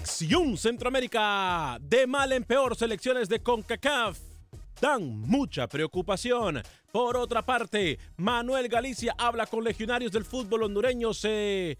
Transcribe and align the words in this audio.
Acción 0.00 0.56
Centroamérica, 0.56 1.76
de 1.80 2.06
mal 2.06 2.32
en 2.32 2.44
peor, 2.44 2.76
selecciones 2.76 3.28
de 3.28 3.40
CONCACAF 3.40 4.16
dan 4.80 5.20
mucha 5.22 5.66
preocupación. 5.66 6.62
Por 6.92 7.16
otra 7.16 7.44
parte, 7.44 7.98
Manuel 8.16 8.68
Galicia 8.68 9.14
habla 9.18 9.46
con 9.46 9.64
legionarios 9.64 10.12
del 10.12 10.24
fútbol 10.24 10.62
hondureño. 10.62 11.10
Es 11.10 11.76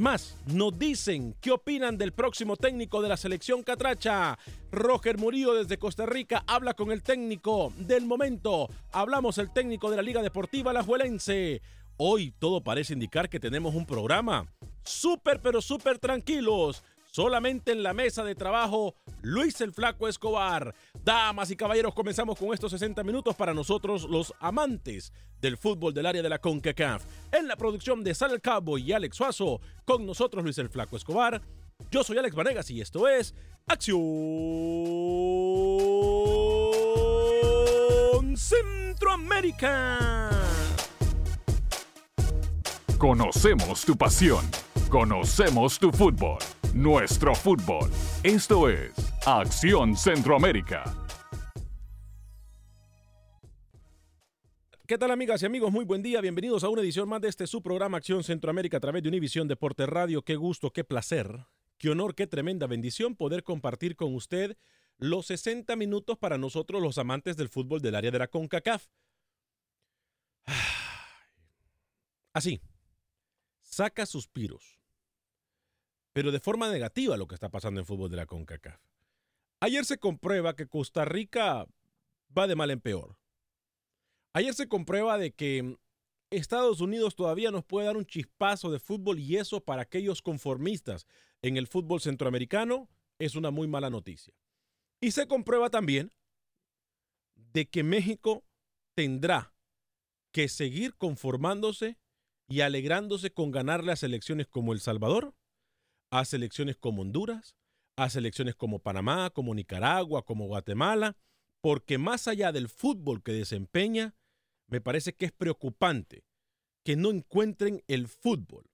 más, 0.00 0.36
nos 0.46 0.78
dicen 0.78 1.36
qué 1.40 1.50
opinan 1.52 1.98
del 1.98 2.12
próximo 2.12 2.56
técnico 2.56 3.02
de 3.02 3.10
la 3.10 3.16
selección 3.18 3.62
catracha. 3.62 4.38
Roger 4.72 5.18
Murillo 5.18 5.52
desde 5.52 5.78
Costa 5.78 6.06
Rica 6.06 6.44
habla 6.46 6.72
con 6.72 6.90
el 6.90 7.02
técnico 7.02 7.72
del 7.76 8.06
momento. 8.06 8.68
Hablamos 8.90 9.36
el 9.36 9.52
técnico 9.52 9.90
de 9.90 9.96
la 9.96 10.02
Liga 10.02 10.22
Deportiva 10.22 10.70
Alajuelense. 10.70 11.60
Hoy 11.98 12.32
todo 12.38 12.62
parece 12.62 12.94
indicar 12.94 13.28
que 13.28 13.38
tenemos 13.38 13.74
un 13.74 13.84
programa 13.84 14.46
súper 14.82 15.40
pero 15.40 15.60
súper 15.60 15.98
tranquilos. 15.98 16.82
Solamente 17.18 17.72
en 17.72 17.82
la 17.82 17.94
mesa 17.94 18.22
de 18.22 18.36
trabajo, 18.36 18.94
Luis 19.22 19.60
el 19.60 19.72
Flaco 19.72 20.06
Escobar. 20.06 20.72
Damas 21.02 21.50
y 21.50 21.56
caballeros, 21.56 21.92
comenzamos 21.92 22.38
con 22.38 22.54
estos 22.54 22.70
60 22.70 23.02
minutos 23.02 23.34
para 23.34 23.52
nosotros, 23.52 24.08
los 24.08 24.32
amantes 24.38 25.12
del 25.40 25.56
fútbol 25.56 25.92
del 25.92 26.06
área 26.06 26.22
de 26.22 26.28
la 26.28 26.38
CONCACAF. 26.38 27.02
En 27.32 27.48
la 27.48 27.56
producción 27.56 28.04
de 28.04 28.14
Sal 28.14 28.40
Cabo 28.40 28.78
y 28.78 28.92
Alex 28.92 29.16
Suazo, 29.16 29.60
con 29.84 30.06
nosotros 30.06 30.44
Luis 30.44 30.58
el 30.58 30.68
Flaco 30.68 30.96
Escobar. 30.96 31.42
Yo 31.90 32.04
soy 32.04 32.18
Alex 32.18 32.36
Vanegas 32.36 32.70
y 32.70 32.80
esto 32.80 33.08
es 33.08 33.34
Acción 33.66 33.96
Centroamérica. 38.36 40.30
Conocemos 42.98 43.84
tu 43.84 43.96
pasión. 43.96 44.44
Conocemos 44.90 45.78
tu 45.78 45.92
fútbol. 45.92 46.38
Nuestro 46.74 47.32
fútbol. 47.32 47.88
Esto 48.24 48.68
es 48.68 48.90
Acción 49.24 49.96
Centroamérica. 49.96 50.82
¿Qué 54.84 54.98
tal 54.98 55.12
amigas 55.12 55.40
y 55.44 55.46
amigos? 55.46 55.70
Muy 55.70 55.84
buen 55.84 56.02
día, 56.02 56.20
bienvenidos 56.20 56.64
a 56.64 56.70
una 56.70 56.82
edición 56.82 57.08
más 57.08 57.20
de 57.20 57.28
este 57.28 57.46
su 57.46 57.62
programa 57.62 57.98
Acción 57.98 58.24
Centroamérica 58.24 58.78
a 58.78 58.80
través 58.80 59.04
de 59.04 59.10
Univisión 59.10 59.46
Deporte 59.46 59.86
Radio. 59.86 60.22
Qué 60.22 60.34
gusto, 60.34 60.72
qué 60.72 60.82
placer, 60.82 61.46
qué 61.78 61.90
honor, 61.90 62.16
qué 62.16 62.26
tremenda 62.26 62.66
bendición 62.66 63.14
poder 63.14 63.44
compartir 63.44 63.94
con 63.94 64.12
usted 64.12 64.56
los 64.96 65.26
60 65.26 65.76
minutos 65.76 66.18
para 66.18 66.36
nosotros 66.36 66.82
los 66.82 66.98
amantes 66.98 67.36
del 67.36 67.48
fútbol 67.48 67.80
del 67.80 67.94
área 67.94 68.10
de 68.10 68.18
la 68.18 68.26
CONCACAF. 68.26 68.88
Así, 72.32 72.60
saca 73.78 74.06
suspiros, 74.06 74.80
pero 76.12 76.32
de 76.32 76.40
forma 76.40 76.68
negativa 76.68 77.16
lo 77.16 77.28
que 77.28 77.36
está 77.36 77.48
pasando 77.48 77.78
en 77.78 77.86
fútbol 77.86 78.10
de 78.10 78.16
la 78.16 78.26
CONCACAF. 78.26 78.80
Ayer 79.60 79.84
se 79.84 79.98
comprueba 79.98 80.56
que 80.56 80.66
Costa 80.66 81.04
Rica 81.04 81.64
va 82.36 82.48
de 82.48 82.56
mal 82.56 82.72
en 82.72 82.80
peor. 82.80 83.20
Ayer 84.32 84.52
se 84.52 84.66
comprueba 84.68 85.16
de 85.16 85.32
que 85.32 85.78
Estados 86.30 86.80
Unidos 86.80 87.14
todavía 87.14 87.52
nos 87.52 87.64
puede 87.64 87.86
dar 87.86 87.96
un 87.96 88.04
chispazo 88.04 88.72
de 88.72 88.80
fútbol 88.80 89.20
y 89.20 89.36
eso 89.36 89.60
para 89.60 89.82
aquellos 89.82 90.22
conformistas 90.22 91.06
en 91.40 91.56
el 91.56 91.68
fútbol 91.68 92.00
centroamericano 92.00 92.88
es 93.20 93.36
una 93.36 93.52
muy 93.52 93.68
mala 93.68 93.90
noticia. 93.90 94.34
Y 95.00 95.12
se 95.12 95.28
comprueba 95.28 95.70
también 95.70 96.12
de 97.36 97.68
que 97.68 97.84
México 97.84 98.44
tendrá 98.96 99.54
que 100.32 100.48
seguir 100.48 100.96
conformándose 100.96 101.96
y 102.48 102.62
alegrándose 102.62 103.30
con 103.30 103.50
ganarle 103.50 103.92
a 103.92 103.96
selecciones 103.96 104.46
como 104.46 104.72
El 104.72 104.80
Salvador, 104.80 105.34
a 106.10 106.24
selecciones 106.24 106.76
como 106.76 107.02
Honduras, 107.02 107.56
a 107.96 108.08
selecciones 108.08 108.54
como 108.54 108.78
Panamá, 108.78 109.30
como 109.30 109.54
Nicaragua, 109.54 110.24
como 110.24 110.46
Guatemala, 110.46 111.16
porque 111.60 111.98
más 111.98 112.26
allá 112.28 112.52
del 112.52 112.68
fútbol 112.68 113.22
que 113.22 113.32
desempeña, 113.32 114.14
me 114.68 114.80
parece 114.80 115.14
que 115.14 115.26
es 115.26 115.32
preocupante 115.32 116.24
que 116.84 116.96
no 116.96 117.10
encuentren 117.10 117.82
el 117.88 118.08
fútbol, 118.08 118.64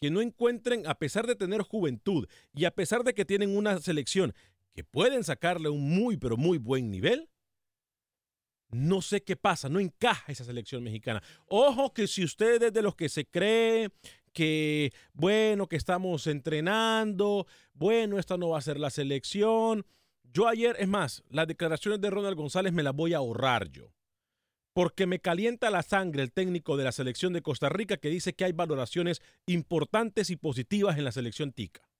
que 0.00 0.10
no 0.10 0.22
encuentren, 0.22 0.86
a 0.86 0.98
pesar 0.98 1.26
de 1.26 1.36
tener 1.36 1.62
juventud 1.62 2.26
y 2.54 2.64
a 2.64 2.70
pesar 2.70 3.04
de 3.04 3.12
que 3.12 3.24
tienen 3.24 3.56
una 3.56 3.78
selección 3.80 4.34
que 4.74 4.84
pueden 4.84 5.24
sacarle 5.24 5.68
un 5.68 5.82
muy, 5.82 6.16
pero 6.16 6.36
muy 6.36 6.58
buen 6.58 6.90
nivel, 6.90 7.28
no 8.72 9.02
sé 9.02 9.22
qué 9.22 9.36
pasa, 9.36 9.68
no 9.68 9.78
encaja 9.80 10.32
esa 10.32 10.44
selección 10.44 10.82
mexicana. 10.82 11.22
Ojo 11.46 11.92
que 11.92 12.06
si 12.06 12.24
usted 12.24 12.62
es 12.62 12.72
de 12.72 12.82
los 12.82 12.96
que 12.96 13.08
se 13.08 13.26
cree 13.26 13.90
que, 14.32 14.92
bueno, 15.12 15.68
que 15.68 15.76
estamos 15.76 16.26
entrenando, 16.26 17.46
bueno, 17.74 18.18
esta 18.18 18.36
no 18.38 18.48
va 18.48 18.58
a 18.58 18.62
ser 18.62 18.80
la 18.80 18.90
selección. 18.90 19.84
Yo 20.32 20.48
ayer, 20.48 20.74
es 20.78 20.88
más, 20.88 21.22
las 21.28 21.46
declaraciones 21.46 22.00
de 22.00 22.10
Ronald 22.10 22.36
González 22.36 22.72
me 22.72 22.82
las 22.82 22.94
voy 22.94 23.12
a 23.12 23.18
ahorrar 23.18 23.68
yo. 23.70 23.92
Porque 24.72 25.06
me 25.06 25.18
calienta 25.18 25.68
la 25.68 25.82
sangre 25.82 26.22
el 26.22 26.32
técnico 26.32 26.78
de 26.78 26.84
la 26.84 26.92
selección 26.92 27.34
de 27.34 27.42
Costa 27.42 27.68
Rica 27.68 27.98
que 27.98 28.08
dice 28.08 28.32
que 28.32 28.46
hay 28.46 28.52
valoraciones 28.52 29.20
importantes 29.44 30.30
y 30.30 30.36
positivas 30.36 30.96
en 30.96 31.04
la 31.04 31.12
selección 31.12 31.52
tica. 31.52 31.91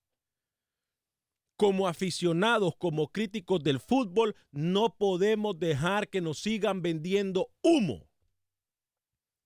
Como 1.63 1.87
aficionados, 1.87 2.75
como 2.75 3.07
críticos 3.07 3.63
del 3.63 3.79
fútbol, 3.79 4.35
no 4.51 4.97
podemos 4.97 5.57
dejar 5.57 6.09
que 6.09 6.19
nos 6.19 6.39
sigan 6.39 6.81
vendiendo 6.81 7.53
humo. 7.61 8.09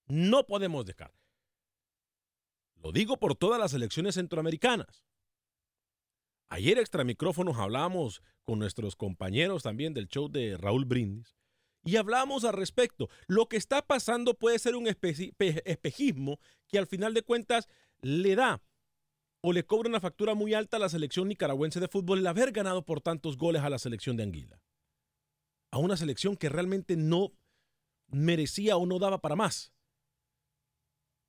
No 0.08 0.48
podemos 0.48 0.84
dejar. 0.84 1.14
Lo 2.82 2.92
digo 2.92 3.18
por 3.18 3.36
todas 3.36 3.60
las 3.60 3.76
elecciones 3.76 4.16
centroamericanas. 4.16 5.06
Ayer 6.50 6.80
extra 6.80 7.04
micrófonos 7.04 7.58
hablamos 7.58 8.24
con 8.46 8.58
nuestros 8.58 8.96
compañeros 8.96 9.62
también 9.62 9.94
del 9.94 10.08
show 10.08 10.28
de 10.28 10.58
Raúl 10.58 10.86
Brindis 10.86 11.38
y 11.84 11.98
hablamos 11.98 12.46
al 12.46 12.54
respecto. 12.54 13.10
Lo 13.28 13.48
que 13.48 13.58
está 13.58 13.86
pasando 13.86 14.34
puede 14.34 14.58
ser 14.58 14.76
un 14.76 14.88
espejismo 14.88 16.40
que 16.68 16.80
al 16.80 16.88
final 16.88 17.14
de 17.14 17.22
cuentas 17.22 17.70
le 18.02 18.36
da 18.36 18.64
o 19.48 19.54
le 19.54 19.66
cobra 19.66 19.88
una 19.88 20.02
factura 20.02 20.36
muy 20.36 20.54
alta 20.54 20.76
a 20.76 20.80
la 20.82 20.90
selección 20.90 21.30
nicaragüense 21.30 21.80
de 21.80 21.88
fútbol 21.88 22.20
el 22.20 22.28
haber 22.28 22.52
ganado 22.52 22.84
por 22.84 23.00
tantos 23.00 23.38
goles 23.38 23.62
a 23.62 23.70
la 23.70 23.80
selección 23.80 24.18
de 24.18 24.24
Anguila. 24.24 24.60
A 25.72 25.78
una 25.78 25.96
selección 25.96 26.36
que 26.36 26.50
realmente 26.50 26.98
no 26.98 27.32
merecía 28.10 28.76
o 28.76 28.86
no 28.86 29.00
daba 29.00 29.20
para 29.20 29.38
más. 29.38 29.72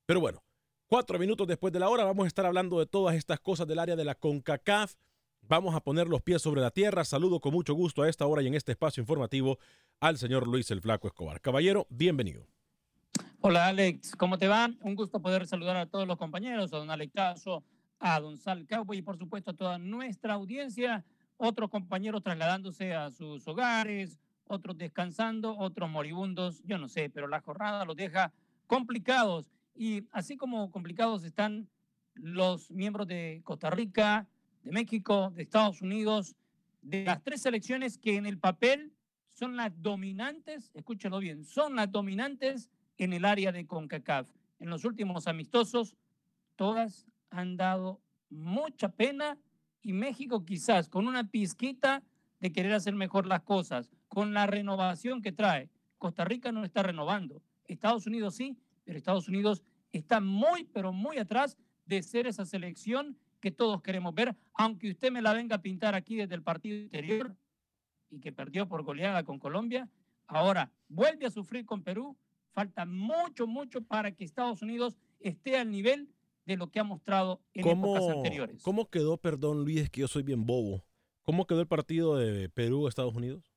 Pero 0.04 0.18
bueno, 0.18 0.42
cuatro 0.88 1.16
minutos 1.16 1.46
después 1.46 1.72
de 1.72 1.78
la 1.78 1.88
hora 1.88 2.02
vamos 2.02 2.24
a 2.24 2.26
estar 2.26 2.44
hablando 2.44 2.80
de 2.80 2.86
todas 2.86 3.14
estas 3.14 3.38
cosas 3.38 3.68
del 3.68 3.78
área 3.78 3.94
de 3.94 4.04
la 4.04 4.16
CONCACAF. 4.16 4.96
Vamos 5.42 5.76
a 5.76 5.80
poner 5.80 6.08
los 6.08 6.20
pies 6.20 6.42
sobre 6.42 6.60
la 6.60 6.72
tierra. 6.72 7.04
Saludo 7.04 7.38
con 7.38 7.52
mucho 7.52 7.74
gusto 7.74 8.02
a 8.02 8.08
esta 8.08 8.26
hora 8.26 8.42
y 8.42 8.48
en 8.48 8.54
este 8.56 8.72
espacio 8.72 9.00
informativo 9.00 9.60
al 10.00 10.18
señor 10.18 10.48
Luis 10.48 10.68
el 10.72 10.80
Flaco 10.80 11.06
Escobar. 11.06 11.40
Caballero, 11.40 11.86
bienvenido. 11.88 12.48
Hola 13.42 13.68
Alex, 13.68 14.16
¿cómo 14.16 14.38
te 14.38 14.48
va? 14.48 14.68
Un 14.80 14.96
gusto 14.96 15.22
poder 15.22 15.46
saludar 15.46 15.76
a 15.76 15.86
todos 15.86 16.08
los 16.08 16.18
compañeros, 16.18 16.72
a 16.72 16.78
don 16.78 16.90
Alex 16.90 17.12
Caso, 17.12 17.62
a 17.98 18.20
Don 18.20 18.36
Sal 18.36 18.66
Cowboy 18.66 18.98
y 18.98 19.02
por 19.02 19.18
supuesto 19.18 19.50
a 19.50 19.56
toda 19.56 19.78
nuestra 19.78 20.34
audiencia, 20.34 21.04
otros 21.36 21.70
compañeros 21.70 22.22
trasladándose 22.22 22.94
a 22.94 23.10
sus 23.10 23.46
hogares, 23.46 24.18
otros 24.46 24.76
descansando, 24.76 25.56
otros 25.56 25.90
moribundos, 25.90 26.62
yo 26.64 26.78
no 26.78 26.88
sé, 26.88 27.10
pero 27.10 27.28
la 27.28 27.40
jornada 27.40 27.84
los 27.84 27.96
deja 27.96 28.32
complicados. 28.66 29.50
Y 29.74 30.04
así 30.10 30.36
como 30.36 30.70
complicados 30.70 31.24
están 31.24 31.68
los 32.14 32.70
miembros 32.70 33.06
de 33.06 33.40
Costa 33.44 33.70
Rica, 33.70 34.26
de 34.62 34.72
México, 34.72 35.30
de 35.34 35.42
Estados 35.42 35.80
Unidos, 35.82 36.34
de 36.82 37.04
las 37.04 37.22
tres 37.22 37.42
selecciones 37.42 37.98
que 37.98 38.16
en 38.16 38.26
el 38.26 38.38
papel 38.38 38.92
son 39.32 39.56
las 39.56 39.72
dominantes, 39.80 40.70
escúchalo 40.74 41.20
bien, 41.20 41.44
son 41.44 41.76
las 41.76 41.92
dominantes 41.92 42.70
en 42.96 43.12
el 43.12 43.24
área 43.24 43.52
de 43.52 43.66
CONCACAF. 43.66 44.28
En 44.58 44.70
los 44.70 44.84
últimos 44.84 45.28
amistosos, 45.28 45.94
todas 46.56 47.06
han 47.30 47.56
dado 47.56 48.00
mucha 48.30 48.90
pena 48.90 49.38
y 49.82 49.92
México 49.92 50.44
quizás 50.44 50.88
con 50.88 51.06
una 51.06 51.30
pizquita 51.30 52.02
de 52.40 52.52
querer 52.52 52.72
hacer 52.72 52.94
mejor 52.94 53.26
las 53.26 53.42
cosas, 53.42 53.90
con 54.08 54.34
la 54.34 54.46
renovación 54.46 55.22
que 55.22 55.32
trae. 55.32 55.70
Costa 55.98 56.24
Rica 56.24 56.52
no 56.52 56.64
está 56.64 56.82
renovando, 56.82 57.42
Estados 57.64 58.06
Unidos 58.06 58.36
sí, 58.36 58.56
pero 58.84 58.98
Estados 58.98 59.28
Unidos 59.28 59.62
está 59.92 60.20
muy, 60.20 60.64
pero 60.64 60.92
muy 60.92 61.18
atrás 61.18 61.56
de 61.86 62.02
ser 62.02 62.26
esa 62.26 62.44
selección 62.44 63.18
que 63.40 63.50
todos 63.50 63.82
queremos 63.82 64.14
ver, 64.14 64.36
aunque 64.54 64.90
usted 64.90 65.10
me 65.10 65.22
la 65.22 65.32
venga 65.32 65.56
a 65.56 65.62
pintar 65.62 65.94
aquí 65.94 66.16
desde 66.16 66.34
el 66.34 66.42
partido 66.42 66.76
interior 66.76 67.36
y 68.10 68.20
que 68.20 68.32
perdió 68.32 68.68
por 68.68 68.82
goleada 68.82 69.22
con 69.22 69.38
Colombia, 69.38 69.88
ahora 70.26 70.72
vuelve 70.88 71.26
a 71.26 71.30
sufrir 71.30 71.64
con 71.64 71.82
Perú, 71.82 72.16
falta 72.52 72.84
mucho, 72.84 73.46
mucho 73.46 73.82
para 73.82 74.12
que 74.12 74.24
Estados 74.24 74.62
Unidos 74.62 74.96
esté 75.20 75.56
al 75.56 75.70
nivel 75.70 76.08
de 76.48 76.56
lo 76.56 76.70
que 76.70 76.80
ha 76.80 76.84
mostrado 76.84 77.42
en 77.52 77.68
épocas 77.68 78.08
anteriores. 78.08 78.62
¿Cómo 78.62 78.88
quedó, 78.88 79.18
perdón 79.18 79.64
Luis, 79.64 79.82
es 79.82 79.90
que 79.90 80.00
yo 80.00 80.08
soy 80.08 80.22
bien 80.22 80.46
bobo, 80.46 80.82
cómo 81.22 81.46
quedó 81.46 81.60
el 81.60 81.66
partido 81.66 82.16
de 82.16 82.48
Perú-Estados 82.48 83.14
Unidos? 83.14 83.52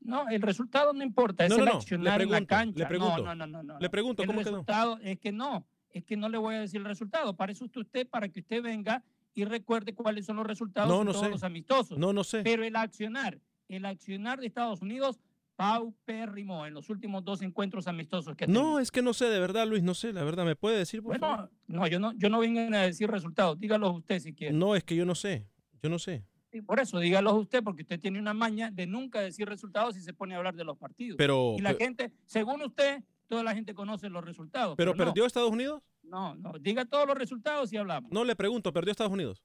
No, 0.00 0.28
el 0.28 0.42
resultado 0.42 0.92
no 0.92 1.04
importa, 1.04 1.46
es 1.46 1.56
el 1.56 1.68
accionar 1.68 2.20
en 2.20 2.30
la 2.30 2.44
cancha. 2.44 2.80
Le 2.80 2.86
pregunto, 2.86 3.22
no, 3.22 3.34
no, 3.34 3.46
no, 3.46 3.62
no, 3.62 3.78
Le 3.78 3.88
pregunto, 3.88 4.22
el 4.22 4.26
¿cómo 4.26 4.40
resultado 4.40 4.98
es 5.02 5.18
que 5.20 5.30
no, 5.30 5.66
es 5.90 6.04
que 6.04 6.16
no 6.16 6.28
le 6.28 6.36
voy 6.36 6.56
a 6.56 6.60
decir 6.60 6.80
el 6.80 6.86
resultado. 6.86 7.36
Para 7.36 7.52
eso 7.52 7.64
está 7.64 7.80
usted, 7.80 8.08
para 8.08 8.28
que 8.28 8.40
usted 8.40 8.60
venga 8.60 9.04
y 9.32 9.44
recuerde 9.44 9.94
cuáles 9.94 10.26
son 10.26 10.36
los 10.36 10.46
resultados 10.46 11.06
de 11.06 11.12
todos 11.12 11.30
los 11.30 11.44
amistosos. 11.44 11.96
No, 11.96 12.12
no 12.12 12.24
sé. 12.24 12.42
Pero 12.42 12.64
el 12.64 12.74
accionar, 12.74 13.40
el 13.68 13.86
accionar 13.86 14.40
de 14.40 14.48
Estados 14.48 14.82
Unidos 14.82 15.20
paupérrimo 15.56 16.66
en 16.66 16.74
los 16.74 16.90
últimos 16.90 17.24
dos 17.24 17.42
encuentros 17.42 17.88
amistosos 17.88 18.36
que 18.36 18.46
No, 18.46 18.78
es 18.78 18.90
que 18.90 19.02
no 19.02 19.14
sé, 19.14 19.26
de 19.26 19.40
verdad, 19.40 19.66
Luis, 19.66 19.82
no 19.82 19.94
sé, 19.94 20.12
la 20.12 20.22
verdad, 20.22 20.44
¿me 20.44 20.54
puede 20.54 20.78
decir, 20.78 21.02
por 21.02 21.18
bueno, 21.18 21.50
no, 21.66 21.86
yo 21.86 21.98
no, 21.98 22.12
yo 22.12 22.28
no 22.28 22.38
vengo 22.38 22.60
a 22.60 22.82
decir 22.82 23.10
resultados, 23.10 23.58
dígalo 23.58 23.90
usted 23.92 24.20
si 24.20 24.34
quiere. 24.34 24.54
No, 24.54 24.76
es 24.76 24.84
que 24.84 24.94
yo 24.94 25.04
no 25.04 25.14
sé, 25.14 25.46
yo 25.82 25.88
no 25.88 25.98
sé. 25.98 26.24
Por 26.64 26.80
eso, 26.80 26.98
dígalo 27.00 27.34
usted, 27.34 27.62
porque 27.62 27.82
usted 27.82 28.00
tiene 28.00 28.18
una 28.18 28.32
maña 28.32 28.70
de 28.70 28.86
nunca 28.86 29.20
decir 29.20 29.48
resultados 29.48 29.96
y 29.96 30.00
se 30.00 30.14
pone 30.14 30.34
a 30.34 30.38
hablar 30.38 30.54
de 30.54 30.64
los 30.64 30.78
partidos. 30.78 31.16
Pero, 31.18 31.54
y 31.58 31.60
la 31.60 31.74
gente, 31.74 32.12
según 32.24 32.62
usted, 32.62 33.02
toda 33.26 33.42
la 33.42 33.54
gente 33.54 33.74
conoce 33.74 34.08
los 34.08 34.24
resultados. 34.24 34.74
¿Pero, 34.76 34.94
perdió 34.94 35.26
Estados 35.26 35.50
Unidos? 35.50 35.82
No, 36.02 36.34
no, 36.36 36.54
diga 36.60 36.84
todos 36.84 37.06
los 37.06 37.18
resultados 37.18 37.72
y 37.72 37.76
hablamos. 37.76 38.10
No, 38.12 38.24
le 38.24 38.36
pregunto, 38.36 38.72
¿perdió 38.72 38.92
Estados 38.92 39.12
Unidos? 39.12 39.42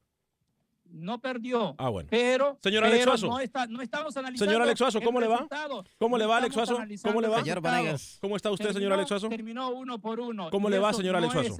No 0.91 1.19
perdió. 1.21 1.75
Ah, 1.77 1.89
bueno. 1.89 2.07
Pero, 2.11 2.57
señor 2.61 2.83
Alex 2.85 3.03
Suazo. 3.03 3.27
No, 3.27 3.39
está, 3.39 3.67
no, 3.67 3.81
estamos 3.81 4.15
analizando. 4.17 4.51
Señor 4.51 4.61
Alex 4.61 4.77
Suazo, 4.77 5.01
¿cómo 5.01 5.19
le 5.19 5.27
va? 5.27 5.47
¿Cómo 5.97 6.17
le 6.17 6.25
va, 6.25 6.37
Alex 6.37 6.53
Suazo? 6.53 6.77
¿Cómo 7.03 7.21
le 7.21 7.27
va? 7.27 7.39
Señor 7.39 7.61
Vanegas. 7.61 8.17
¿Cómo 8.21 8.35
está 8.35 8.51
usted, 8.51 8.71
señor 8.71 8.93
Alex 8.93 9.09
Suazo? 9.09 9.29
Terminó 9.29 9.69
uno 9.71 9.99
por 9.99 10.19
uno. 10.19 10.49
¿Cómo 10.49 10.69
le 10.69 10.79
va, 10.79 10.93
señor 10.93 11.15
Alex 11.15 11.33
Suazo? 11.33 11.57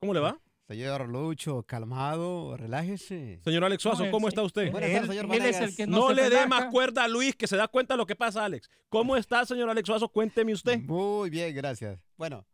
¿Cómo 0.00 0.14
le 0.14 0.20
va? 0.20 0.38
Señor 0.68 1.08
Lucho, 1.08 1.62
calmado, 1.62 2.56
relájese. 2.56 3.40
Señor 3.44 3.64
Alex 3.64 3.82
Suazo, 3.82 4.10
¿cómo 4.10 4.26
está 4.26 4.42
usted? 4.42 4.72
señor 4.72 4.82
él 4.82 5.88
no, 5.88 6.12
le 6.12 6.28
dé 6.28 6.44
más 6.48 6.66
cuerda 6.72 7.04
a 7.04 7.08
Luis, 7.08 7.36
que 7.36 7.46
se 7.46 7.56
da 7.56 7.68
cuenta 7.68 7.94
de 7.94 7.98
lo 7.98 8.06
que 8.06 8.16
pasa, 8.16 8.44
Alex. 8.44 8.68
¿Cómo 8.88 9.16
está, 9.16 9.46
señor 9.46 9.70
Alex 9.70 9.86
Suazo? 9.86 10.08
Cuénteme 10.08 10.52
usted. 10.52 10.80
Muy 10.80 11.30
bien, 11.30 11.54
gracias. 11.54 12.00
Bueno, 12.16 12.44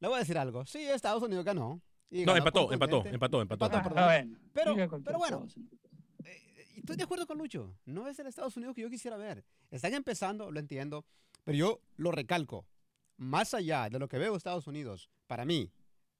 le 0.00 0.08
voy 0.08 0.16
a 0.16 0.20
decir 0.20 0.36
algo. 0.36 0.66
Sí, 0.66 0.80
Estados 0.80 1.22
Unidos 1.22 1.44
ganó. 1.44 1.80
No, 2.10 2.36
empató, 2.36 2.72
empató, 2.72 3.04
empató, 3.06 3.40
empató, 3.40 3.66
empató. 3.66 3.92
pero, 4.52 4.74
pero 5.04 5.18
bueno, 5.18 5.46
estoy 6.76 6.96
de 6.96 7.04
acuerdo 7.04 7.26
con 7.26 7.38
Lucho. 7.38 7.74
No 7.84 8.08
es 8.08 8.18
el 8.18 8.26
Estados 8.26 8.56
Unidos 8.56 8.74
que 8.74 8.82
yo 8.82 8.90
quisiera 8.90 9.16
ver. 9.16 9.44
Están 9.70 9.94
empezando, 9.94 10.50
lo 10.50 10.58
entiendo, 10.58 11.04
pero 11.44 11.56
yo 11.56 11.80
lo 11.96 12.10
recalco. 12.10 12.66
Más 13.16 13.54
allá 13.54 13.88
de 13.88 13.98
lo 13.98 14.08
que 14.08 14.18
veo 14.18 14.34
Estados 14.34 14.66
Unidos, 14.66 15.10
para 15.26 15.44
mí, 15.44 15.70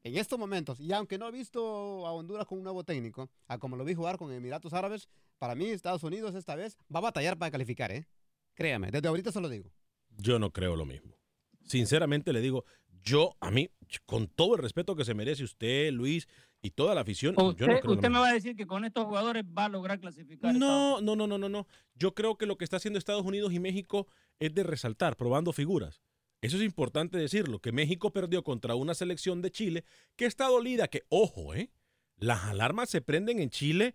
en 0.03 0.17
estos 0.17 0.39
momentos, 0.39 0.79
y 0.81 0.93
aunque 0.93 1.19
no 1.19 1.29
he 1.29 1.33
visto 1.33 2.07
a 2.07 2.13
Honduras 2.13 2.47
con 2.47 2.59
un 2.59 2.65
nuevo 2.65 2.85
técnico, 2.85 3.31
a 3.49 3.59
como 3.59 3.77
lo 3.77 3.85
vi 3.85 3.95
jugar 3.95 4.17
con 4.17 4.33
Emiratos 4.33 4.73
Árabes, 4.73 5.09
para 5.39 5.55
mí 5.55 5.67
Estados 5.67 6.03
Unidos 6.05 6.35
esta 6.35 6.55
vez 6.55 6.77
va 6.95 6.99
a 6.99 7.03
batallar 7.03 7.37
para 7.39 7.51
calificar, 7.51 7.91
¿eh? 7.91 8.07
Créame, 8.55 8.91
desde 8.91 9.09
ahorita 9.09 9.33
se 9.33 9.41
lo 9.41 9.49
digo. 9.49 9.73
Yo 10.11 10.39
no 10.39 10.53
creo 10.53 10.77
lo 10.77 10.85
mismo. 10.85 11.17
Sinceramente 11.65 12.33
le 12.33 12.41
digo, 12.41 12.65
yo, 13.03 13.37
a 13.41 13.51
mí, 13.51 13.71
con 13.99 14.29
todo 14.29 14.55
el 14.55 14.63
respeto 14.63 14.95
que 14.95 15.05
se 15.05 15.15
merece 15.15 15.43
usted, 15.45 15.93
Luis, 15.93 16.29
y 16.63 16.71
toda 16.71 16.95
la 16.95 17.01
afición. 17.01 17.35
Usted, 17.37 17.67
yo 17.67 17.73
no 17.73 17.81
creo 17.81 17.95
usted 17.95 18.11
me 18.11 18.19
va 18.19 18.29
a 18.29 18.33
decir 18.33 18.55
que 18.55 18.67
con 18.67 18.85
estos 18.85 19.05
jugadores 19.05 19.45
va 19.45 19.65
a 19.65 19.69
lograr 19.69 19.99
clasificar. 19.99 20.55
No, 20.55 21.01
no, 21.01 21.17
no, 21.17 21.27
no, 21.27 21.39
no, 21.39 21.49
no. 21.49 21.67
Yo 21.95 22.15
creo 22.15 22.37
que 22.37 22.47
lo 22.47 22.57
que 22.57 22.65
está 22.65 22.77
haciendo 22.77 22.99
Estados 22.99 23.25
Unidos 23.25 23.53
y 23.53 23.59
México 23.59 24.07
es 24.39 24.55
de 24.55 24.63
resaltar, 24.63 25.17
probando 25.17 25.53
figuras. 25.53 26.03
Eso 26.43 26.57
es 26.57 26.63
importante 26.63 27.19
decirlo, 27.19 27.59
que 27.59 27.73
México 27.73 28.13
perdió 28.13 28.43
contra 28.43 28.75
una 28.75 28.95
selección 28.95 29.43
de 29.43 29.51
Chile 29.51 29.85
que 30.17 30.25
está 30.25 30.47
dolida, 30.47 30.89
que, 30.89 31.03
ojo, 31.09 31.55
¿eh? 31.55 31.71
Las 32.17 32.45
alarmas 32.45 32.91
se 32.91 33.01
prenden 33.01 33.41
en 33.41 33.51
Chile. 33.51 33.95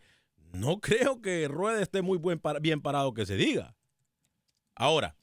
No 0.53 0.79
creo 0.81 1.21
que 1.21 1.47
Rueda 1.47 1.81
esté 1.81 2.01
muy 2.01 2.17
buen 2.17 2.41
bien 2.61 2.81
parado 2.81 3.13
que 3.13 3.25
se 3.25 3.35
diga. 3.35 3.75
Ahora, 4.75 5.15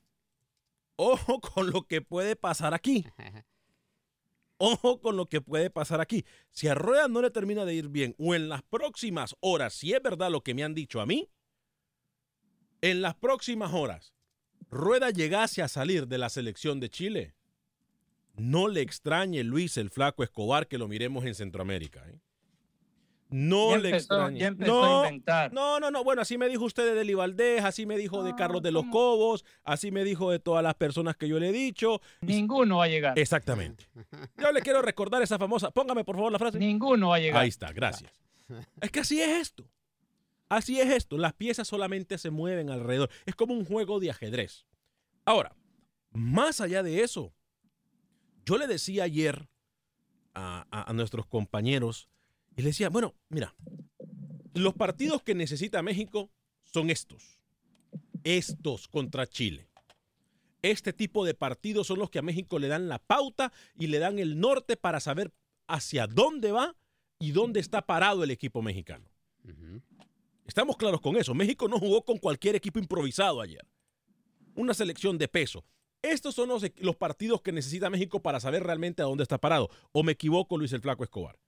ojo 0.97 1.41
con 1.41 1.71
lo 1.71 1.83
que 1.83 2.01
puede 2.01 2.37
pasar 2.37 2.75
aquí. 2.75 3.07
Ojo 4.65 5.01
con 5.01 5.17
lo 5.17 5.27
que 5.27 5.41
puede 5.41 5.71
pasar 5.71 6.01
aquí. 6.01 6.25
Si 6.53 6.69
a 6.69 6.77
Rueda 6.77 7.09
no 7.09 7.21
le 7.21 7.33
termina 7.33 7.65
de 7.65 7.75
ir 7.75 7.89
bien 7.89 8.15
o 8.17 8.33
en 8.33 8.49
las 8.49 8.63
próximas 8.63 9.35
horas, 9.41 9.75
si 9.75 9.93
es 9.93 10.01
verdad 10.01 10.31
lo 10.31 10.45
que 10.45 10.55
me 10.55 10.63
han 10.63 10.73
dicho 10.73 11.01
a 11.01 11.07
mí, 11.07 11.29
en 12.81 13.03
las 13.03 13.17
próximas 13.17 13.73
horas, 13.73 14.15
Rueda 14.71 15.11
llegase 15.11 15.63
a 15.63 15.69
salir 15.69 16.07
de 16.07 16.17
la 16.17 16.29
selección 16.29 16.79
de 16.79 16.91
Chile, 16.91 17.35
no 18.37 18.69
le 18.69 18.83
extrañe 18.83 19.43
Luis 19.43 19.77
el 19.79 19.91
Flaco 19.91 20.23
Escobar 20.23 20.69
que 20.69 20.79
lo 20.79 20.87
miremos 20.87 21.25
en 21.25 21.35
Centroamérica. 21.35 22.09
¿eh? 22.09 22.21
No 23.33 23.77
le 23.77 23.97
extraña. 23.97 24.51
no, 24.51 25.05
No, 25.53 25.81
no, 25.81 25.91
no. 25.91 26.05
Bueno, 26.05 26.23
así 26.23 26.37
me 26.39 26.49
dijo 26.49 26.65
usted 26.65 26.85
de 26.85 26.95
Deli 26.95 27.15
Valdés, 27.15 27.65
así 27.65 27.87
me 27.87 27.97
dijo 27.97 28.23
de 28.23 28.35
Carlos 28.35 28.63
de 28.63 28.71
los 28.73 28.85
Cobos, 28.87 29.45
así 29.65 29.91
me 29.91 30.05
dijo 30.05 30.31
de 30.31 30.39
todas 30.39 30.63
las 30.63 30.75
personas 30.75 31.17
que 31.17 31.27
yo 31.29 31.39
le 31.39 31.49
he 31.49 31.53
dicho. 31.53 32.01
Ninguno 32.21 32.79
va 32.79 32.85
a 32.85 32.89
llegar. 32.89 33.19
Exactamente. 33.19 33.89
Yo 34.37 34.53
le 34.53 34.61
quiero 34.61 34.83
recordar 34.83 35.23
esa 35.23 35.39
famosa. 35.39 35.71
Póngame 35.71 36.05
por 36.05 36.17
favor 36.17 36.31
la 36.31 36.39
frase. 36.39 36.59
Ninguno 36.59 37.09
va 37.09 37.17
a 37.17 37.21
llegar. 37.21 37.43
Ahí 37.43 37.49
está, 37.49 37.73
gracias. 37.73 38.13
Es 38.81 38.91
que 38.91 39.01
así 39.01 39.21
es 39.21 39.29
esto. 39.41 39.65
Así 40.49 40.79
es 40.79 40.91
esto. 40.91 41.17
Las 41.17 41.33
piezas 41.33 41.67
solamente 41.67 42.19
se 42.19 42.31
mueven 42.31 42.69
alrededor. 42.69 43.09
Es 43.25 43.35
como 43.35 43.55
un 43.55 43.65
juego 43.65 43.99
de 44.01 44.11
ajedrez. 44.11 44.67
Ahora, 45.25 45.57
más 46.11 46.61
allá 46.61 46.83
de 46.83 47.03
eso, 47.03 47.33
yo 48.45 48.59
le 48.59 48.67
decía 48.67 49.05
ayer 49.05 49.49
a, 50.35 50.67
a 50.71 50.93
nuestros 50.93 51.25
compañeros 51.27 52.11
y 52.57 52.63
le 52.63 52.69
decía, 52.69 52.89
bueno, 52.89 53.15
mira, 53.29 53.55
Los 54.55 54.75
partidos 54.75 55.23
que 55.23 55.35
necesita 55.35 55.83
México 55.83 56.31
son 56.65 56.91
estos. 56.91 57.41
Estos 58.23 58.87
contra 58.87 59.27
Chile. 59.27 59.69
Este 60.61 60.93
tipo 60.93 61.25
de 61.25 61.35
partidos 61.35 61.87
son 61.87 61.99
los 61.99 62.11
que 62.11 62.19
a 62.19 62.23
México 62.23 62.59
le 62.59 62.69
dan 62.69 62.89
la 62.89 62.99
pauta 62.99 63.53
y 63.75 63.89
le 63.89 63.99
dan 63.99 64.19
el 64.19 64.39
norte 64.39 64.77
para 64.77 65.01
saber 65.01 65.33
hacia 65.67 66.07
dónde 66.07 66.53
va 66.53 66.77
y 67.19 67.33
dónde 67.33 67.61
está 67.61 67.87
parado 67.87 68.23
el 68.23 68.31
equipo 68.31 68.63
mexicano. 68.63 69.11
Estamos 70.47 70.77
claros 70.77 71.01
con 71.01 71.17
eso. 71.17 71.35
México 71.35 71.67
no 71.67 71.79
jugó 71.79 72.05
con 72.05 72.19
cualquier 72.19 72.55
equipo 72.55 72.79
improvisado 72.79 73.41
ayer. 73.41 73.67
Una 74.55 74.75
selección 74.75 75.17
de 75.17 75.29
peso. 75.29 75.65
Estos 76.03 76.35
son 76.35 76.49
los, 76.49 76.65
los 76.77 76.97
partidos 76.97 77.41
que 77.41 77.53
necesita 77.53 77.89
México 77.89 78.21
para 78.21 78.39
saber 78.39 78.63
realmente 78.63 79.03
a 79.03 79.07
dónde 79.07 79.23
está 79.23 79.39
parado. 79.39 79.71
¿O 79.93 80.03
me 80.03 80.13
equivoco, 80.13 80.59
Luis 80.59 80.73
el 80.73 80.81
Flaco 80.81 81.05
Escobar? 81.05 81.39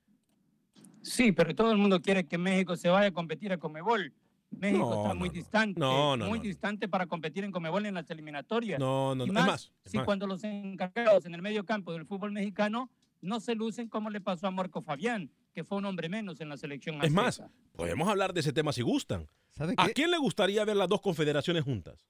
Sí, 1.04 1.32
pero 1.32 1.54
todo 1.54 1.70
el 1.70 1.78
mundo 1.78 2.00
quiere 2.00 2.26
que 2.26 2.38
México 2.38 2.76
se 2.76 2.88
vaya 2.88 3.08
a 3.08 3.12
competir 3.12 3.52
a 3.52 3.58
Comebol. 3.58 4.12
México 4.50 4.88
No, 4.90 4.96
está 5.02 5.08
no, 5.10 5.14
muy 5.16 5.28
no. 5.28 5.32
distante, 5.34 5.80
No, 5.80 6.16
no, 6.16 6.26
muy 6.28 6.38
no. 6.38 6.44
distante 6.44 6.88
para 6.88 7.06
competir 7.06 7.44
en 7.44 7.50
Comebol 7.52 7.86
en 7.86 7.94
las 7.94 8.08
eliminatorias. 8.10 8.78
No, 8.78 9.14
no, 9.14 9.24
Y 9.24 9.28
no. 9.28 9.32
más, 9.34 9.42
es 9.42 9.48
más. 9.48 9.72
si 9.86 9.96
más. 9.98 10.06
cuando 10.06 10.26
los 10.26 10.42
encargados 10.44 11.26
en 11.26 11.34
el 11.34 11.42
medio 11.42 11.64
campo 11.64 11.92
del 11.92 12.06
fútbol 12.06 12.32
mexicano 12.32 12.90
no 13.20 13.40
se 13.40 13.54
lucen 13.54 13.88
como 13.88 14.10
le 14.10 14.20
pasó 14.20 14.46
a 14.46 14.50
Marco 14.50 14.80
Fabián, 14.82 15.30
que 15.54 15.64
fue 15.64 15.78
un 15.78 15.84
hombre 15.86 16.08
menos 16.08 16.40
en 16.40 16.48
la 16.48 16.56
selección 16.56 17.02
Es 17.02 17.10
más, 17.12 17.42
podemos 17.74 18.08
hablar 18.08 18.32
de 18.32 18.40
ese 18.40 18.52
tema 18.52 18.72
si 18.72 18.82
gustan. 18.82 19.28
¿Sabe 19.50 19.74
¿A 19.76 19.86
qué? 19.86 19.92
quién 19.94 20.10
le 20.10 20.18
gustaría 20.18 20.64
ver 20.64 20.76
las 20.76 20.88
dos 20.88 21.00
confederaciones 21.00 21.64
juntas? 21.64 22.06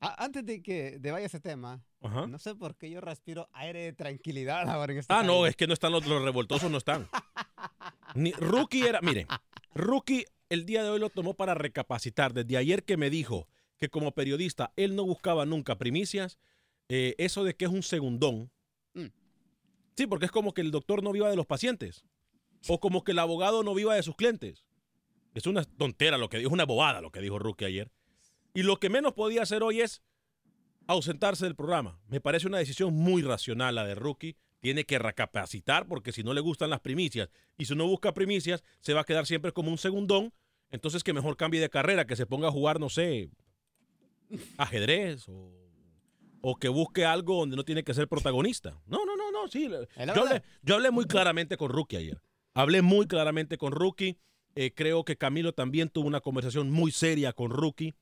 Antes 0.00 0.44
de 0.44 0.62
que 0.62 0.98
de 0.98 1.10
vaya 1.12 1.24
ese 1.26 1.40
tema, 1.40 1.82
Ajá. 2.02 2.26
no 2.26 2.38
sé 2.38 2.54
por 2.54 2.76
qué 2.76 2.90
yo 2.90 3.00
respiro 3.00 3.48
aire 3.54 3.80
de 3.84 3.92
tranquilidad 3.94 4.68
ahora 4.68 4.92
en 4.92 4.98
este 4.98 5.12
Ah, 5.14 5.22
no, 5.22 5.46
es 5.46 5.56
que 5.56 5.66
no 5.66 5.72
están 5.72 5.92
los, 5.92 6.06
los 6.06 6.22
revoltosos, 6.22 6.70
no 6.70 6.76
están. 6.78 7.08
Ni, 8.14 8.32
Rookie 8.32 8.86
era, 8.86 9.00
miren, 9.00 9.26
Rookie 9.74 10.24
el 10.48 10.66
día 10.66 10.82
de 10.82 10.90
hoy 10.90 11.00
lo 11.00 11.10
tomó 11.10 11.34
para 11.34 11.54
recapacitar. 11.54 12.32
Desde 12.32 12.56
ayer 12.56 12.84
que 12.84 12.96
me 12.96 13.10
dijo 13.10 13.48
que 13.78 13.88
como 13.88 14.12
periodista 14.12 14.72
él 14.76 14.96
no 14.96 15.04
buscaba 15.04 15.46
nunca 15.46 15.76
primicias, 15.76 16.38
eh, 16.88 17.14
eso 17.18 17.44
de 17.44 17.54
que 17.54 17.64
es 17.64 17.70
un 17.70 17.82
segundón. 17.82 18.50
Mm. 18.94 19.06
Sí, 19.96 20.06
porque 20.06 20.26
es 20.26 20.32
como 20.32 20.54
que 20.54 20.60
el 20.60 20.70
doctor 20.70 21.02
no 21.02 21.12
viva 21.12 21.30
de 21.30 21.36
los 21.36 21.46
pacientes. 21.46 22.04
O 22.68 22.80
como 22.80 23.04
que 23.04 23.12
el 23.12 23.18
abogado 23.18 23.62
no 23.62 23.74
viva 23.74 23.94
de 23.94 24.02
sus 24.02 24.16
clientes. 24.16 24.64
Es 25.34 25.46
una 25.46 25.64
tontera 25.64 26.16
lo 26.16 26.28
que 26.28 26.38
dijo, 26.38 26.52
una 26.52 26.64
bobada 26.64 27.00
lo 27.00 27.10
que 27.10 27.20
dijo 27.20 27.38
Rookie 27.38 27.64
ayer. 27.64 27.90
Y 28.54 28.62
lo 28.62 28.78
que 28.78 28.88
menos 28.88 29.12
podía 29.14 29.42
hacer 29.42 29.62
hoy 29.62 29.80
es 29.80 30.02
ausentarse 30.86 31.44
del 31.44 31.56
programa. 31.56 32.00
Me 32.08 32.20
parece 32.20 32.46
una 32.46 32.58
decisión 32.58 32.94
muy 32.94 33.22
racional 33.22 33.74
la 33.74 33.84
de 33.84 33.94
Rookie. 33.94 34.36
Tiene 34.64 34.84
que 34.84 34.98
recapacitar 34.98 35.86
porque 35.86 36.10
si 36.10 36.22
no 36.22 36.32
le 36.32 36.40
gustan 36.40 36.70
las 36.70 36.80
primicias 36.80 37.28
y 37.58 37.66
si 37.66 37.74
no 37.74 37.86
busca 37.86 38.14
primicias, 38.14 38.64
se 38.80 38.94
va 38.94 39.02
a 39.02 39.04
quedar 39.04 39.26
siempre 39.26 39.52
como 39.52 39.70
un 39.70 39.76
segundón. 39.76 40.32
Entonces 40.70 41.04
que 41.04 41.12
mejor 41.12 41.36
cambie 41.36 41.60
de 41.60 41.68
carrera, 41.68 42.06
que 42.06 42.16
se 42.16 42.24
ponga 42.24 42.48
a 42.48 42.50
jugar, 42.50 42.80
no 42.80 42.88
sé, 42.88 43.28
ajedrez 44.56 45.28
o, 45.28 45.52
o 46.40 46.56
que 46.56 46.68
busque 46.68 47.04
algo 47.04 47.40
donde 47.40 47.56
no 47.56 47.64
tiene 47.66 47.84
que 47.84 47.92
ser 47.92 48.08
protagonista. 48.08 48.80
No, 48.86 49.04
no, 49.04 49.18
no, 49.18 49.30
no, 49.30 49.48
sí. 49.48 49.68
Yo 49.68 50.22
hablé, 50.22 50.42
yo 50.62 50.76
hablé 50.76 50.90
muy 50.90 51.04
claramente 51.04 51.58
con 51.58 51.68
Rookie 51.68 51.98
ayer. 51.98 52.22
Hablé 52.54 52.80
muy 52.80 53.06
claramente 53.06 53.58
con 53.58 53.70
Rookie. 53.70 54.16
Eh, 54.54 54.72
creo 54.74 55.04
que 55.04 55.18
Camilo 55.18 55.52
también 55.52 55.90
tuvo 55.90 56.08
una 56.08 56.22
conversación 56.22 56.70
muy 56.70 56.90
seria 56.90 57.34
con 57.34 57.50
Rookie. 57.50 57.94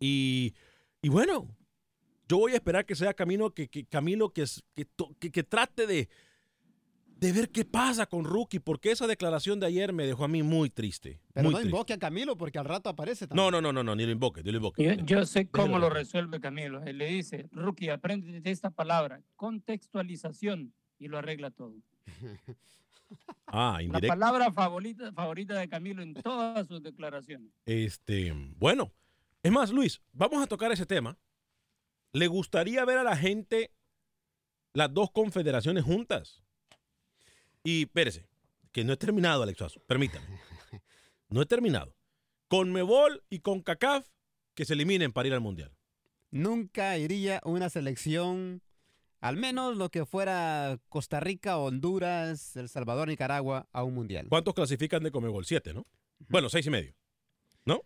Y, 0.00 0.52
y 1.00 1.10
bueno, 1.10 1.55
yo 2.28 2.38
voy 2.38 2.52
a 2.52 2.56
esperar 2.56 2.84
que 2.86 2.94
sea 2.94 3.14
Camilo 3.14 3.52
que, 3.54 3.68
que- 3.68 3.84
Camilo 3.86 4.30
que, 4.32 4.44
que, 4.74 4.86
que- 5.18 5.30
que 5.32 5.42
trate 5.44 5.86
de, 5.86 6.08
de 7.06 7.32
ver 7.32 7.50
qué 7.50 7.64
pasa 7.64 8.06
con 8.06 8.24
Rookie, 8.24 8.58
porque 8.60 8.90
esa 8.90 9.06
declaración 9.06 9.58
de 9.60 9.66
ayer 9.66 9.92
me 9.92 10.06
dejó 10.06 10.24
a 10.24 10.28
mí 10.28 10.42
muy 10.42 10.68
triste. 10.68 11.20
Pero 11.32 11.44
muy 11.44 11.52
no 11.52 11.58
triste. 11.60 11.70
invoque 11.74 11.92
a 11.94 11.98
Camilo 11.98 12.36
porque 12.36 12.58
al 12.58 12.64
rato 12.66 12.90
aparece 12.90 13.24
No, 13.24 13.28
también. 13.28 13.52
no, 13.52 13.60
no, 13.62 13.72
no, 13.72 13.82
no, 13.82 13.94
ni 13.96 14.04
lo 14.04 14.12
invoque, 14.12 14.42
ni 14.42 14.50
lo 14.50 14.56
invoque. 14.58 14.84
Yo, 14.84 14.92
yo 15.04 15.24
sé 15.26 15.48
cómo 15.48 15.66
Déjelo 15.68 15.88
lo 15.88 15.90
resuelve 15.90 16.40
Camilo. 16.40 16.82
Él 16.84 16.98
le 16.98 17.06
dice, 17.06 17.48
Rookie, 17.52 17.88
aprende 17.90 18.40
de 18.40 18.50
esta 18.50 18.70
palabra, 18.70 19.22
contextualización, 19.36 20.74
y 20.98 21.08
lo 21.08 21.18
arregla 21.18 21.50
todo. 21.50 21.74
Ah, 23.46 23.74
La 23.76 23.82
indirecto. 23.84 24.08
palabra 24.08 24.52
favorita, 24.52 25.12
favorita 25.12 25.54
de 25.54 25.68
Camilo 25.68 26.02
en 26.02 26.12
todas 26.14 26.66
sus 26.66 26.82
declaraciones. 26.82 27.52
Este, 27.64 28.32
bueno, 28.56 28.92
es 29.44 29.52
más, 29.52 29.70
Luis, 29.70 30.00
vamos 30.12 30.42
a 30.42 30.46
tocar 30.48 30.72
ese 30.72 30.84
tema. 30.86 31.16
¿Le 32.12 32.26
gustaría 32.28 32.84
ver 32.84 32.98
a 32.98 33.04
la 33.04 33.16
gente 33.16 33.72
las 34.72 34.92
dos 34.92 35.10
confederaciones 35.10 35.84
juntas? 35.84 36.42
Y 37.62 37.82
espérese, 37.82 38.28
que 38.72 38.84
no 38.84 38.92
he 38.92 38.96
terminado, 38.96 39.42
Alexazo, 39.42 39.80
permítame. 39.86 40.26
No 41.28 41.42
he 41.42 41.46
terminado. 41.46 41.96
Con 42.46 42.72
Mebol 42.72 43.24
y 43.28 43.40
con 43.40 43.60
CACAF 43.60 44.06
que 44.54 44.64
se 44.64 44.74
eliminen 44.74 45.12
para 45.12 45.26
ir 45.26 45.34
al 45.34 45.40
Mundial. 45.40 45.76
Nunca 46.30 46.96
iría 46.98 47.40
una 47.44 47.68
selección, 47.68 48.62
al 49.20 49.36
menos 49.36 49.76
lo 49.76 49.88
que 49.88 50.06
fuera 50.06 50.78
Costa 50.88 51.18
Rica, 51.18 51.58
Honduras, 51.58 52.54
El 52.56 52.68
Salvador, 52.68 53.08
Nicaragua, 53.08 53.68
a 53.72 53.82
un 53.82 53.94
mundial. 53.94 54.26
¿Cuántos 54.28 54.54
clasifican 54.54 55.02
de 55.02 55.10
Comebol? 55.10 55.44
Siete, 55.44 55.74
¿no? 55.74 55.86
Bueno, 56.28 56.48
seis 56.48 56.66
y 56.66 56.70
medio. 56.70 56.94
¿No? 57.64 57.82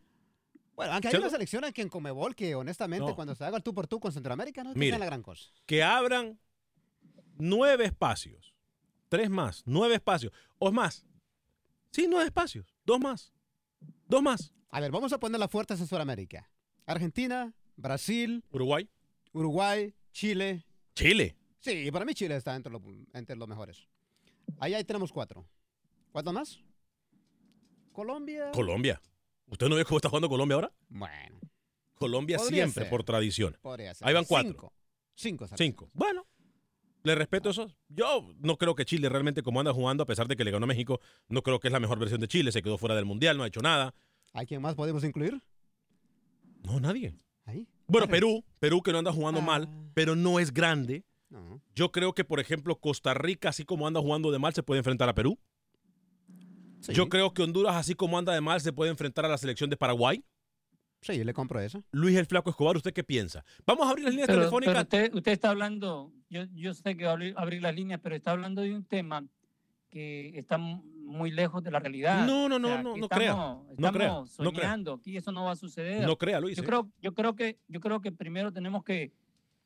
Bueno, 0.81 0.93
aunque 0.95 1.09
hay 1.09 1.13
¿Cierto? 1.13 1.25
unas 1.27 1.33
selecciones 1.33 1.73
que 1.75 1.83
en 1.83 1.89
Comebol, 1.91 2.35
que 2.35 2.55
honestamente, 2.55 3.07
No. 3.07 3.15
cuando 3.15 3.35
se 3.35 3.45
haga 3.45 3.59
el 3.59 3.63
tú 3.63 3.75
por 3.75 3.87
tú 3.87 4.01
con 4.01 4.13
Centroamérica, 4.13 4.65
no 4.65 4.73
es 4.73 4.99
la 4.99 5.05
gran 5.05 5.23
cosa. 5.23 5.51
que 5.67 5.83
abran 5.83 6.39
nueve 7.37 7.85
espacios. 7.85 8.55
Tres 9.11 9.29
más, 9.29 9.63
nueve 9.67 9.97
espacios. 9.97 10.33
O 10.59 10.73
más. 10.73 11.05
Sí, 11.91 12.07
nueve 12.09 12.27
espacios. 12.27 12.75
Dos 12.87 12.99
más. 13.01 13.33
Dos 14.09 14.23
más. 14.23 14.55
A 14.71 14.81
ver, 14.81 14.91
vamos 14.91 15.13
a 15.13 15.19
poner 15.21 15.39
las 15.39 15.51
fuertes 15.51 15.81
en 15.81 15.87
Sudamérica. 15.87 16.49
Argentina, 16.87 17.53
Brasil, 17.77 18.43
Uruguay. 18.53 18.89
Uruguay, 19.33 19.95
Chile. 20.13 20.65
Chile. 20.95 21.37
Sí, 21.59 21.91
para 21.91 22.05
mí 22.05 22.15
Chile 22.15 22.37
está 22.37 22.55
entre, 22.57 22.73
los- 22.73 22.83
entre 23.13 23.37
los 23.37 23.47
mejores. 23.49 23.87
Ahí, 24.59 24.73
ahí 24.75 24.85
tenemos 24.85 25.13
cuatro. 25.13 25.47
¿Cuántos 26.13 26.33
más? 26.33 26.61
Colombia. 27.93 28.51
Colombia. 28.53 29.01
¿Usted 29.51 29.69
no 29.69 29.77
ve 29.77 29.85
cómo 29.85 29.99
está 29.99 30.09
jugando 30.09 30.29
Colombia 30.29 30.55
ahora? 30.57 30.73
bueno, 30.89 31.39
Colombia 31.95 32.39
Podría 32.39 32.65
siempre, 32.65 32.85
ser. 32.85 32.91
por 32.91 33.05
tradición. 33.05 33.59
podría 33.61 33.95
ser. 33.95 34.09
Ahí 34.09 34.15
van 34.15 34.25
cuatro. 34.25 34.53
Cinco. 34.53 34.73
Cinco. 35.47 35.57
Cinco. 35.57 35.91
Bueno. 35.93 36.27
Le 37.03 37.15
respeto 37.15 37.49
eso. 37.51 37.71
Yo 37.89 38.29
no 38.41 38.57
creo 38.59 38.75
que 38.75 38.85
Chile 38.85 39.09
realmente 39.09 39.43
como 39.43 39.59
anda 39.61 39.73
jugando, 39.73 40.03
a 40.03 40.07
pesar 40.07 40.29
de 40.29 40.37
que 40.37 40.45
le 40.45 40.51
ganó 40.51 40.65
a 40.65 40.67
México, 40.67 41.01
no 41.29 41.43
creo 41.43 41.59
que 41.59 41.69
es 41.69 41.73
la 41.73 41.81
mejor 41.81 41.99
versión 41.99 42.21
de 42.21 42.29
Chile. 42.29 42.53
Se 42.53 42.63
quedó 42.63 42.77
fuera 42.79 42.95
del 42.95 43.07
Mundial, 43.07 43.37
no 43.39 43.43
ha 43.43 43.47
hecho 43.47 43.61
nada. 43.63 43.95
¿A 44.35 44.45
quién 44.45 44.61
más 44.63 44.75
podemos 44.75 45.03
incluir? 45.05 45.41
No, 46.63 46.79
nadie. 46.79 47.15
Ahí. 47.47 47.67
Bueno, 47.87 48.07
Perú. 48.07 48.45
Perú 48.59 48.83
que 48.83 48.93
no 48.93 48.99
anda 48.99 49.13
jugando 49.13 49.41
Ah. 49.41 49.45
mal, 49.45 49.69
pero 49.95 50.15
no 50.15 50.39
es 50.39 50.53
grande. 50.53 51.05
No. 51.31 51.61
Yo 51.75 51.91
creo 51.91 52.13
que, 52.15 52.25
por 52.25 52.39
ejemplo, 52.39 52.77
Costa 52.79 53.15
Rica, 53.15 53.49
así 53.49 53.65
como 53.65 53.87
anda 53.87 54.01
jugando 54.01 54.31
de 54.31 54.39
mal, 54.39 54.53
se 54.53 54.63
puede 54.63 54.79
enfrentar 54.79 55.09
a 55.09 55.15
Perú. 55.15 55.39
Sí, 56.81 56.93
Yo 56.95 57.09
creo 57.09 57.33
que 57.35 57.43
Honduras, 57.43 57.77
así 57.77 57.95
como 57.95 58.19
anda 58.19 58.33
de 58.33 58.41
mal, 58.41 58.61
se 58.61 58.73
puede 58.73 58.91
enfrentar 58.91 59.25
a 59.25 59.29
la 59.29 59.39
selección 59.39 59.69
de 59.71 59.77
Paraguay. 59.77 60.25
Sí, 61.03 61.17
yo 61.17 61.25
le 61.25 61.33
compro 61.33 61.61
eso. 61.61 61.83
Luis 61.93 62.17
el 62.17 62.27
Flaco 62.27 62.51
Escobar, 62.51 62.77
¿usted 62.77 62.93
qué 62.93 63.03
piensa? 63.05 63.45
Vamos 63.67 63.87
a 63.87 63.91
abrir 63.91 64.05
las 64.05 64.13
líneas 64.13 64.27
Pero, 64.29 64.41
telefónicas. 64.41 64.73
pero 64.75 64.83
usted, 65.05 65.15
usted 65.15 65.33
está 65.33 65.51
hablando, 65.51 66.13
yo, 66.29 66.45
yo 66.55 66.75
sé 66.75 66.97
que 66.97 67.05
va 67.05 67.11
a 67.11 67.13
abrir, 67.15 67.35
abrir 67.37 67.63
las 67.63 67.75
líneas, 67.75 68.01
pero 68.03 68.15
está 68.15 68.33
hablando 68.33 68.61
de 68.63 68.75
un 68.75 68.85
tema 68.85 69.25
que 69.89 70.39
está 70.39 70.59
mu- 70.59 70.83
muy 71.05 71.31
lejos 71.31 71.63
de 71.63 71.71
la 71.71 71.81
realidad. 71.81 72.27
No, 72.27 72.49
no, 72.49 72.57
O 72.57 72.59
no, 72.59 72.69
sea, 72.69 72.83
no, 72.83 72.95
que 72.95 73.01
no 73.01 73.09
crea. 73.09 73.31
estamos- 73.31 73.67
No 73.79 73.93
crea, 73.93 74.07
estamos 74.07 74.39
no 74.39 74.53
crea. 74.53 74.63
soñando, 74.63 74.93
aquí 74.95 75.17
eso 75.17 75.33
no 75.33 75.45
va 75.45 75.53
a 75.53 75.57
suceder. 75.57 76.07
No 76.07 76.17
crea, 76.17 76.39
Luis. 76.41 76.57
Yo 76.57 76.63
¿eh? 76.63 76.67
creo, 76.67 76.89
yo 77.03 77.15
creo 77.15 77.35
que, 77.35 77.59
yo 77.69 77.81
creo 77.81 78.01
que 78.01 78.13
primero 78.13 78.53
tenemos 78.53 78.85
que 78.85 79.13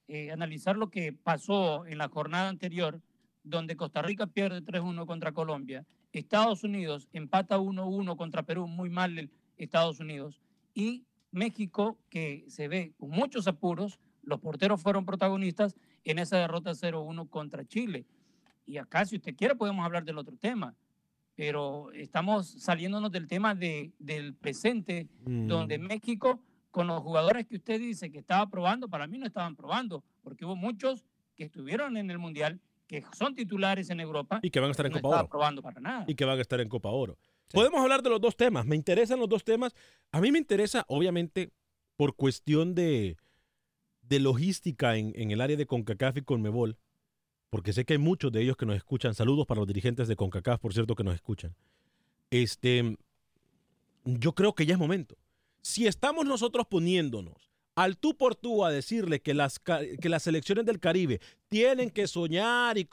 eh, 0.06 0.30
analizar 0.30 0.76
lo 0.76 0.90
que 0.90 1.12
pasó 1.12 1.84
en 1.86 1.98
la 1.98 2.08
jornada 2.08 2.48
anterior, 2.48 3.00
donde 3.42 3.74
Costa 3.76 4.02
Rica 4.02 4.26
pierde 4.26 4.62
3-1 4.62 5.04
contra 5.06 5.32
Colombia, 5.32 5.84
Estados 6.18 6.64
Unidos 6.64 7.08
empata 7.12 7.58
1-1 7.58 8.16
contra 8.16 8.42
Perú, 8.42 8.66
muy 8.66 8.90
mal 8.90 9.30
Estados 9.56 10.00
Unidos, 10.00 10.40
y 10.74 11.04
México, 11.30 11.98
que 12.08 12.44
se 12.48 12.68
ve 12.68 12.94
con 12.98 13.10
muchos 13.10 13.46
apuros, 13.48 13.98
los 14.22 14.40
porteros 14.40 14.80
fueron 14.80 15.04
protagonistas 15.04 15.74
en 16.04 16.18
esa 16.18 16.38
derrota 16.38 16.70
0-1 16.72 17.28
contra 17.28 17.64
Chile. 17.64 18.06
Y 18.66 18.78
acá, 18.78 19.04
si 19.04 19.16
usted 19.16 19.34
quiere, 19.36 19.54
podemos 19.54 19.84
hablar 19.84 20.04
del 20.04 20.18
otro 20.18 20.36
tema, 20.36 20.74
pero 21.34 21.90
estamos 21.92 22.46
saliéndonos 22.46 23.10
del 23.10 23.26
tema 23.26 23.54
de, 23.54 23.92
del 23.98 24.34
presente 24.34 25.08
Mm. 25.24 25.48
donde 25.48 25.78
México, 25.78 26.40
con 26.70 26.86
los 26.86 27.02
jugadores 27.02 27.46
que 27.46 27.56
usted 27.56 27.80
dice 27.80 28.10
que 28.10 28.18
estaba 28.18 28.48
probando, 28.48 28.88
para 28.88 29.06
mí 29.06 29.18
no 29.18 29.26
estaban 29.26 29.56
probando, 29.56 30.04
porque 30.22 30.44
hubo 30.44 30.56
muchos 30.56 31.04
que 31.34 31.44
estuvieron 31.44 31.96
en 31.96 32.10
el 32.10 32.18
Mundial, 32.18 32.60
que 32.86 33.02
son 33.16 33.34
titulares 33.34 33.90
en 33.90 34.00
Europa, 34.00 34.40
Y 34.42 34.50
que 34.50 34.60
van 34.60 34.68
a 34.68 34.70
estar 34.72 34.86
en 34.86 34.92
no 34.92 35.00
Copa 35.00 35.20
Oro. 35.20 35.28
probando 35.28 35.62
para 35.62 35.80
nada. 35.80 36.04
Y 36.06 36.14
que 36.14 36.24
van 36.24 36.38
a 36.38 36.42
estar 36.42 36.60
en 36.60 36.68
Copa 36.68 36.90
Oro. 36.90 37.16
Podemos 37.52 37.80
hablar 37.80 38.02
de 38.02 38.10
los 38.10 38.20
dos 38.20 38.36
temas. 38.36 38.66
Me 38.66 38.76
interesan 38.76 39.18
los 39.18 39.28
dos 39.28 39.44
temas. 39.44 39.74
A 40.12 40.20
mí 40.20 40.32
me 40.32 40.38
interesa, 40.38 40.84
obviamente, 40.88 41.50
por 41.96 42.14
cuestión 42.16 42.74
de, 42.74 43.16
de 44.02 44.18
logística 44.20 44.96
en, 44.96 45.12
en 45.16 45.30
el 45.30 45.40
área 45.40 45.56
de 45.56 45.66
CONCACAF 45.66 46.16
y 46.18 46.22
CONMEBOL, 46.22 46.76
porque 47.50 47.72
sé 47.72 47.84
que 47.84 47.94
hay 47.94 47.98
muchos 47.98 48.32
de 48.32 48.42
ellos 48.42 48.56
que 48.56 48.66
nos 48.66 48.76
escuchan. 48.76 49.14
Saludos 49.14 49.46
para 49.46 49.60
los 49.60 49.68
dirigentes 49.68 50.08
de 50.08 50.16
CONCACAF, 50.16 50.60
por 50.60 50.74
cierto, 50.74 50.94
que 50.94 51.04
nos 51.04 51.14
escuchan. 51.14 51.54
Este, 52.30 52.96
yo 54.04 54.34
creo 54.34 54.54
que 54.54 54.66
ya 54.66 54.74
es 54.74 54.78
momento. 54.78 55.16
Si 55.62 55.86
estamos 55.86 56.26
nosotros 56.26 56.66
poniéndonos 56.66 57.53
al 57.74 57.96
tú 57.96 58.16
por 58.16 58.36
tú 58.36 58.64
a 58.64 58.70
decirle 58.70 59.20
que 59.20 59.34
las, 59.34 59.58
que 59.58 60.08
las 60.08 60.22
selecciones 60.22 60.64
del 60.64 60.80
Caribe 60.80 61.20
tienen 61.48 61.90
que 61.90 62.06
soñar 62.06 62.78
y 62.78 62.88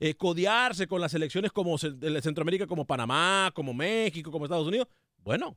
eh, 0.00 0.14
codearse 0.14 0.86
con 0.86 1.00
las 1.00 1.12
selecciones 1.12 1.52
como 1.52 1.76
de 1.76 2.22
Centroamérica, 2.22 2.66
como 2.66 2.86
Panamá, 2.86 3.50
como 3.54 3.74
México, 3.74 4.30
como 4.30 4.46
Estados 4.46 4.68
Unidos, 4.68 4.88
bueno, 5.22 5.56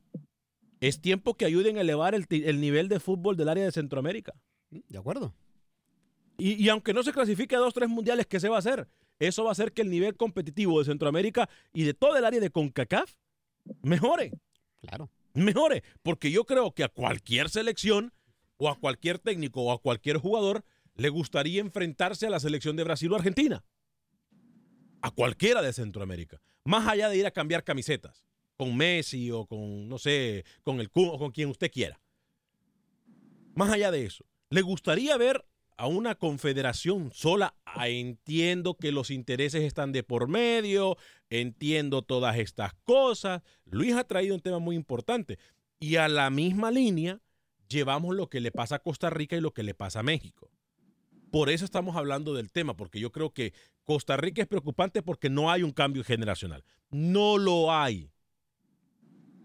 es 0.80 1.00
tiempo 1.00 1.34
que 1.34 1.44
ayuden 1.44 1.78
a 1.78 1.82
elevar 1.82 2.14
el, 2.14 2.60
nivel 2.60 2.88
de 2.88 3.00
fútbol 3.00 3.36
del 3.36 3.48
área 3.48 3.64
de 3.64 3.72
Centroamérica. 3.72 4.34
De 4.70 4.98
acuerdo. 4.98 5.34
Y, 6.38 6.62
y, 6.62 6.68
aunque 6.68 6.94
no 6.94 7.02
se 7.02 7.12
clasifique 7.12 7.54
a 7.54 7.58
dos, 7.58 7.74
tres 7.74 7.88
mundiales, 7.88 8.26
¿qué 8.26 8.40
se 8.40 8.48
va 8.48 8.56
a 8.56 8.60
hacer? 8.60 8.88
Eso 9.18 9.44
va 9.44 9.50
a 9.50 9.52
hacer 9.52 9.72
que 9.72 9.82
el 9.82 9.90
nivel 9.90 10.16
competitivo 10.16 10.78
de 10.78 10.86
Centroamérica 10.86 11.48
y 11.74 11.82
de 11.84 11.92
todo 11.92 12.16
el 12.16 12.24
área 12.24 12.40
de 12.40 12.50
CONCACAF 12.50 13.14
mejore. 13.82 14.32
Claro 14.80 15.10
mejore, 15.34 15.82
porque 16.02 16.30
yo 16.30 16.44
creo 16.44 16.72
que 16.72 16.84
a 16.84 16.88
cualquier 16.88 17.48
selección 17.48 18.12
o 18.56 18.68
a 18.68 18.78
cualquier 18.78 19.18
técnico 19.18 19.62
o 19.62 19.72
a 19.72 19.80
cualquier 19.80 20.18
jugador 20.18 20.64
le 20.94 21.08
gustaría 21.08 21.60
enfrentarse 21.60 22.26
a 22.26 22.30
la 22.30 22.40
selección 22.40 22.76
de 22.76 22.84
Brasil 22.84 23.12
o 23.12 23.16
Argentina. 23.16 23.64
A 25.02 25.10
cualquiera 25.10 25.62
de 25.62 25.72
Centroamérica. 25.72 26.42
Más 26.64 26.86
allá 26.86 27.08
de 27.08 27.16
ir 27.16 27.26
a 27.26 27.30
cambiar 27.30 27.64
camisetas 27.64 28.26
con 28.56 28.76
Messi 28.76 29.30
o 29.30 29.46
con, 29.46 29.88
no 29.88 29.98
sé, 29.98 30.44
con 30.62 30.80
el 30.80 30.90
o 30.92 31.18
con 31.18 31.30
quien 31.30 31.48
usted 31.48 31.70
quiera. 31.70 31.98
Más 33.54 33.70
allá 33.70 33.90
de 33.90 34.04
eso, 34.04 34.26
le 34.50 34.60
gustaría 34.60 35.16
ver 35.16 35.46
a 35.80 35.86
una 35.86 36.14
confederación 36.14 37.10
sola. 37.10 37.54
Ah, 37.64 37.88
entiendo 37.88 38.76
que 38.76 38.92
los 38.92 39.10
intereses 39.10 39.62
están 39.62 39.92
de 39.92 40.02
por 40.02 40.28
medio, 40.28 40.98
entiendo 41.30 42.02
todas 42.02 42.36
estas 42.36 42.74
cosas. 42.84 43.40
Luis 43.64 43.94
ha 43.94 44.04
traído 44.04 44.34
un 44.34 44.42
tema 44.42 44.58
muy 44.58 44.76
importante. 44.76 45.38
Y 45.78 45.96
a 45.96 46.08
la 46.08 46.28
misma 46.28 46.70
línea 46.70 47.22
llevamos 47.66 48.14
lo 48.14 48.28
que 48.28 48.40
le 48.40 48.52
pasa 48.52 48.74
a 48.74 48.78
Costa 48.80 49.08
Rica 49.08 49.36
y 49.36 49.40
lo 49.40 49.54
que 49.54 49.62
le 49.62 49.72
pasa 49.72 50.00
a 50.00 50.02
México. 50.02 50.50
Por 51.32 51.48
eso 51.48 51.64
estamos 51.64 51.96
hablando 51.96 52.34
del 52.34 52.52
tema, 52.52 52.76
porque 52.76 53.00
yo 53.00 53.10
creo 53.10 53.32
que 53.32 53.54
Costa 53.86 54.18
Rica 54.18 54.42
es 54.42 54.48
preocupante 54.48 55.02
porque 55.02 55.30
no 55.30 55.50
hay 55.50 55.62
un 55.62 55.72
cambio 55.72 56.04
generacional. 56.04 56.62
No 56.90 57.38
lo 57.38 57.72
hay. 57.72 58.12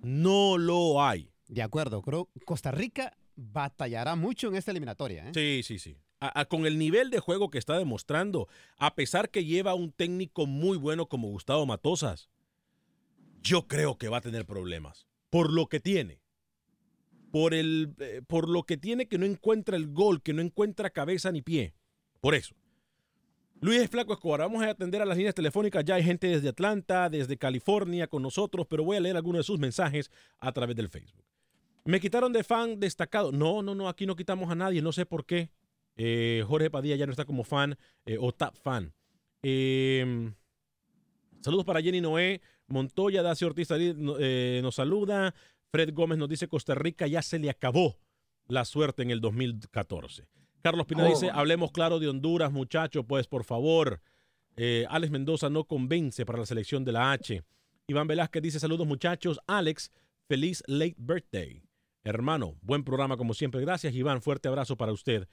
No 0.02 0.58
lo 0.58 1.02
hay. 1.02 1.32
De 1.48 1.62
acuerdo, 1.62 2.02
creo 2.02 2.30
Costa 2.44 2.72
Rica 2.72 3.16
batallará 3.38 4.18
mucho 4.18 4.50
en 4.50 4.56
esta 4.58 4.72
eliminatoria. 4.72 5.30
¿eh? 5.30 5.32
Sí, 5.34 5.62
sí, 5.64 5.80
sí 5.80 5.98
con 6.50 6.66
el 6.66 6.78
nivel 6.78 7.10
de 7.10 7.20
juego 7.20 7.50
que 7.50 7.58
está 7.58 7.78
demostrando, 7.78 8.48
a 8.78 8.96
pesar 8.96 9.30
que 9.30 9.46
lleva 9.46 9.74
un 9.74 9.92
técnico 9.92 10.46
muy 10.46 10.78
bueno 10.78 11.08
como 11.08 11.30
Gustavo 11.30 11.66
Matosas, 11.66 12.30
yo 13.42 13.68
creo 13.68 13.98
que 13.98 14.10
va 14.10 14.18
a 14.18 14.22
tener 14.22 14.46
problemas. 14.46 15.08
Por 15.30 15.52
lo 15.52 15.68
que 15.68 15.80
tiene. 15.80 16.22
Por, 17.32 17.54
el, 17.54 17.94
eh, 18.00 18.22
por 18.26 18.50
lo 18.50 18.64
que 18.64 18.78
tiene 18.78 19.08
que 19.08 19.18
no 19.18 19.26
encuentra 19.26 19.76
el 19.76 19.92
gol, 19.92 20.22
que 20.22 20.34
no 20.34 20.42
encuentra 20.42 20.90
cabeza 20.90 21.32
ni 21.32 21.42
pie. 21.42 21.74
Por 22.22 22.34
eso. 22.34 22.56
Luis 23.62 23.90
Flaco 23.90 24.14
Escobar, 24.14 24.42
vamos 24.42 24.64
a 24.64 24.70
atender 24.70 25.02
a 25.02 25.06
las 25.06 25.18
líneas 25.18 25.36
telefónicas. 25.36 25.84
Ya 25.86 25.96
hay 25.96 26.04
gente 26.04 26.28
desde 26.28 26.50
Atlanta, 26.50 27.10
desde 27.10 27.38
California 27.38 28.08
con 28.08 28.22
nosotros, 28.22 28.68
pero 28.70 28.84
voy 28.84 28.98
a 28.98 29.00
leer 29.00 29.16
algunos 29.16 29.40
de 29.40 29.44
sus 29.44 29.60
mensajes 29.60 30.12
a 30.40 30.52
través 30.52 30.76
del 30.76 30.90
Facebook. 30.90 31.24
Me 31.84 32.00
quitaron 32.00 32.34
de 32.34 32.44
fan 32.44 32.80
destacado. 32.80 33.32
No, 33.32 33.62
no, 33.62 33.76
no, 33.76 33.88
aquí 33.88 34.06
no 34.06 34.16
quitamos 34.16 34.50
a 34.50 34.56
nadie, 34.56 34.82
no 34.82 34.92
sé 34.92 35.06
por 35.06 35.26
qué. 35.26 35.50
Eh, 35.98 36.44
Jorge 36.48 36.70
Padilla 36.70 36.96
ya 36.96 37.06
no 37.06 37.12
está 37.12 37.26
como 37.26 37.44
fan 37.44 37.78
eh, 38.06 38.18
o 38.20 38.32
tap 38.32 38.56
fan. 38.56 38.94
Em, 39.42 40.34
saludos 41.42 41.66
para 41.66 41.82
Jenny 41.82 42.02
Noé. 42.02 42.42
Montoya, 42.68 43.22
Dacio 43.22 43.48
Ortiz 43.48 43.68
eh, 43.72 44.60
nos 44.64 44.76
saluda. 44.76 45.34
Fred 45.72 45.94
Gómez 45.94 46.18
nos 46.18 46.30
dice 46.30 46.48
Costa 46.48 46.74
Rica 46.74 47.06
ya 47.08 47.22
se 47.22 47.38
le 47.38 47.50
acabó 47.50 47.98
la 48.48 48.66
suerte 48.66 49.04
en 49.04 49.12
el 49.12 49.22
2014. 49.22 50.28
Carlos 50.62 50.88
Pina 50.88 51.06
dice, 51.06 51.28
oh. 51.28 51.34
hablemos 51.36 51.72
claro 51.72 52.00
de 52.00 52.08
Honduras, 52.08 52.52
muchachos, 52.52 53.06
pues 53.08 53.28
por 53.28 53.44
favor. 53.44 54.02
Alex 54.58 55.12
Mendoza 55.12 55.50
no 55.50 55.66
convence 55.66 56.26
para 56.26 56.40
la 56.40 56.46
selección 56.46 56.86
de 56.86 56.94
la 56.94 57.12
H. 57.12 57.44
Iván 57.88 58.08
Velázquez 58.08 58.42
dice, 58.42 58.60
saludos 58.60 58.88
muchachos. 58.88 59.40
Alex, 59.46 59.92
feliz 60.28 60.64
late 60.66 60.96
birthday. 60.98 61.62
Hermano, 62.04 62.56
buen 62.62 62.84
programa 62.84 63.18
como 63.18 63.34
siempre. 63.34 63.62
Gracias, 63.62 63.94
Iván. 63.94 64.22
Fuerte 64.22 64.48
abrazo 64.48 64.78
para 64.78 64.92
usted. 64.92 65.28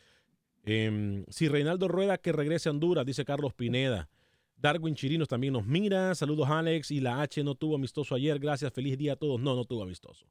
Eh, 0.65 1.25
si 1.29 1.49
Reinaldo 1.49 1.89
Rueda 1.89 2.19
que 2.19 2.33
regrese 2.33 2.69
a 2.69 2.73
Honduras, 2.73 3.05
dice 3.05 3.25
Carlos 3.25 3.55
Pineda. 3.55 4.09
Darwin 4.57 4.95
Chirinos 4.95 5.29
también 5.29 5.55
nos 5.55 5.67
mira. 5.67 6.15
Saludos, 6.15 6.49
Alex. 6.49 6.91
Y 6.93 7.01
la 7.01 7.21
H 7.21 7.43
no 7.43 7.55
tuvo 7.57 7.75
amistoso 7.75 8.15
ayer. 8.15 8.39
Gracias. 8.39 8.73
Feliz 8.73 8.97
día 8.97 9.15
a 9.15 9.17
todos. 9.17 9.41
No, 9.41 9.57
no 9.57 9.65
tuvo 9.65 9.83
amistoso. 9.83 10.27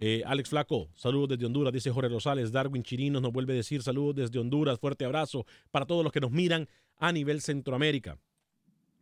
Eh, 0.00 0.22
Alex 0.24 0.50
Flaco, 0.50 0.88
saludos 0.94 1.30
desde 1.30 1.46
Honduras, 1.46 1.72
dice 1.72 1.90
Jorge 1.90 2.08
Rosales. 2.08 2.52
Darwin 2.52 2.84
Chirinos 2.84 3.20
nos 3.20 3.32
vuelve 3.32 3.54
a 3.54 3.56
decir 3.56 3.82
saludos 3.82 4.14
desde 4.14 4.38
Honduras. 4.38 4.78
Fuerte 4.78 5.04
abrazo 5.04 5.44
para 5.72 5.86
todos 5.86 6.04
los 6.04 6.12
que 6.12 6.20
nos 6.20 6.30
miran 6.30 6.68
a 6.98 7.10
nivel 7.10 7.40
Centroamérica. 7.40 8.16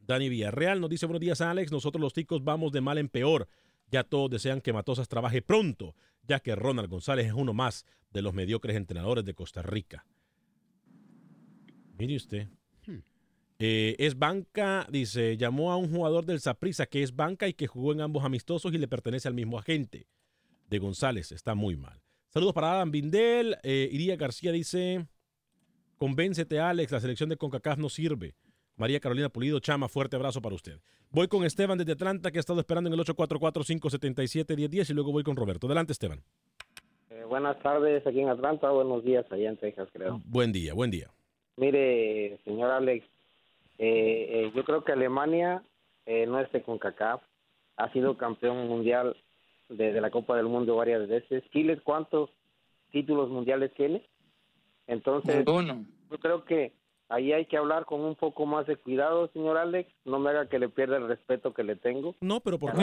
Dani 0.00 0.30
Villarreal 0.30 0.80
nos 0.80 0.88
dice 0.88 1.04
buenos 1.04 1.20
días, 1.20 1.42
Alex. 1.42 1.70
Nosotros 1.70 2.00
los 2.00 2.14
ticos 2.14 2.42
vamos 2.42 2.72
de 2.72 2.80
mal 2.80 2.96
en 2.96 3.08
peor. 3.08 3.46
Ya 3.90 4.04
todos 4.04 4.30
desean 4.30 4.62
que 4.62 4.72
Matosas 4.72 5.08
trabaje 5.08 5.42
pronto, 5.42 5.94
ya 6.22 6.40
que 6.40 6.54
Ronald 6.54 6.88
González 6.88 7.26
es 7.26 7.32
uno 7.34 7.52
más 7.52 7.84
de 8.10 8.22
los 8.22 8.32
mediocres 8.32 8.76
entrenadores 8.76 9.24
de 9.24 9.34
Costa 9.34 9.60
Rica. 9.60 10.06
Mire 11.98 12.16
usted. 12.16 12.48
Hmm. 12.86 12.98
Eh, 13.58 13.96
es 13.98 14.18
banca, 14.18 14.86
dice, 14.90 15.36
llamó 15.36 15.72
a 15.72 15.76
un 15.76 15.90
jugador 15.90 16.26
del 16.26 16.40
Saprisa 16.40 16.86
que 16.86 17.02
es 17.02 17.14
banca 17.14 17.48
y 17.48 17.54
que 17.54 17.66
jugó 17.66 17.92
en 17.92 18.00
ambos 18.00 18.24
amistosos 18.24 18.72
y 18.72 18.78
le 18.78 18.88
pertenece 18.88 19.28
al 19.28 19.34
mismo 19.34 19.58
agente. 19.58 20.06
De 20.68 20.78
González, 20.78 21.32
está 21.32 21.54
muy 21.54 21.76
mal. 21.76 22.02
Saludos 22.28 22.52
para 22.52 22.72
Adam 22.72 22.90
Bindel. 22.90 23.56
Eh, 23.62 23.88
Iría 23.90 24.16
García 24.16 24.52
dice, 24.52 25.06
convéncete 25.96 26.60
Alex, 26.60 26.92
la 26.92 27.00
selección 27.00 27.28
de 27.28 27.36
CONCACAF 27.36 27.78
no 27.78 27.88
sirve. 27.88 28.34
María 28.76 29.00
Carolina 29.00 29.30
Pulido, 29.30 29.58
Chama, 29.58 29.88
fuerte 29.88 30.16
abrazo 30.16 30.42
para 30.42 30.54
usted. 30.54 30.80
Voy 31.10 31.28
con 31.28 31.44
Esteban 31.44 31.78
desde 31.78 31.92
Atlanta, 31.92 32.30
que 32.30 32.38
ha 32.38 32.40
estado 32.40 32.60
esperando 32.60 32.88
en 32.88 32.94
el 32.94 33.00
844-577-1010 33.06 34.90
y 34.90 34.92
luego 34.92 35.12
voy 35.12 35.22
con 35.22 35.36
Roberto. 35.36 35.66
Adelante, 35.66 35.92
Esteban. 35.92 36.22
Eh, 37.08 37.24
buenas 37.26 37.58
tardes 37.62 38.06
aquí 38.06 38.20
en 38.20 38.28
Atlanta, 38.28 38.70
buenos 38.70 39.02
días 39.02 39.24
allá 39.30 39.48
en 39.48 39.56
Texas, 39.56 39.88
creo. 39.92 40.20
Buen 40.26 40.52
día, 40.52 40.74
buen 40.74 40.90
día. 40.90 41.10
Mire, 41.56 42.38
señor 42.44 42.70
Alex, 42.70 43.06
eh, 43.78 44.26
eh, 44.30 44.52
yo 44.54 44.64
creo 44.64 44.84
que 44.84 44.92
Alemania 44.92 45.62
eh, 46.04 46.26
no 46.26 46.38
es 46.38 46.50
de 46.52 46.62
CONCACAF, 46.62 47.22
ha 47.76 47.92
sido 47.92 48.16
campeón 48.16 48.68
mundial 48.68 49.16
de, 49.68 50.00
la 50.00 50.10
Copa 50.10 50.36
del 50.36 50.46
Mundo 50.46 50.76
varias 50.76 51.08
veces. 51.08 51.42
Chile, 51.50 51.80
¿cuántos 51.82 52.30
títulos 52.90 53.28
mundiales 53.28 53.72
tiene? 53.74 54.06
Entonces, 54.86 55.44
yo 55.44 56.18
creo 56.20 56.44
que 56.44 56.72
ahí 57.08 57.32
hay 57.32 57.46
que 57.46 57.56
hablar 57.56 57.84
con 57.86 58.00
un 58.02 58.14
poco 58.14 58.46
más 58.46 58.66
de 58.66 58.76
cuidado, 58.76 59.28
señor 59.32 59.56
Alex. 59.56 59.90
No 60.04 60.18
me 60.18 60.30
haga 60.30 60.48
que 60.48 60.58
le 60.58 60.68
pierda 60.68 60.96
el 60.96 61.08
respeto 61.08 61.52
que 61.52 61.64
le 61.64 61.76
tengo. 61.76 62.14
No, 62.20 62.40
pero 62.40 62.58
¿por 62.58 62.72
qué? 62.72 62.82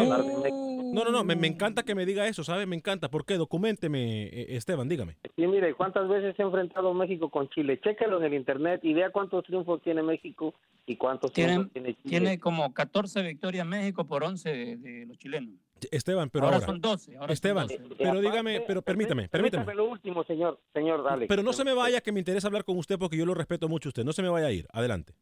No, 0.94 1.04
no, 1.04 1.12
no, 1.12 1.24
me, 1.24 1.48
encanta 1.48 1.84
que 1.84 1.96
me 1.96 2.06
diga 2.06 2.28
eso, 2.28 2.44
¿sabe? 2.44 2.66
Me 2.68 2.76
encanta. 2.76 3.10
¿Por 3.10 3.26
qué? 3.26 3.36
Documenteme, 3.36 4.26
eh, 4.26 4.56
Esteban, 4.56 4.88
dígame. 4.88 5.18
Sí, 5.36 5.48
mire, 5.48 5.74
¿cuántas 5.74 6.08
veces 6.08 6.36
se 6.36 6.44
ha 6.44 6.46
enfrentado 6.46 6.94
México 6.94 7.30
con 7.30 7.50
Chile? 7.50 7.80
Chéquelo 7.82 8.20
en 8.20 8.26
el 8.26 8.34
internet 8.36 8.82
y 8.84 8.94
vea 8.94 9.10
cuántos 9.10 9.44
triunfos 9.44 9.82
tiene 9.82 10.04
México 10.04 10.54
y 10.86 10.96
cuántos 10.96 11.32
triunfos 11.32 11.72
tiene 11.72 11.96
Chile. 11.96 12.10
Tiene 12.10 12.40
como 12.40 12.72
14 12.74 13.24
victorias 13.24 13.66
México 13.66 14.06
por 14.06 14.24
11 14.24 14.78
de, 14.78 15.06
los 15.08 15.18
chilenos. 15.18 15.56
Esteban, 15.92 16.30
pero 16.30 16.46
ahora, 16.46 16.58
ahora 16.58 16.68
son 16.68 16.80
12. 16.80 17.18
Esteban, 17.30 17.68
pero 17.98 18.22
dígame, 18.22 18.62
pero 18.62 18.82
permítame, 18.82 19.28
permítame. 19.28 19.66
Permítame 19.66 19.76
lo 19.76 19.92
último, 19.92 20.24
señor, 20.24 20.60
señor 20.74 21.06
Alex. 21.08 21.28
Pero 21.28 21.44
no 21.44 21.54
se 21.54 21.66
me 21.66 21.74
vaya, 21.74 22.02
que 22.02 22.12
me 22.12 22.20
interesa 22.20 22.48
hablar 22.48 22.64
con 22.64 22.78
usted 22.78 22.98
porque 23.00 23.18
yo 23.18 23.26
lo 23.26 23.34
respeto 23.34 23.68
mucho 23.68 23.90
a 23.90 23.92
usted. 23.92 24.06
No 24.06 24.14
se 24.14 24.22
me 24.22 24.30
vaya 24.30 24.48
a 24.48 24.52
ir. 24.52 24.68
Adelante. 24.72 25.14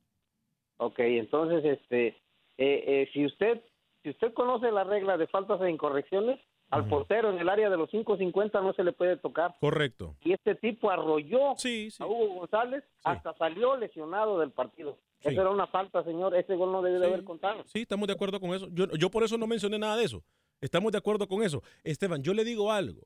Ok, 0.77 0.99
entonces, 0.99 1.63
este, 1.63 2.07
eh, 2.07 2.15
eh, 2.57 3.09
si 3.13 3.25
usted 3.25 3.61
si 4.03 4.09
usted 4.09 4.33
conoce 4.33 4.71
la 4.71 4.83
regla 4.83 5.17
de 5.17 5.27
faltas 5.27 5.61
e 5.61 5.69
incorrecciones, 5.69 6.39
al 6.69 6.87
portero 6.87 7.29
en 7.29 7.37
el 7.37 7.49
área 7.49 7.69
de 7.69 7.75
los 7.75 7.89
5.50 7.89 8.63
no 8.63 8.73
se 8.73 8.83
le 8.83 8.93
puede 8.93 9.17
tocar. 9.17 9.55
Correcto. 9.59 10.15
Y 10.23 10.31
este 10.31 10.55
tipo 10.55 10.89
arrolló 10.89 11.51
a 11.51 12.05
Hugo 12.05 12.35
González, 12.35 12.83
hasta 13.03 13.33
salió 13.35 13.75
lesionado 13.75 14.39
del 14.39 14.51
partido. 14.51 14.97
Eso 15.19 15.41
era 15.41 15.49
una 15.49 15.67
falta, 15.67 16.03
señor. 16.03 16.33
Ese 16.35 16.55
gol 16.55 16.71
no 16.71 16.81
debe 16.81 16.99
de 16.99 17.07
haber 17.07 17.23
contado. 17.25 17.63
Sí, 17.65 17.81
estamos 17.81 18.07
de 18.07 18.13
acuerdo 18.13 18.39
con 18.39 18.51
eso. 18.51 18.69
Yo, 18.71 18.87
yo 18.93 19.11
por 19.11 19.23
eso 19.23 19.37
no 19.37 19.47
mencioné 19.47 19.77
nada 19.77 19.97
de 19.97 20.05
eso. 20.05 20.23
Estamos 20.61 20.91
de 20.93 20.97
acuerdo 20.97 21.27
con 21.27 21.43
eso. 21.43 21.61
Esteban, 21.83 22.23
yo 22.23 22.33
le 22.33 22.45
digo 22.45 22.71
algo. 22.71 23.01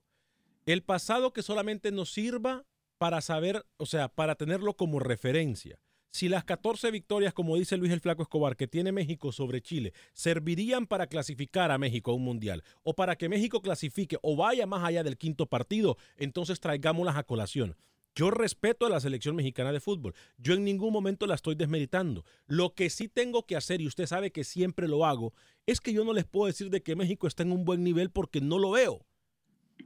El 0.66 0.84
pasado 0.84 1.34
que 1.34 1.42
solamente 1.42 1.92
nos 1.92 2.12
sirva 2.12 2.66
para 2.98 3.22
saber, 3.22 3.66
o 3.78 3.86
sea, 3.86 4.10
para 4.10 4.36
tenerlo 4.36 4.76
como 4.76 5.00
referencia 5.00 5.78
si 6.16 6.30
las 6.30 6.46
14 6.46 6.92
victorias, 6.92 7.34
como 7.34 7.58
dice 7.58 7.76
Luis 7.76 7.92
el 7.92 8.00
Flaco 8.00 8.22
Escobar, 8.22 8.56
que 8.56 8.70
tiene 8.70 8.94
México 8.94 9.34
sobre 9.34 9.62
Chile, 9.62 9.92
servirían 10.14 10.88
para 10.88 11.08
clasificar 11.08 11.72
a 11.72 11.78
México 11.78 12.12
a 12.12 12.14
un 12.14 12.24
mundial 12.24 12.64
o 12.84 12.94
para 12.96 13.18
que 13.18 13.28
México 13.28 13.62
clasifique 13.62 14.18
o 14.22 14.38
vaya 14.38 14.66
más 14.66 14.82
allá 14.86 15.04
del 15.04 15.18
quinto 15.18 15.48
partido, 15.48 15.98
entonces 16.16 16.62
traigámoslas 16.62 17.18
a 17.18 17.24
colación. 17.24 17.76
Yo 18.16 18.32
respeto 18.32 18.86
a 18.86 18.90
la 18.90 19.02
selección 19.02 19.36
mexicana 19.36 19.74
de 19.74 19.82
fútbol. 19.82 20.16
Yo 20.38 20.54
en 20.54 20.64
ningún 20.64 20.94
momento 20.94 21.28
la 21.28 21.36
estoy 21.36 21.56
desmeritando. 21.56 22.24
Lo 22.48 22.74
que 22.76 22.90
sí 22.90 23.10
tengo 23.10 23.46
que 23.46 23.58
hacer, 23.58 23.82
y 23.82 23.88
usted 23.88 24.06
sabe 24.06 24.32
que 24.32 24.46
siempre 24.46 24.88
lo 24.88 25.06
hago, 25.06 25.34
es 25.66 25.82
que 25.82 25.92
yo 25.92 26.06
no 26.06 26.14
les 26.14 26.24
puedo 26.24 26.48
decir 26.48 26.70
de 26.70 26.82
que 26.82 26.96
México 26.96 27.28
está 27.28 27.44
en 27.44 27.52
un 27.52 27.66
buen 27.66 27.84
nivel 27.84 28.10
porque 28.10 28.40
no 28.40 28.58
lo 28.58 28.72
veo. 28.72 29.06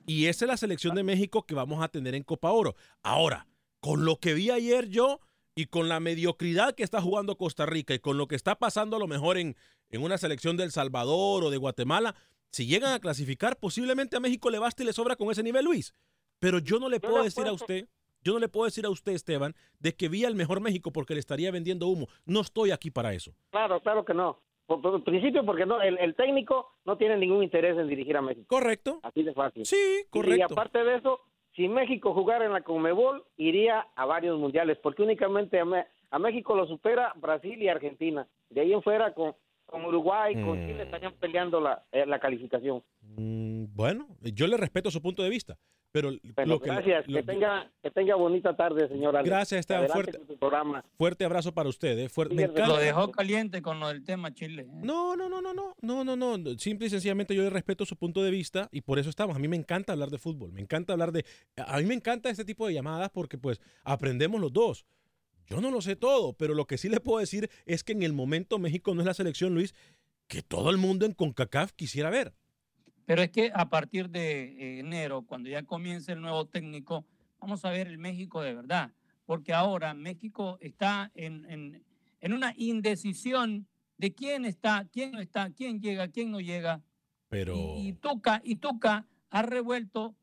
Y 0.06 0.28
esa 0.28 0.46
es 0.46 0.50
la 0.50 0.58
selección 0.58 0.94
de 0.94 1.02
México 1.02 1.48
que 1.48 1.56
vamos 1.56 1.84
a 1.84 1.88
tener 1.88 2.13
en 2.13 2.22
Copa 2.22 2.52
Oro. 2.52 2.76
Ahora, 3.02 3.48
con 3.80 4.06
lo 4.06 4.20
que 4.20 4.36
vi 4.36 4.52
ayer 4.52 4.89
yo 4.89 5.22
y 5.56 5.66
con 5.66 5.90
la 5.90 6.00
mediocridad 6.00 6.74
que 6.76 6.84
está 6.84 7.02
jugando 7.02 7.38
Costa 7.38 7.66
Rica 7.66 7.94
y 7.94 8.00
con 8.00 8.18
lo 8.18 8.28
que 8.28 8.36
está 8.36 8.56
pasando 8.56 8.96
a 8.96 9.00
lo 9.00 9.08
mejor 9.08 9.38
en, 9.38 9.56
en 9.90 10.04
una 10.04 10.18
selección 10.18 10.56
de 10.58 10.64
El 10.64 10.72
Salvador 10.72 11.44
o 11.44 11.50
de 11.50 11.58
Guatemala, 11.58 12.16
si 12.52 12.66
llegan 12.66 12.94
a 12.94 13.00
clasificar, 13.00 13.58
posiblemente 13.58 14.18
a 14.18 14.20
México 14.20 14.50
le 14.50 14.60
basta 14.60 14.84
y 14.84 14.86
le 14.86 14.94
sobra 14.94 15.16
con 15.16 15.30
ese 15.32 15.44
nivel, 15.44 15.66
Luis. 15.66 15.94
Pero 16.40 16.60
yo 16.60 16.80
no 16.80 16.90
le 16.90 17.00
puedo 17.00 17.24
decir 17.24 17.46
a 17.46 17.52
usted, 17.52 17.88
yo 18.24 18.34
no 18.34 18.40
le 18.40 18.48
puedo 18.48 18.66
decir 18.66 18.86
a 18.86 18.90
usted, 18.90 19.12
Esteban, 19.12 19.56
de 19.80 19.94
que 19.96 20.08
vi 20.10 20.26
al 20.26 20.36
mejor 20.36 20.62
México 20.62 20.92
porque 20.92 21.14
le 21.14 21.20
estaría 21.20 21.52
vendiendo 21.52 21.88
humo. 21.88 22.08
No 22.26 22.42
estoy 22.42 22.72
aquí 22.72 22.92
para 22.92 23.14
eso. 23.14 23.34
Claro, 23.52 23.82
claro 23.82 24.06
que 24.06 24.14
no. 24.14 24.42
Por, 24.66 24.82
por 24.82 25.04
principio, 25.04 25.44
porque 25.46 25.66
no, 25.66 25.82
el, 25.82 25.98
el 25.98 26.16
técnico 26.16 26.68
no 26.86 26.96
tiene 26.98 27.18
ningún 27.18 27.44
interés 27.44 27.78
en 27.78 27.88
dirigir 27.88 28.16
a 28.16 28.22
México. 28.22 28.46
Correcto. 28.48 29.00
Así 29.04 29.24
de 29.24 29.34
fácil. 29.34 29.66
Sí, 29.66 29.76
Y 30.04 30.10
correcto. 30.10 30.54
aparte 30.54 30.84
de 30.84 30.96
eso, 30.98 31.20
si 31.60 31.67
México 31.67 32.13
jugara 32.13 32.45
en 32.45 32.54
la 32.54 32.62
Conmebol, 32.62 33.22
iría 33.36 33.86
a 33.98 34.06
varios 34.06 34.39
mundiales, 34.39 34.78
porque 34.82 35.04
únicamente 35.04 35.60
a, 35.60 35.65
Me- 35.65 35.86
a 36.10 36.17
México 36.17 36.56
lo 36.56 36.65
supera 36.65 37.12
Brasil 37.17 37.62
y 37.62 37.67
Argentina. 37.67 38.26
De 38.50 38.62
ahí 38.62 38.72
en 38.72 38.82
fuera, 38.82 39.13
con, 39.13 39.36
con 39.65 39.84
Uruguay, 39.84 40.36
con 40.36 40.58
Mm. 40.58 40.65
Chile, 40.67 40.84
estarían 40.84 41.13
peleando 41.19 41.60
la, 41.60 41.84
eh, 41.91 42.06
la 42.06 42.17
calificación. 42.17 42.82
Mm, 43.02 43.65
bueno, 43.76 44.08
yo 44.22 44.48
le 44.48 44.56
respeto 44.56 44.89
su 44.89 45.02
punto 45.02 45.22
de 45.22 45.30
vista, 45.30 45.58
pero 45.91 46.10
Bueno, 46.36 46.54
lo 46.54 46.60
que, 46.60 46.69
gracias. 46.69 47.08
lo- 47.08 47.17
que, 47.17 47.23
tenga, 47.23 47.71
que 47.82 47.91
tenga 47.91 48.15
bonita 48.15 48.56
tarde, 48.56 48.88
señora. 48.88 49.21
Gracias, 49.23 49.60
Esteban. 49.62 49.86
Adelante 49.86 50.12
Fuerte- 50.17 50.36
programa. 50.38 50.86
fuerte 50.97 51.25
abrazo 51.25 51.52
para 51.54 51.69
usted. 51.69 51.97
eh, 51.97 52.10
fuerte- 52.10 52.36
me 52.36 52.47
Lo 52.47 52.78
dejó 52.78 53.12
caliente 53.12 53.62
con 53.62 53.80
lo 53.80 53.88
del 53.88 54.04
tema 54.04 54.34
Chile. 54.34 54.63
¿eh? 54.63 54.71
No, 54.84 55.15
no, 55.15 55.28
no, 55.30 55.41
no, 55.41 55.54
no, 55.54 55.73
no, 55.82 56.04
no, 56.15 56.15
no. 56.38 56.58
Simple 56.60 56.88
y 56.88 56.89
sencillamente 56.89 57.34
yo 57.36 57.41
le 57.43 57.49
respeto 57.49 57.86
su 57.86 57.95
punto 57.95 58.21
de 58.23 58.32
vista 58.32 58.69
y 58.71 58.82
por 58.82 58.99
eso 58.99 59.10
estamos. 59.10 59.36
A 59.36 59.39
mí 59.39 59.47
me 59.47 59.56
encanta 59.58 59.93
hablar 59.93 60.10
de 60.10 60.17
fútbol, 60.17 60.52
me 60.52 60.62
encanta 60.62 60.93
hablar 60.93 61.12
de... 61.12 61.25
A 61.58 61.78
mí 61.80 61.86
me 61.86 61.95
encanta 61.95 62.30
este 62.30 62.45
tipo 62.45 62.67
de 62.67 62.73
llamadas 62.73 63.10
porque 63.10 63.38
pues 63.38 63.60
aprendemos 63.84 64.39
los 64.39 64.54
dos. 64.54 64.86
Yo 65.47 65.62
no 65.62 65.71
lo 65.71 65.82
sé 65.82 65.95
todo, 65.95 66.34
pero 66.34 66.54
lo 66.54 66.65
que 66.65 66.78
sí 66.78 66.89
le 66.89 66.99
puedo 66.99 67.19
decir 67.19 67.49
es 67.65 67.84
que 67.84 67.93
en 67.93 68.04
el 68.04 68.13
momento 68.13 68.60
México 68.60 68.93
no 68.93 69.02
es 69.02 69.08
la 69.08 69.15
selección, 69.15 69.56
Luis, 69.56 69.73
que 70.28 70.43
todo 70.43 70.69
el 70.69 70.78
mundo 70.78 71.08
en 71.08 71.13
CONCACAF 71.13 71.71
quisiera 71.71 72.12
ver. 72.12 72.34
Pero 73.10 73.24
es 73.24 73.32
que 73.32 73.52
a 73.56 73.67
partir 73.72 74.08
de 74.12 74.43
eh, 74.43 74.80
enero, 74.82 75.24
cuando 75.24 75.50
ya 75.50 75.63
comience 75.63 76.12
el 76.12 76.22
nuevo 76.22 76.45
técnico, 76.45 77.08
vamos 77.39 77.65
a 77.65 77.72
ver 77.72 77.88
el 77.88 77.98
México 77.98 78.39
de 78.43 78.54
verdad. 78.54 78.91
Porque 79.26 79.52
ahora 79.52 79.95
México 79.95 80.60
está 80.62 81.10
en, 81.15 81.43
en- 81.50 81.84
en 82.22 82.34
una 82.34 82.54
indecisión 82.56 83.65
de 83.98 84.13
quién 84.13 84.45
está, 84.45 84.86
quién 84.93 85.13
no 85.13 85.19
está, 85.22 85.50
quién 85.50 85.82
llega, 85.82 86.08
quién 86.10 86.30
no 86.30 86.39
llega. 86.39 86.84
Pero... 87.30 87.56
Y, 87.56 87.88
y 87.88 87.93
Tuca, 87.93 88.41
y 88.43 88.58
Tuca 88.58 89.08
ha 89.32 89.41
revuelto 89.41 90.15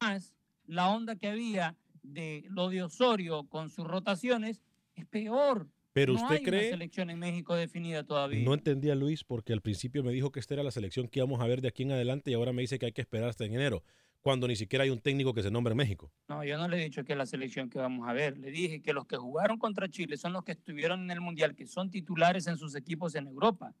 más 0.00 0.32
la 0.64 0.90
onda 0.90 1.16
que 1.16 1.26
había 1.26 1.74
de 2.04 2.44
lo 2.50 2.68
de 2.68 2.84
Osorio 2.84 3.48
con 3.48 3.68
sus 3.68 3.84
rotaciones, 3.84 4.62
es 4.94 5.06
peor. 5.06 5.66
Pero 5.92 6.12
no 6.12 6.20
usted 6.22 6.36
hay 6.36 6.42
cree- 6.42 6.60
una 6.68 6.70
selección 6.70 7.10
en 7.10 7.18
México 7.18 7.54
definida 7.56 8.04
todavía. 8.04 8.44
No 8.44 8.54
entendía 8.54 8.94
Luis 8.94 9.24
porque 9.24 9.52
al 9.52 9.60
principio 9.62 10.02
me 10.04 10.12
dijo 10.12 10.30
que 10.30 10.40
esta 10.40 10.54
era 10.54 10.62
la 10.62 10.70
selección 10.70 11.08
que 11.08 11.18
íbamos 11.20 11.40
a 11.40 11.46
ver 11.46 11.60
de 11.60 11.68
aquí 11.68 11.82
en 11.82 11.92
adelante 11.92 12.30
y 12.30 12.34
ahora 12.34 12.52
me 12.52 12.62
dice 12.62 12.78
que 12.78 12.86
hay 12.86 12.92
que 12.92 13.00
esperar 13.00 13.28
hasta 13.28 13.44
en 13.44 13.54
enero, 13.54 13.82
cuando 14.20 14.46
ni 14.46 14.54
siquiera 14.56 14.84
hay 14.84 14.90
un 14.90 15.00
técnico 15.00 15.32
que 15.34 15.42
se 15.42 15.50
nombre 15.50 15.72
en 15.72 15.78
México. 15.78 16.12
No, 16.28 16.44
yo 16.44 16.58
no 16.58 16.68
le 16.68 16.78
he 16.80 16.84
dicho 16.84 17.04
que 17.04 17.12
es 17.12 17.18
la 17.18 17.26
selección 17.26 17.70
que 17.70 17.78
vamos 17.78 18.08
a 18.08 18.12
ver. 18.12 18.36
Le 18.38 18.50
dije 18.50 18.80
que 18.82 18.92
los 18.92 19.06
que 19.06 19.16
jugaron 19.16 19.58
contra 19.58 19.88
Chile 19.88 20.16
son 20.16 20.32
los 20.34 20.44
que 20.44 20.52
estuvieron 20.52 21.02
en 21.02 21.10
el 21.10 21.20
Mundial, 21.20 21.54
que 21.54 21.66
son 21.66 21.90
titulares 21.90 22.46
en 22.46 22.58
sus 22.58 22.74
equipos 22.74 23.14
en 23.14 23.26
Europa. 23.26 23.74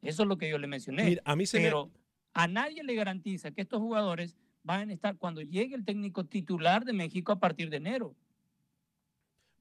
Eso 0.00 0.22
es 0.22 0.28
lo 0.28 0.36
que 0.38 0.48
yo 0.48 0.58
le 0.58 0.66
mencioné. 0.66 1.04
Mira, 1.04 1.22
a 1.24 1.36
mí 1.36 1.46
se 1.46 1.58
me- 1.58 1.64
Pero 1.64 1.90
a 2.34 2.46
nadie 2.48 2.82
le 2.82 2.94
garantiza 2.94 3.50
que 3.50 3.62
estos 3.62 3.80
jugadores 3.80 4.36
van 4.62 4.90
a 4.90 4.92
estar 4.92 5.16
cuando 5.16 5.42
llegue 5.42 5.74
el 5.74 5.84
técnico 5.84 6.24
titular 6.24 6.84
de 6.84 6.92
México 6.92 7.32
a 7.32 7.40
partir 7.40 7.68
de 7.70 7.76
enero. 7.78 8.14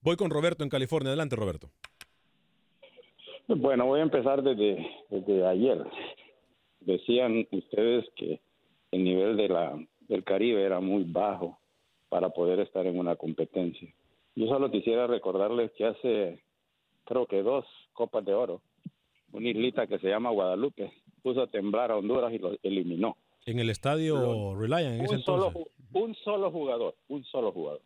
Voy 0.03 0.15
con 0.15 0.31
Roberto 0.31 0.63
en 0.63 0.69
California. 0.69 1.09
Adelante, 1.09 1.35
Roberto. 1.35 1.69
Bueno, 3.47 3.85
voy 3.85 3.99
a 3.99 4.03
empezar 4.03 4.41
desde, 4.41 4.85
desde 5.09 5.45
ayer. 5.45 5.83
Decían 6.79 7.47
ustedes 7.51 8.05
que 8.15 8.39
el 8.91 9.03
nivel 9.03 9.37
de 9.37 9.49
la, 9.49 9.77
del 10.07 10.23
Caribe 10.23 10.63
era 10.63 10.79
muy 10.79 11.03
bajo 11.03 11.59
para 12.09 12.29
poder 12.29 12.59
estar 12.59 12.85
en 12.87 12.97
una 12.97 13.15
competencia. 13.15 13.93
Yo 14.35 14.47
solo 14.47 14.71
quisiera 14.71 15.05
recordarles 15.05 15.71
que 15.73 15.85
hace, 15.85 16.43
creo 17.05 17.25
que 17.27 17.43
dos 17.43 17.65
Copas 17.93 18.25
de 18.25 18.33
Oro, 18.33 18.61
una 19.33 19.49
islita 19.49 19.85
que 19.85 19.99
se 19.99 20.07
llama 20.07 20.31
Guadalupe 20.31 20.91
puso 21.21 21.41
a 21.41 21.47
temblar 21.47 21.91
a 21.91 21.97
Honduras 21.97 22.33
y 22.33 22.39
lo 22.39 22.57
eliminó. 22.63 23.17
En 23.45 23.59
el 23.59 23.69
estadio 23.69 24.55
Reliant 24.55 24.99
en 24.99 25.05
ese 25.05 25.19
solo, 25.19 25.47
entonces. 25.47 25.73
un 25.91 26.15
solo 26.15 26.51
jugador, 26.51 26.95
un 27.09 27.23
solo 27.25 27.51
jugador, 27.51 27.81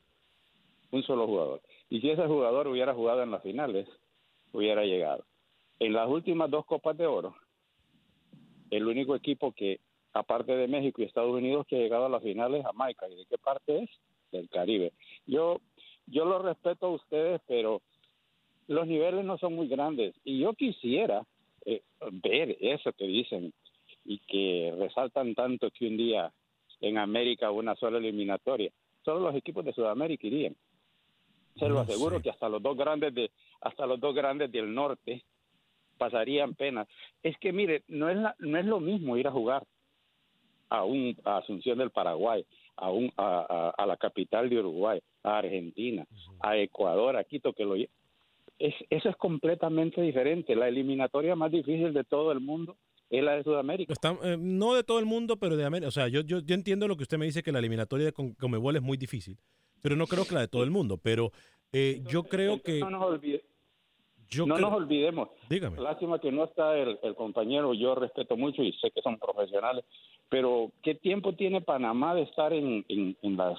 un 0.92 1.04
solo 1.04 1.26
jugador. 1.28 1.62
Y 1.90 2.02
si 2.02 2.10
ese 2.10 2.26
jugador 2.26 2.68
hubiera 2.68 2.94
jugado 2.94 3.24
en 3.24 3.32
las 3.32 3.44
finales, 3.44 3.88
hubiera 4.52 4.84
llegado. 4.84 5.26
En 5.80 5.94
las 5.94 6.08
últimas 6.10 6.50
dos 6.50 6.66
Copas 6.66 6.98
de 6.98 7.06
Oro, 7.06 7.36
el 8.72 8.88
único 8.88 9.16
equipo 9.16 9.52
que, 9.52 9.80
aparte 10.14 10.56
de 10.56 10.68
México 10.68 11.02
y 11.02 11.06
Estados 11.06 11.34
Unidos, 11.34 11.66
que 11.68 11.76
ha 11.76 11.80
llegado 11.80 12.06
a 12.06 12.10
las 12.10 12.24
finales 12.24 12.60
es 12.60 12.66
Jamaica. 12.66 13.08
¿Y 13.10 13.16
de 13.16 13.26
qué 13.26 13.38
parte 13.38 13.84
es? 13.84 13.90
Del 14.32 14.50
Caribe. 14.50 14.94
Yo, 15.26 15.60
yo 16.08 16.26
lo 16.26 16.40
respeto 16.40 16.88
a 16.88 16.92
ustedes, 16.92 17.42
pero 17.48 17.82
los 18.68 18.88
niveles 18.88 19.24
no 19.24 19.38
son 19.38 19.54
muy 19.54 19.68
grandes. 19.68 20.16
Y 20.24 20.40
yo 20.40 20.54
quisiera 20.54 21.24
eh, 21.66 21.82
ver 22.24 22.58
eso 22.60 22.92
que 22.94 23.06
dicen 23.06 23.54
y 24.04 24.20
que 24.20 24.74
resaltan 24.78 25.36
tanto 25.36 25.70
que 25.72 25.88
un 25.88 25.98
día 25.98 26.32
en 26.82 26.98
América 26.98 27.52
una 27.52 27.76
sola 27.76 27.98
eliminatoria. 27.98 28.72
Solo 29.04 29.20
los 29.20 29.36
equipos 29.36 29.66
de 29.66 29.74
Sudamérica 29.74 30.28
irían. 30.28 30.56
Se 31.58 31.68
lo 31.70 31.80
aseguro 31.80 32.18
sé. 32.18 32.24
que 32.24 32.30
hasta 32.32 32.50
los 32.50 32.62
dos 32.62 32.76
grandes 32.78 33.14
de 33.14 33.32
hasta 33.62 33.86
los 33.86 34.00
dos 34.00 34.14
grandes 34.16 34.52
del 34.52 34.74
norte 34.74 35.24
pasarían 35.98 36.54
pena. 36.56 36.86
Es 37.24 37.38
que 37.40 37.52
mire, 37.54 37.84
no 37.88 38.10
es 38.10 38.18
la- 38.18 38.36
no 38.40 38.58
es 38.58 38.66
lo 38.66 38.80
mismo 38.80 39.18
ir 39.18 39.28
a 39.28 39.32
jugar 39.32 39.64
a 40.70 40.84
un 40.84 41.16
a 41.24 41.38
Asunción 41.38 41.78
del 41.78 41.92
Paraguay, 41.92 42.46
a 42.76 42.92
un 42.92 43.12
a, 43.18 43.46
a- 43.50 43.70
a 43.82 43.86
la 43.86 43.96
capital 43.98 44.50
de 44.50 44.60
Uruguay, 44.60 45.00
a 45.24 45.38
Argentina, 45.38 46.06
a 46.42 46.58
Ecuador, 46.58 47.16
a 47.16 47.24
Quito 47.24 47.54
que 47.54 47.64
lo 47.64 47.76
es, 47.76 47.88
eso 48.90 49.10
es 49.10 49.16
completamente 49.18 50.02
diferente. 50.02 50.56
La 50.56 50.68
eliminatoria 50.68 51.36
más 51.36 51.52
difícil 51.52 51.94
de 51.94 52.04
todo 52.04 52.32
el 52.32 52.40
mundo 52.40 52.78
es 53.10 53.24
la 53.24 53.34
de 53.38 53.44
Sudamérica. 53.44 53.94
Está- 53.94 54.18
eh, 54.24 54.38
no 54.40 54.74
de 54.74 54.84
todo 54.84 55.00
el 55.00 55.06
mundo, 55.06 55.38
pero 55.38 55.56
de 55.56 55.66
América. 55.66 55.88
O 55.88 55.92
sea, 55.92 56.08
yo, 56.08 56.22
yo, 56.22 56.40
yo 56.40 56.56
entiendo 56.56 56.88
lo 56.88 56.96
que 56.98 57.04
usted 57.04 57.18
me 57.18 57.26
dice 57.26 57.44
que 57.44 57.52
la 57.52 57.60
eliminatoria 57.60 58.06
de 58.08 58.14
Conmebol 58.14 58.76
es 58.76 58.82
muy 58.82 58.98
difícil, 58.98 59.38
pero 59.86 59.96
no 59.96 60.08
creo 60.08 60.26
que 60.26 60.34
la 60.34 60.42
de 60.42 60.48
todo 60.48 60.64
el 60.64 60.72
mundo. 60.72 60.98
Pero 60.98 61.32
eh, 61.72 62.02
yo 62.10 62.24
creo 62.24 62.60
que... 62.60 62.80
no 62.80 62.90
nos, 62.90 63.04
olvide- 63.04 63.44
Yo 64.30 64.48
no 64.48 64.56
creo- 64.56 64.70
nos 64.70 64.78
olvidemos. 64.80 65.30
Dígame. 65.48 65.80
Lástima 65.80 66.18
que 66.20 66.32
no 66.32 66.44
está 66.46 66.76
el, 66.76 66.98
el 67.04 67.14
compañero, 67.14 67.76
yo 67.76 67.94
respeto 67.94 68.36
mucho 68.36 68.64
y 68.64 68.72
sé 68.82 68.90
que 68.90 69.02
son 69.04 69.20
profesionales, 69.20 69.86
pero 70.28 70.72
¿qué 70.82 70.96
tiempo 70.96 71.36
tiene 71.36 71.62
Panamá 71.62 72.16
de 72.16 72.24
estar 72.24 72.52
en, 72.52 72.84
en, 72.90 73.16
en 73.22 73.38
las 73.38 73.58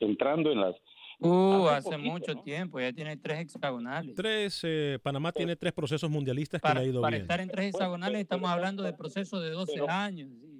entrando 0.00 0.50
en 0.50 0.60
las 0.62 0.74
Uh, 1.20 1.66
Hace 1.66 1.88
hace 1.88 1.90
poquito, 1.96 2.12
mucho 2.12 2.34
¿no? 2.34 2.42
tiempo, 2.44 2.78
ya 2.78 2.92
tiene 2.92 3.16
tres 3.16 3.40
hexagonales. 3.40 4.14
Tres, 4.14 4.60
eh, 4.62 5.00
Panamá 5.02 5.32
tiene 5.32 5.56
tres 5.56 5.72
procesos 5.72 6.08
mundialistas 6.08 6.60
que 6.60 6.68
Para, 6.68 6.78
le 6.78 6.86
ha 6.86 6.88
ido 6.90 7.00
para 7.02 7.16
bien. 7.16 7.22
estar 7.22 7.40
en 7.40 7.48
tres 7.48 7.66
hexagonales 7.74 8.20
estamos 8.20 8.48
hablando 8.48 8.84
de 8.84 8.92
procesos 8.92 9.42
de 9.42 9.50
12 9.50 9.72
Pero- 9.74 9.90
años. 9.90 10.28
y- 10.30 10.57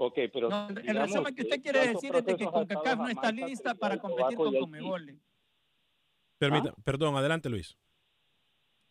Ok, 0.00 0.14
pero 0.32 0.48
No, 0.48 0.68
el 0.68 0.96
resumen 0.96 1.34
que 1.34 1.42
usted 1.42 1.56
¿qué- 1.56 1.62
quiere 1.62 1.88
decir 1.88 2.14
es 2.14 2.24
de 2.24 2.36
que 2.36 2.46
CONCACAF 2.46 2.98
no 2.98 3.08
está 3.08 3.32
lista 3.32 3.74
para 3.74 3.98
competir 3.98 4.36
con? 4.36 4.54
Comebol. 4.56 5.18
Permita, 6.38 6.72
perdón, 6.84 7.16
adelante 7.16 7.48
Luis. 7.48 7.76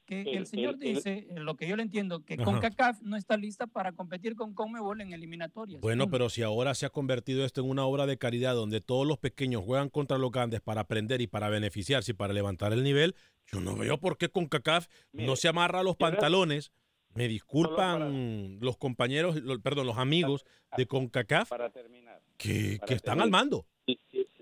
Que 0.06 0.22
El- 0.22 0.28
el 0.40 0.46
señor 0.48 0.74
el- 0.76 0.80
dice, 0.80 1.28
lo 1.36 1.56
que 1.56 1.68
yo 1.68 1.76
le 1.78 1.84
entiendo, 1.84 2.24
que 2.26 2.34
Ajá. 2.36 2.44
CONCACAF 2.44 3.02
no 3.02 3.16
está 3.18 3.38
lista 3.38 3.68
para 3.68 3.92
competir 3.94 4.36
con 4.36 4.54
Comebol 4.54 5.00
en 5.02 5.14
eliminatorias. 5.14 5.80
Bueno, 5.82 6.10
pero 6.10 6.30
si 6.30 6.44
ahora 6.44 6.76
se 6.76 6.86
ha 6.86 6.90
convertido 6.90 7.46
esto 7.46 7.62
en 7.62 7.70
una 7.70 7.86
obra 7.86 8.06
de 8.06 8.18
caridad 8.18 8.54
donde 8.54 8.82
todos 8.82 9.08
los 9.08 9.18
pequeños 9.18 9.64
juegan 9.64 9.90
contra 9.90 10.18
los 10.18 10.32
grandes 10.32 10.60
para 10.62 10.82
aprender 10.82 11.22
y 11.22 11.28
para 11.28 11.50
beneficiarse 11.50 12.12
y 12.12 12.16
para 12.16 12.34
levantar 12.34 12.72
el 12.74 12.84
nivel, 12.84 13.16
yo 13.46 13.60
no 13.62 13.76
veo 13.78 13.98
por 13.98 14.18
qué 14.18 14.28
con 14.30 14.48
CACAF 14.48 14.88
no 15.14 15.36
se 15.38 15.48
amarra 15.48 15.84
los 15.84 15.96
pantalones. 15.96 16.72
Me 17.18 17.28
disculpan 17.28 18.60
los 18.62 18.78
compañeros, 18.78 19.42
perdón, 19.64 19.88
los 19.88 19.98
amigos 19.98 20.46
de 20.78 20.86
CONCACAF 20.86 21.50
para 21.50 21.72
terminar. 21.72 22.22
que, 22.38 22.78
para 22.80 22.88
que 22.88 22.94
están 22.94 23.18
terminar. 23.18 23.24
al 23.26 23.32
mando. 23.32 23.66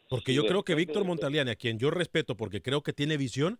Porque 0.10 0.34
yo 0.34 0.46
creo 0.46 0.64
que 0.64 0.76
Víctor 0.76 1.06
Montaliani, 1.06 1.52
a 1.52 1.56
quien 1.56 1.80
yo 1.80 1.90
respeto 1.90 2.36
porque 2.36 2.62
creo 2.62 2.84
que 2.84 2.92
tiene 2.92 3.16
visión, 3.18 3.60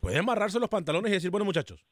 puede 0.00 0.18
amarrarse 0.18 0.58
los 0.58 0.70
pantalones 0.70 1.10
y 1.10 1.14
decir, 1.14 1.30
bueno 1.30 1.44
muchachos, 1.44 1.84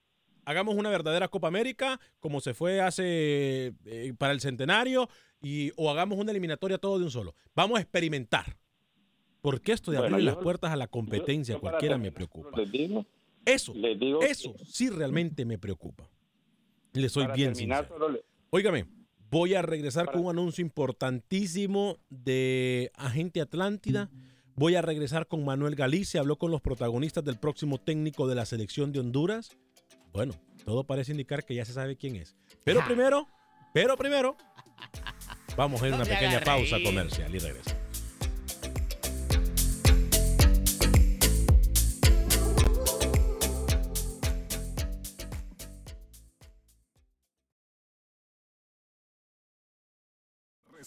hagamos 0.44 0.74
una 0.74 0.88
verdadera 0.90 1.28
Copa 1.28 1.48
América 1.48 2.00
como 2.20 2.40
se 2.40 2.54
fue 2.54 2.80
hace 2.80 3.74
eh, 3.84 4.12
para 4.16 4.32
el 4.32 4.40
centenario 4.40 5.08
y, 5.42 5.72
o 5.76 5.90
hagamos 5.90 6.18
una 6.18 6.30
eliminatoria 6.30 6.78
todo 6.78 6.98
de 6.98 7.04
un 7.04 7.10
solo. 7.10 7.34
Vamos 7.54 7.78
a 7.78 7.82
experimentar. 7.82 8.56
Porque 9.42 9.72
esto 9.72 9.90
de 9.90 9.98
Bueno, 9.98 10.14
abrir 10.14 10.28
yo- 10.28 10.34
las 10.34 10.42
puertas 10.42 10.70
a 10.70 10.76
la 10.76 10.86
competencia, 10.86 11.56
yo 11.56 11.60
cualquiera 11.60 11.98
me 11.98 12.12
preocupa. 12.12 12.56
Les 12.56 12.70
digo, 12.72 13.04
Eso, 13.44 13.74
les 13.74 13.98
digo 13.98 14.22
eso 14.22 14.54
sí 14.64 14.88
realmente 14.88 15.44
me 15.44 15.58
preocupa. 15.58 16.08
Le 16.92 17.08
soy 17.08 17.24
para 17.24 17.34
bien 17.34 17.52
terminar, 17.52 17.86
sincero. 17.86 18.08
le- 18.10 18.24
Óigame, 18.50 18.86
voy 19.30 19.54
a 19.54 19.62
regresar 19.62 20.06
Para- 20.06 20.18
con 20.18 20.26
un 20.26 20.30
anuncio 20.30 20.62
importantísimo 20.62 21.98
de 22.10 22.90
Agente 22.96 23.40
Atlántida. 23.40 24.10
Voy 24.54 24.74
a 24.74 24.82
regresar 24.82 25.26
con 25.26 25.44
Manuel 25.44 25.74
Galicia. 25.74 26.20
Habló 26.20 26.36
con 26.36 26.50
los 26.50 26.60
protagonistas 26.60 27.24
del 27.24 27.38
próximo 27.38 27.78
técnico 27.78 28.28
de 28.28 28.34
la 28.34 28.44
selección 28.44 28.92
de 28.92 29.00
Honduras. 29.00 29.50
Bueno, 30.12 30.34
todo 30.64 30.84
parece 30.84 31.12
indicar 31.12 31.44
que 31.44 31.54
ya 31.54 31.64
se 31.64 31.72
sabe 31.72 31.96
quién 31.96 32.16
es. 32.16 32.36
Pero 32.64 32.84
primero, 32.84 33.26
pero 33.72 33.96
primero, 33.96 34.36
vamos 35.56 35.80
a 35.82 35.88
ir 35.88 35.94
a 35.94 35.96
una 35.96 36.04
pequeña 36.04 36.40
pausa 36.40 36.76
comercial 36.84 37.34
y 37.34 37.38
regreso. 37.38 37.70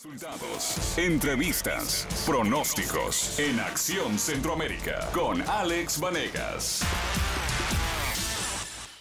Resultados, 0.05 0.97
entrevistas, 0.99 2.23
pronósticos 2.27 3.39
en 3.39 3.59
Acción 3.59 4.19
Centroamérica 4.19 5.09
con 5.11 5.41
Alex 5.41 5.99
Vanegas. 5.99 6.83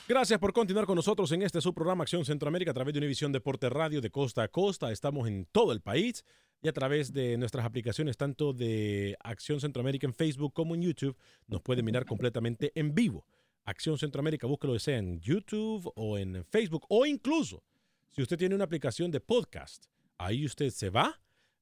Gracias 0.09 0.38
por 0.38 0.55
continuar 0.55 0.87
con 0.87 0.97
nosotros 0.97 1.31
en 1.33 1.43
este 1.43 1.61
su 1.61 1.75
programa 1.75 2.05
Acción 2.05 2.25
Centroamérica 2.25 2.71
a 2.71 2.75
través 2.75 2.95
de 2.95 3.01
Univisión 3.01 3.33
Deporte 3.33 3.69
Radio 3.69 4.01
de 4.01 4.11
costa 4.11 4.45
a 4.45 4.49
costa. 4.49 4.90
Estamos 4.93 5.29
en 5.29 5.47
todo 5.53 5.73
el 5.73 5.83
país 5.83 6.25
y 6.62 6.69
a 6.69 6.73
través 6.73 7.12
de 7.12 7.37
nuestras 7.37 7.67
aplicaciones 7.67 8.17
tanto 8.17 8.55
de 8.55 9.14
Acción 9.21 9.61
Centroamérica 9.61 10.07
en 10.07 10.14
Facebook 10.14 10.55
como 10.55 10.75
en 10.75 10.83
YouTube 10.83 11.19
nos 11.49 11.61
puede 11.61 11.83
mirar 11.83 12.07
completamente 12.07 12.73
en 12.75 12.95
vivo. 12.95 13.27
Acción 13.67 13.99
Centroamérica, 13.99 14.47
búsquelo 14.47 14.79
sea 14.79 14.97
en 14.97 15.21
YouTube 15.21 15.93
o 15.97 16.17
en 16.17 16.47
Facebook 16.47 16.87
o 16.88 17.05
incluso 17.05 17.62
si 18.11 18.23
usted 18.23 18.38
tiene 18.38 18.55
una 18.55 18.64
aplicación 18.64 19.11
de 19.11 19.21
podcast, 19.21 19.87
ahí 20.25 20.45
usted 20.45 20.71
se 20.71 20.91
va, 20.91 21.21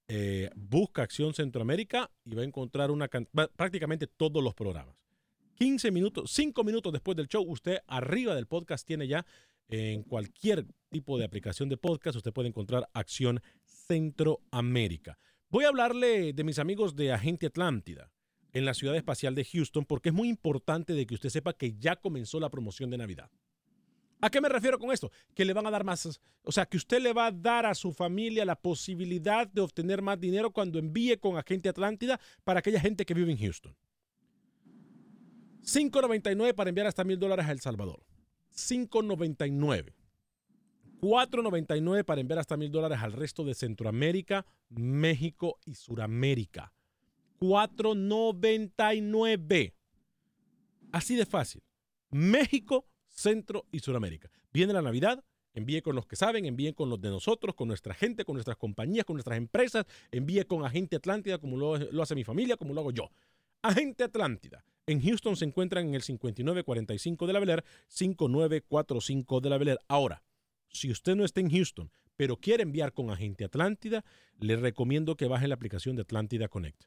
eh, 0.09 0.51
busca 0.55 1.03
Acción 1.03 1.35
Centroamérica 1.35 2.11
y 2.25 2.35
va 2.35 2.43
a 2.43 2.45
encontrar 2.45 2.91
prácticamente 3.57 4.07
todos 4.07 4.43
los 4.43 4.55
programas. 4.55 4.97
15 5.55 5.91
minutos, 5.91 6.31
5 6.33 6.65
minutos 6.65 6.93
después 6.93 7.17
del 7.17 7.29
show, 7.29 7.45
usted 7.49 7.79
arriba 7.87 8.35
del 8.35 8.47
podcast 8.47 8.87
tiene 8.87 9.07
ya 9.07 9.25
en 9.69 10.03
cualquier 10.03 10.67
tipo 10.91 11.19
de 11.19 11.25
aplicación 11.25 11.69
de 11.69 11.77
podcast, 11.77 12.17
usted 12.17 12.33
puede 12.33 12.49
encontrar 12.49 12.89
Acción 12.93 13.41
Centroamérica. 13.65 15.19
Voy 15.49 15.65
a 15.65 15.69
hablarle 15.69 16.33
de 16.33 16.45
mis 16.45 16.59
amigos 16.59 16.97
de 16.97 17.13
Agente 17.13 17.47
Atlántida 17.47 18.11
en 18.53 18.65
la 18.65 18.75
ciudad 18.75 18.97
espacial 18.97 19.35
de 19.35 19.45
Houston 19.45 19.85
porque 19.85 20.11
es 20.11 20.15
muy 20.15 20.29
importante 20.29 20.95
de 20.95 21.07
que 21.07 21.15
usted 21.15 21.31
sepa 21.31 21.55
que 21.55 21.75
ya 21.79 21.97
comenzó 21.97 22.39
la 22.41 22.51
promoción 22.51 22.91
de 22.91 22.99
Navidad. 22.99 23.31
¿A 24.23 24.31
qué 24.31 24.41
me 24.41 24.49
refiero 24.49 24.79
con 24.79 24.91
esto? 24.93 25.11
Que 25.35 25.45
le 25.45 25.53
van 25.53 25.67
a 25.67 25.71
dar 25.71 25.83
más, 25.83 26.21
o 26.45 26.53
sea, 26.53 26.65
que 26.65 26.77
usted 26.77 27.03
le 27.03 27.13
va 27.13 27.27
a 27.27 27.33
dar 27.33 27.67
a 27.67 27.75
su 27.75 27.93
familia 27.93 28.45
la 28.45 28.55
posibilidad 28.55 29.49
de 29.49 29.61
obtener 29.61 30.01
más 30.01 30.21
dinero 30.21 30.53
cuando 30.53 30.79
envíe 30.79 31.19
con 31.19 31.37
Agente 31.37 31.69
Atlántida 31.69 32.21
para 32.45 32.61
aquella 32.61 32.79
gente 32.79 33.05
que 33.05 33.15
vive 33.15 33.33
en 33.33 33.39
Houston. 33.39 33.75
5.99 35.65 36.55
para 36.55 36.69
enviar 36.69 36.87
hasta 36.87 37.03
mil 37.03 37.19
dólares 37.19 37.47
a 37.47 37.53
El 37.53 37.61
Salvador. 37.61 38.05
5.99. 38.55 39.93
4.99 41.01 42.05
para 42.05 42.21
enviar 42.21 42.39
hasta 42.39 42.57
mil 42.57 42.71
dólares 42.71 43.01
al 43.01 43.13
resto 43.13 43.43
de 43.43 43.55
Centroamérica, 43.55 44.47
México 44.69 45.59
y 45.65 45.75
Suramérica. 45.75 46.73
4.99. 47.41 49.75
Así 50.93 51.17
de 51.17 51.27
fácil. 51.27 51.65
México, 52.11 52.87
Centro 53.13 53.67
y 53.71 53.79
Suramérica. 53.81 54.31
Viene 54.53 54.73
la 54.73 54.83
Navidad, 54.83 55.23
envíe 55.55 55.83
con 55.83 55.95
los 55.95 56.07
que 56.07 56.17
saben, 56.17 56.47
envíe 56.47 56.73
con 56.75 56.91
los 56.91 57.01
de 57.01 57.11
nosotros, 57.11 57.55
con 57.55 57.69
nuestra 57.69 57.95
gente, 57.95 58.25
con 58.25 58.35
nuestras 58.35 58.57
compañías, 58.57 59.05
con 59.05 59.15
nuestras 59.15 59.39
empresas, 59.39 59.87
envíe 60.11 60.45
con 60.45 60.65
Agente 60.65 60.97
Atlántida 60.97 61.39
como 61.39 61.57
lo, 61.57 61.79
lo 61.79 62.03
hace 62.03 62.15
mi 62.15 62.25
familia, 62.25 62.57
como 62.57 62.75
lo 62.75 62.81
hago 62.81 62.91
yo. 62.91 63.11
Agente 63.63 64.05
Atlántida. 64.05 64.65
En 64.87 65.01
Houston 65.01 65.37
se 65.37 65.45
encuentran 65.45 65.87
en 65.87 65.95
el 65.95 66.03
5945 66.03 67.27
de 67.27 67.33
la 67.33 67.39
Bel 67.39 67.51
Air, 67.51 67.65
5945 67.87 69.41
de 69.41 69.51
la 69.51 69.59
Bel 69.59 69.69
Air. 69.69 69.79
Ahora, 69.87 70.23
si 70.69 70.91
usted 70.91 71.15
no 71.15 71.25
está 71.25 71.41
en 71.41 71.51
Houston, 71.51 71.91
pero 72.17 72.37
quiere 72.37 72.63
enviar 72.63 72.93
con 72.93 73.11
Agente 73.11 73.45
Atlántida, 73.45 74.05
le 74.39 74.57
recomiendo 74.57 75.17
que 75.17 75.29
baje 75.29 75.49
la 75.49 75.55
aplicación 75.55 75.97
de 75.97 76.03
Atlántida 76.03 76.49
Connect. 76.49 76.85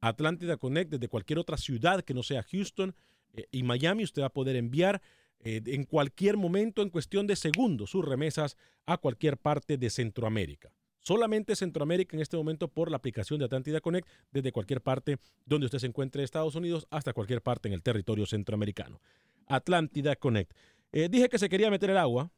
Atlántida 0.00 0.56
Connect 0.56 0.90
desde 0.90 1.08
cualquier 1.08 1.38
otra 1.38 1.56
ciudad 1.56 2.02
que 2.02 2.14
no 2.14 2.22
sea 2.22 2.42
Houston 2.42 2.94
eh, 3.34 3.46
y 3.50 3.62
Miami, 3.62 4.04
usted 4.04 4.22
va 4.22 4.26
a 4.26 4.32
poder 4.32 4.56
enviar 4.56 5.02
eh, 5.40 5.62
en 5.66 5.84
cualquier 5.84 6.36
momento, 6.36 6.82
en 6.82 6.90
cuestión 6.90 7.26
de 7.26 7.36
segundos, 7.36 7.90
sus 7.90 8.04
remesas 8.04 8.56
a 8.86 8.98
cualquier 8.98 9.36
parte 9.36 9.76
de 9.76 9.90
Centroamérica. 9.90 10.72
Solamente 11.00 11.56
Centroamérica 11.56 12.16
en 12.16 12.22
este 12.22 12.36
momento 12.36 12.68
por 12.68 12.90
la 12.90 12.96
aplicación 12.96 13.38
de 13.38 13.46
Atlántida 13.46 13.80
Connect 13.80 14.08
desde 14.32 14.52
cualquier 14.52 14.82
parte 14.82 15.18
donde 15.46 15.66
usted 15.66 15.78
se 15.78 15.86
encuentre 15.86 16.20
de 16.20 16.24
Estados 16.24 16.54
Unidos 16.54 16.86
hasta 16.90 17.12
cualquier 17.12 17.40
parte 17.40 17.68
en 17.68 17.74
el 17.74 17.82
territorio 17.82 18.26
centroamericano. 18.26 19.00
Atlántida 19.46 20.16
Connect. 20.16 20.52
Eh, 20.92 21.08
dije 21.08 21.28
que 21.28 21.38
se 21.38 21.48
quería 21.48 21.70
meter 21.70 21.90
el 21.90 21.98
agua. 21.98 22.30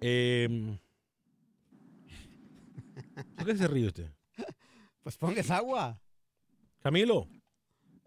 Eh, 0.00 0.76
¿Por 3.36 3.46
qué 3.46 3.56
se 3.56 3.68
ríe 3.68 3.86
usted? 3.86 4.10
Pues 5.02 5.16
pongas 5.16 5.50
agua. 5.50 6.00
Camilo, 6.82 7.28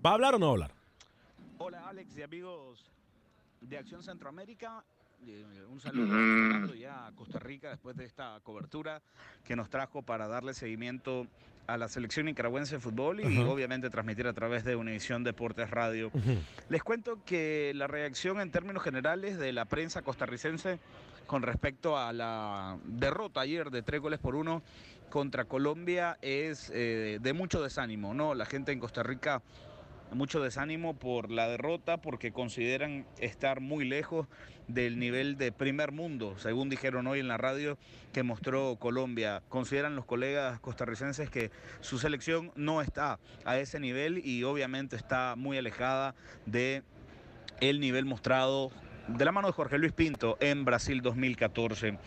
¿va 0.05 0.11
a 0.11 0.13
hablar 0.13 0.35
o 0.35 0.39
no 0.39 0.45
va 0.45 0.49
a 0.49 0.53
hablar? 0.53 0.73
Hola 1.57 1.87
Alex 1.89 2.15
y 2.17 2.21
amigos 2.21 2.96
de 3.61 3.77
Acción 3.77 4.03
Centroamérica. 4.03 4.83
Eh, 5.25 5.43
Un 5.69 5.79
saludo 5.79 6.75
ya 6.75 7.07
a 7.07 7.11
Costa 7.13 7.39
Rica 7.39 7.69
después 7.69 7.95
de 7.97 8.05
esta 8.05 8.39
cobertura 8.43 9.01
que 9.43 9.55
nos 9.55 9.69
trajo 9.69 10.03
para 10.03 10.27
darle 10.27 10.53
seguimiento 10.53 11.25
a 11.65 11.75
la 11.75 11.89
selección 11.89 12.27
nicaragüense 12.27 12.75
de 12.75 12.81
fútbol 12.81 13.19
y 13.19 13.39
obviamente 13.39 13.89
transmitir 13.89 14.25
a 14.27 14.33
través 14.33 14.63
de 14.63 14.75
Univisión 14.75 15.23
Deportes 15.23 15.69
Radio. 15.69 16.11
Les 16.69 16.81
cuento 16.81 17.23
que 17.25 17.73
la 17.75 17.87
reacción 17.87 18.39
en 18.39 18.51
términos 18.51 18.83
generales 18.83 19.37
de 19.37 19.51
la 19.51 19.65
prensa 19.65 20.01
costarricense 20.01 20.79
con 21.25 21.41
respecto 21.41 21.97
a 21.97 22.13
la 22.13 22.77
derrota 22.85 23.41
ayer 23.41 23.69
de 23.69 23.81
tres 23.81 23.99
goles 23.99 24.19
por 24.19 24.35
uno 24.35 24.61
contra 25.09 25.45
Colombia 25.45 26.17
es 26.21 26.71
eh, 26.73 27.19
de 27.21 27.33
mucho 27.33 27.61
desánimo, 27.61 28.13
¿no? 28.13 28.33
La 28.33 28.45
gente 28.45 28.71
en 28.71 28.79
Costa 28.79 29.03
Rica 29.03 29.41
mucho 30.11 30.41
desánimo 30.41 30.93
por 30.93 31.31
la 31.31 31.47
derrota 31.47 31.97
porque 31.97 32.31
consideran 32.31 33.05
estar 33.19 33.59
muy 33.59 33.85
lejos 33.85 34.27
del 34.67 34.99
nivel 34.99 35.37
de 35.37 35.51
primer 35.51 35.91
mundo, 35.91 36.35
según 36.37 36.69
dijeron 36.69 37.07
hoy 37.07 37.19
en 37.19 37.27
la 37.27 37.37
radio 37.37 37.77
que 38.13 38.23
mostró 38.23 38.75
Colombia. 38.77 39.41
Consideran 39.49 39.95
los 39.95 40.05
colegas 40.05 40.59
costarricenses 40.59 41.29
que 41.29 41.51
su 41.81 41.99
selección 41.99 42.51
no 42.55 42.81
está 42.81 43.19
a 43.45 43.57
ese 43.57 43.79
nivel 43.79 44.25
y 44.25 44.43
obviamente 44.43 44.95
está 44.95 45.35
muy 45.37 45.57
alejada 45.57 46.15
de 46.45 46.83
el 47.61 47.79
nivel 47.79 48.05
mostrado 48.05 48.71
de 49.07 49.25
la 49.25 49.31
mano 49.31 49.47
de 49.47 49.53
Jorge 49.53 49.77
Luis 49.77 49.93
Pinto 49.93 50.37
en 50.39 50.65
Brasil 50.65 51.01
2014. 51.01 51.97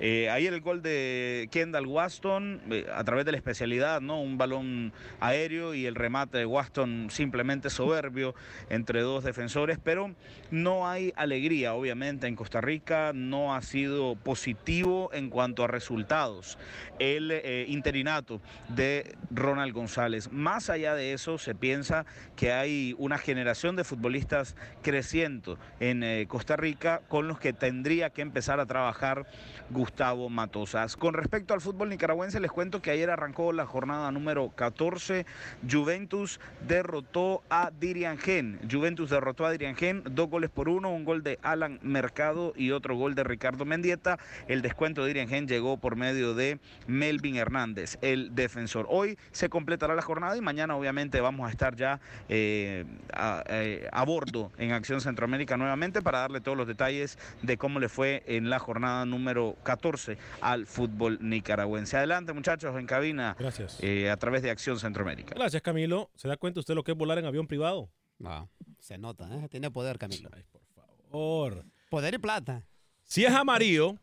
Eh, 0.00 0.28
ayer 0.30 0.52
el 0.52 0.60
gol 0.60 0.82
de 0.82 1.48
Kendall 1.50 1.86
Waston 1.86 2.60
eh, 2.70 2.86
a 2.92 3.04
través 3.04 3.24
de 3.24 3.32
la 3.32 3.38
especialidad, 3.38 4.00
¿no? 4.00 4.20
Un 4.20 4.38
balón 4.38 4.92
aéreo 5.20 5.74
y 5.74 5.86
el 5.86 5.94
remate 5.94 6.38
de 6.38 6.46
Waston 6.46 7.08
simplemente 7.10 7.70
soberbio 7.70 8.34
entre 8.70 9.02
dos 9.02 9.24
defensores, 9.24 9.78
pero 9.82 10.14
no 10.50 10.88
hay 10.88 11.12
alegría, 11.16 11.74
obviamente, 11.74 12.26
en 12.26 12.36
Costa 12.36 12.60
Rica, 12.60 13.12
no 13.14 13.54
ha 13.54 13.62
sido 13.62 14.16
positivo 14.16 15.10
en 15.12 15.30
cuanto 15.30 15.64
a 15.64 15.66
resultados. 15.68 16.58
El 16.98 17.30
eh, 17.30 17.66
interinato 17.68 18.40
de 18.68 19.16
Ronald 19.30 19.72
González. 19.72 20.30
Más 20.32 20.70
allá 20.70 20.94
de 20.94 21.12
eso, 21.12 21.38
se 21.38 21.54
piensa 21.54 22.04
que 22.36 22.52
hay 22.52 22.94
una 22.98 23.18
generación 23.18 23.76
de 23.76 23.84
futbolistas 23.84 24.56
creciendo 24.82 25.58
en 25.80 26.02
eh, 26.02 26.26
Costa 26.48 26.62
Rica 26.62 27.02
con 27.08 27.28
los 27.28 27.38
que 27.38 27.52
tendría 27.52 28.08
que 28.08 28.22
empezar 28.22 28.58
a 28.58 28.64
trabajar 28.64 29.26
Gustavo 29.68 30.30
Matosas. 30.30 30.96
Con 30.96 31.12
respecto 31.12 31.52
al 31.52 31.60
fútbol 31.60 31.90
nicaragüense, 31.90 32.40
les 32.40 32.50
cuento 32.50 32.80
que 32.80 32.90
ayer 32.90 33.10
arrancó 33.10 33.52
la 33.52 33.66
jornada 33.66 34.10
número 34.12 34.48
14. 34.48 35.26
Juventus 35.70 36.40
derrotó 36.66 37.42
a 37.50 37.70
Diriangén. 37.78 38.58
Juventus 38.70 39.10
derrotó 39.10 39.44
a 39.44 39.50
Diriangén, 39.50 40.02
dos 40.10 40.30
goles 40.30 40.48
por 40.48 40.70
uno, 40.70 40.90
un 40.90 41.04
gol 41.04 41.22
de 41.22 41.38
Alan 41.42 41.80
Mercado 41.82 42.54
y 42.56 42.70
otro 42.70 42.96
gol 42.96 43.14
de 43.14 43.24
Ricardo 43.24 43.66
Mendieta. 43.66 44.18
El 44.46 44.62
descuento 44.62 45.02
de 45.02 45.08
Diriangén 45.08 45.48
llegó 45.48 45.76
por 45.76 45.96
medio 45.96 46.32
de 46.32 46.60
Melvin 46.86 47.36
Hernández, 47.36 47.98
el 48.00 48.34
defensor. 48.34 48.86
Hoy 48.88 49.18
se 49.32 49.50
completará 49.50 49.94
la 49.94 50.00
jornada 50.00 50.34
y 50.34 50.40
mañana 50.40 50.76
obviamente 50.76 51.20
vamos 51.20 51.46
a 51.46 51.50
estar 51.50 51.76
ya 51.76 52.00
eh, 52.30 52.86
a, 53.12 53.44
eh, 53.48 53.86
a 53.92 54.02
bordo 54.06 54.50
en 54.56 54.72
Acción 54.72 55.02
Centroamérica 55.02 55.58
nuevamente 55.58 56.00
para 56.00 56.20
darles 56.20 56.37
darle 56.38 56.44
todos 56.44 56.56
los 56.58 56.66
detalles 56.66 57.18
de 57.42 57.56
cómo 57.58 57.80
le 57.80 57.88
fue 57.88 58.22
en 58.26 58.48
la 58.50 58.58
jornada 58.58 59.04
número 59.04 59.56
14 59.64 60.16
al 60.40 60.66
fútbol 60.66 61.18
nicaragüense. 61.20 61.96
Adelante, 61.96 62.32
muchachos, 62.32 62.76
en 62.78 62.86
cabina. 62.86 63.36
Gracias. 63.38 63.78
eh, 63.82 64.10
a 64.10 64.16
través 64.16 64.42
de 64.42 64.50
Acción 64.50 64.78
Centroamérica. 64.78 65.34
Gracias, 65.34 65.62
Camilo. 65.62 66.10
¿Se 66.14 66.28
da 66.28 66.36
cuenta 66.36 66.60
usted 66.60 66.74
lo 66.74 66.84
que 66.84 66.92
es 66.92 66.98
volar 66.98 67.18
en 67.18 67.24
avión 67.26 67.46
privado? 67.46 67.90
No, 68.18 68.50
se 68.78 68.98
nota, 68.98 69.28
¿eh? 69.36 69.48
Tiene 69.48 69.70
poder, 69.70 69.98
Camilo. 69.98 70.28
Ay, 70.32 70.44
por 70.50 70.62
favor. 70.74 71.64
Poder 71.90 72.14
y 72.14 72.18
plata. 72.18 72.64
Si 73.04 73.24
es 73.24 73.32
amarillo, 73.32 73.94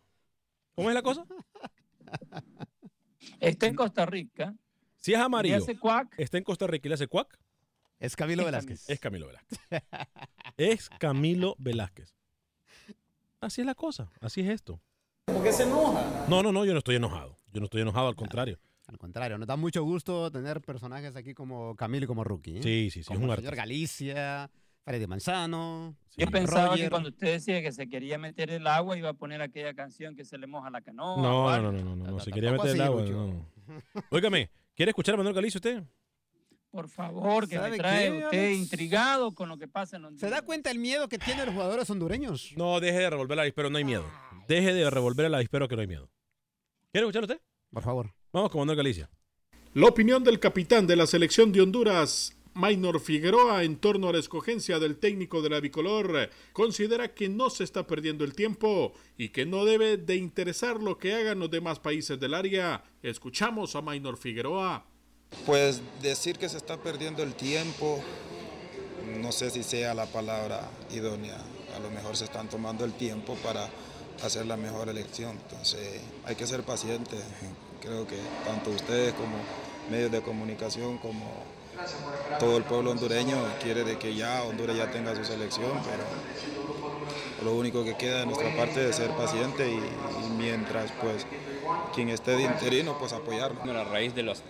¿cómo 0.76 0.90
es 0.90 0.96
la 0.96 1.02
cosa? 1.02 1.26
Está 3.40 3.68
en 3.68 3.76
Costa 3.76 4.06
Rica. 4.06 4.56
Si 4.98 5.14
es 5.14 5.20
amarillo, 5.20 5.58
¿Le 5.58 5.62
hace 5.64 5.78
cuac? 5.78 6.14
está 6.18 6.38
en 6.38 6.44
Costa 6.44 6.66
Rica 6.68 6.88
y 6.88 6.90
le 6.90 6.96
hace 6.96 7.08
cuac, 7.08 7.38
Es 8.00 8.16
Camilo 8.16 8.44
Velázquez. 8.46 8.90
es 8.90 9.00
Camilo 9.00 9.28
Velázquez. 9.28 9.60
es 10.58 10.90
Camilo 10.98 11.56
Velázquez. 11.60 12.16
Así 13.46 13.62
es 13.62 13.68
la 13.68 13.76
cosa, 13.76 14.10
así 14.22 14.42
es 14.42 14.50
esto. 14.50 14.82
¿Por 15.26 15.44
qué 15.44 15.54
se 15.54 15.64
enoja? 15.64 16.26
No, 16.28 16.42
no, 16.42 16.52
no, 16.52 16.66
yo 16.66 16.72
no 16.72 16.80
estoy 16.80 16.96
enojado. 16.96 17.38
Yo 17.54 17.60
no 17.60 17.66
estoy 17.66 17.82
enojado, 17.82 18.08
al 18.08 18.16
contrario. 18.16 18.60
Al 18.88 18.98
contrario, 18.98 19.38
nos 19.38 19.48
da 19.48 19.56
mucho 19.56 19.84
gusto 19.84 20.32
tener 20.32 20.62
personajes 20.62 21.16
aquí 21.16 21.36
como 21.36 21.76
Camilo 21.76 22.06
y 22.06 22.08
como 22.08 22.24
Rookie. 22.24 22.58
¿eh? 22.58 22.64
Sí, 22.64 22.90
sí, 22.90 23.04
sí, 23.04 23.14
es 23.14 23.20
un 23.20 23.30
el 23.30 23.36
señor. 23.36 23.56
Galicia, 23.56 24.50
Freddy 24.84 25.06
Manzano. 25.06 25.96
Yo 26.18 26.26
pensaba 26.32 26.76
que 26.76 26.90
cuando 26.90 27.10
usted 27.10 27.34
decía 27.34 27.62
que 27.62 27.72
se 27.72 27.88
quería 27.88 28.18
meter 28.18 28.50
el 28.50 28.66
agua 28.66 28.98
iba 28.98 29.10
a 29.10 29.14
poner 29.14 29.44
aquella 29.44 29.76
canción 29.76 30.16
que 30.16 30.26
se 30.26 30.40
le 30.40 30.48
moja 30.48 30.72
la 30.72 30.82
canoa. 30.82 31.22
No, 31.22 31.48
algo. 31.48 31.72
no, 31.72 31.78
no, 31.78 31.84
no, 31.84 31.96
no, 31.98 32.12
no, 32.14 32.20
se 32.20 32.32
quería 32.32 32.52
meter 32.52 32.72
el 32.72 32.82
agua. 32.82 33.04
No. 33.04 33.46
Óigame, 34.10 34.50
¿quiere 34.74 34.90
escuchar 34.90 35.14
a 35.14 35.18
Manuel 35.18 35.36
Galicia 35.36 35.60
usted? 35.60 35.84
Por 36.76 36.90
favor, 36.90 37.48
que 37.48 37.56
me 37.56 37.62
¿Sabe 37.64 37.78
trae 37.78 38.12
qué, 38.12 38.26
usted 38.26 38.38
Alex? 38.38 38.58
intrigado 38.60 39.32
con 39.34 39.48
lo 39.48 39.58
que 39.58 39.66
pasa 39.70 39.96
en 39.96 40.02
¿Se 40.02 40.08
Honduras. 40.08 40.32
da 40.32 40.42
cuenta 40.42 40.70
el 40.72 40.78
miedo 40.78 41.08
que 41.08 41.18
tienen 41.18 41.46
los 41.46 41.56
jugadores 41.56 41.90
hondureños? 41.90 42.52
No, 42.58 42.82
deje 42.82 42.98
de 43.00 43.10
revolver 43.10 43.36
el 43.38 43.40
avispero, 43.44 43.70
no 43.70 43.78
hay 43.78 43.86
miedo. 43.86 44.06
Deje 44.50 44.74
de 44.74 44.90
revolver 44.90 45.28
el 45.28 45.36
avispero 45.36 45.70
que 45.70 45.76
no 45.76 45.82
hay 45.84 45.88
miedo. 45.88 46.10
¿Quiere 46.92 47.06
escuchar 47.08 47.24
usted? 47.24 47.40
Por 47.72 47.82
favor. 47.82 48.14
Vamos 48.34 48.52
con 48.52 48.60
Manuel 48.60 48.76
Galicia. 48.76 49.10
La 49.74 49.88
opinión 49.88 50.22
del 50.26 50.38
capitán 50.42 50.86
de 50.86 50.98
la 50.98 51.08
selección 51.08 51.54
de 51.54 51.62
Honduras, 51.62 52.36
Maynor 52.54 53.00
Figueroa, 53.00 53.64
en 53.64 53.78
torno 53.78 54.10
a 54.10 54.12
la 54.12 54.20
escogencia 54.20 54.78
del 54.78 54.98
técnico 54.98 55.42
de 55.42 55.52
la 55.52 55.62
bicolor, 55.62 56.30
considera 56.52 57.14
que 57.14 57.30
no 57.30 57.50
se 57.50 57.64
está 57.64 57.88
perdiendo 57.88 58.26
el 58.26 58.34
tiempo 58.34 58.92
y 59.18 59.30
que 59.30 59.46
no 59.46 59.64
debe 59.64 59.96
de 59.96 60.18
interesar 60.18 60.82
lo 60.84 60.98
que 60.98 61.14
hagan 61.14 61.40
los 61.40 61.50
demás 61.50 61.80
países 61.80 62.20
del 62.20 62.34
área. 62.34 62.84
Escuchamos 63.02 63.78
a 63.78 63.82
Maynor 63.82 64.18
Figueroa. 64.18 64.86
Pues 65.46 65.82
decir 66.02 66.38
que 66.38 66.50
se 66.50 66.58
está 66.58 66.78
perdiendo 66.78 67.24
el 67.24 67.34
tiempo, 67.36 68.00
no 69.20 69.32
sé 69.32 69.50
si 69.50 69.64
sea 69.64 69.94
la 69.94 70.06
palabra 70.06 70.62
idónea. 70.92 71.38
A 71.76 71.80
lo 71.80 71.90
mejor 71.92 72.16
se 72.18 72.26
están 72.26 72.50
tomando 72.50 72.86
el 72.86 72.94
tiempo 72.94 73.36
para 73.44 73.70
hacer 74.24 74.46
la 74.46 74.58
mejor 74.58 74.90
elección. 74.90 75.38
Entonces 75.50 76.02
hay 76.26 76.36
que 76.36 76.48
ser 76.48 76.64
pacientes. 76.64 77.22
Creo 77.82 78.08
que 78.08 78.18
tanto 78.46 78.72
ustedes 78.72 79.14
como 79.14 79.38
medios 79.90 80.12
de 80.12 80.22
comunicación 80.22 80.98
como 80.98 81.26
todo 82.40 82.58
el 82.58 82.64
pueblo 82.64 82.92
hondureño 82.92 83.36
quiere 83.62 83.84
de 83.84 83.98
que 83.98 84.16
ya 84.16 84.44
Honduras 84.44 84.78
ya 84.78 84.90
tenga 84.92 85.16
su 85.16 85.26
selección, 85.26 85.72
pero 85.84 86.04
lo 87.44 87.56
único 87.56 87.84
que 87.84 87.96
queda 87.96 88.20
de 88.20 88.26
nuestra 88.26 88.56
parte 88.56 88.90
es 88.90 88.96
ser 88.96 89.10
paciente 89.12 89.70
y, 89.70 89.80
mientras 90.38 90.92
pues 91.02 91.26
quien 91.94 92.10
esté 92.10 92.32
de 92.32 92.44
interino 92.44 92.98
pues 92.98 93.14
apoyarlo. 93.14 93.60
a 93.78 93.84
raíz 93.84 94.16
de 94.16 94.24
los 94.24 94.42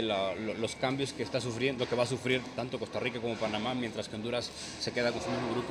de 0.00 0.02
la- 0.02 0.34
lo- 0.34 0.54
los 0.54 0.76
cambios 0.76 1.12
que 1.12 1.22
está 1.22 1.40
sufriendo, 1.40 1.88
que 1.88 1.96
va 1.96 2.04
a 2.04 2.06
sufrir 2.06 2.40
tanto 2.54 2.78
Costa 2.78 3.00
Rica 3.00 3.20
como 3.20 3.34
Panamá, 3.34 3.74
mientras 3.74 4.08
que 4.08 4.16
Honduras 4.16 4.50
se 4.80 4.92
queda 4.92 5.10
con 5.12 5.20
su 5.20 5.28
mismo 5.28 5.50
grupo. 5.52 5.68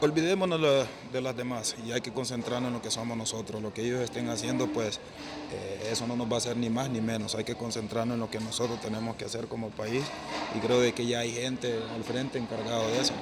Olvidémonos 0.00 0.60
lo- 0.60 0.86
de 1.12 1.20
las 1.22 1.34
demás 1.36 1.76
y 1.86 1.92
hay 1.92 2.00
que 2.02 2.12
concentrarnos 2.12 2.68
en 2.68 2.74
lo 2.74 2.82
que 2.82 2.90
somos 2.90 3.16
nosotros. 3.16 3.62
Lo 3.62 3.72
que 3.72 3.82
ellos 3.86 4.00
estén 4.02 4.28
haciendo, 4.28 4.66
pues 4.66 5.00
eh, 5.52 5.88
eso 5.92 6.06
no 6.06 6.16
nos 6.16 6.28
va 6.28 6.34
a 6.34 6.38
hacer 6.38 6.56
ni 6.56 6.68
más 6.68 6.90
ni 6.90 7.00
menos. 7.00 7.34
Hay 7.36 7.44
que 7.44 7.54
concentrarnos 7.54 8.14
en 8.14 8.20
lo 8.20 8.30
que 8.30 8.40
nosotros 8.40 8.80
tenemos 8.80 9.16
que 9.16 9.24
hacer 9.24 9.46
como 9.46 9.70
país 9.70 10.02
y 10.54 10.58
creo 10.58 10.80
de 10.80 10.92
que 10.92 11.06
ya 11.06 11.20
hay 11.20 11.32
gente 11.32 11.78
al 11.94 12.04
frente 12.04 12.38
encargado 12.38 12.86
de 12.88 13.00
eso. 13.00 13.14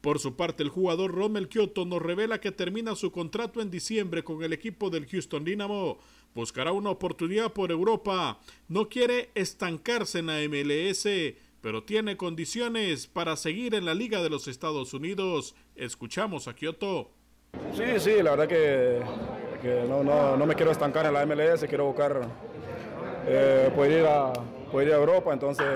Por 0.00 0.18
su 0.18 0.34
parte, 0.34 0.62
el 0.62 0.70
jugador 0.70 1.12
Rommel 1.12 1.48
Kioto 1.48 1.84
nos 1.84 2.00
revela 2.00 2.40
que 2.40 2.52
termina 2.52 2.96
su 2.96 3.12
contrato 3.12 3.60
en 3.60 3.70
diciembre 3.70 4.24
con 4.24 4.42
el 4.42 4.54
equipo 4.54 4.88
del 4.88 5.06
Houston 5.06 5.44
Dynamo. 5.44 5.98
Buscará 6.34 6.72
una 6.72 6.90
oportunidad 6.90 7.52
por 7.52 7.70
Europa. 7.70 8.38
No 8.68 8.88
quiere 8.88 9.30
estancarse 9.34 10.20
en 10.20 10.26
la 10.26 10.38
MLS, 10.48 11.08
pero 11.60 11.82
tiene 11.82 12.16
condiciones 12.16 13.06
para 13.08 13.36
seguir 13.36 13.74
en 13.74 13.84
la 13.84 13.94
Liga 13.94 14.22
de 14.22 14.30
los 14.30 14.46
Estados 14.46 14.94
Unidos. 14.94 15.56
Escuchamos 15.74 16.46
a 16.46 16.54
Kioto. 16.54 17.10
Sí, 17.74 17.82
sí, 17.98 18.22
la 18.22 18.36
verdad 18.36 18.46
que, 18.48 19.02
no, 19.88 20.04
no, 20.04 20.36
no 20.36 20.46
me 20.46 20.54
quiero 20.54 20.70
estancar 20.70 21.04
en 21.06 21.14
la 21.14 21.26
MLS, 21.26 21.64
quiero 21.68 21.86
buscar 21.86 22.20
eh, 23.26 23.70
poder, 23.74 24.00
ir 24.00 24.06
a, 24.06 24.32
poder 24.70 24.88
ir 24.88 24.94
a 24.94 24.98
Europa, 24.98 25.32
entonces 25.32 25.66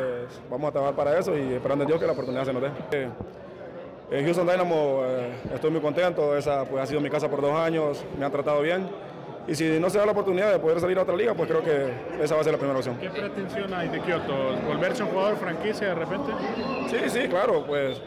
vamos 0.49 0.69
a 0.69 0.73
trabajar 0.73 0.95
para 0.95 1.19
eso 1.19 1.37
y 1.37 1.53
esperando 1.53 1.83
en 1.83 1.89
Dios 1.89 1.99
que 2.01 2.07
la 2.07 2.13
oportunidad 2.13 2.45
se 2.45 2.53
nos 2.53 2.63
dé. 2.63 2.71
Eh, 2.93 3.09
En 4.13 4.25
Houston 4.25 4.47
Dynamo 4.47 5.03
eh, 5.05 5.33
estoy 5.53 5.71
muy 5.71 5.81
contento, 5.81 6.37
esa 6.37 6.65
pues, 6.65 6.81
ha 6.81 6.87
sido 6.87 7.01
mi 7.01 7.11
casa 7.11 7.29
por 7.29 7.41
dos 7.41 7.53
años, 7.53 8.05
me 8.17 8.25
han 8.25 8.31
tratado 8.31 8.63
bien 8.63 8.89
y 9.47 9.55
si 9.55 9.65
no 9.79 9.91
se 9.91 9.99
da 9.99 10.07
la 10.07 10.13
oportunidad 10.13 10.53
de 10.53 10.59
poder 10.59 10.81
salir 10.81 10.99
a 10.99 11.03
otra 11.03 11.17
liga, 11.17 11.35
pues 11.35 11.49
creo 11.49 11.63
que 11.63 12.23
esa 12.23 12.35
va 12.35 12.41
a 12.41 12.45
ser 12.45 12.53
la 12.53 12.59
primera 12.59 12.79
opción. 12.79 12.97
¿Qué 12.99 13.11
pretensión 13.11 13.73
hay 13.75 13.89
de 13.89 14.01
Kioto? 14.01 14.57
¿Volverse 14.67 15.03
un 15.03 15.11
jugador 15.11 15.37
franquicia 15.37 15.89
de 15.89 15.95
repente? 15.95 16.33
Sí, 16.91 16.97
sí, 17.11 17.29
claro, 17.29 17.65
pues 17.67 18.01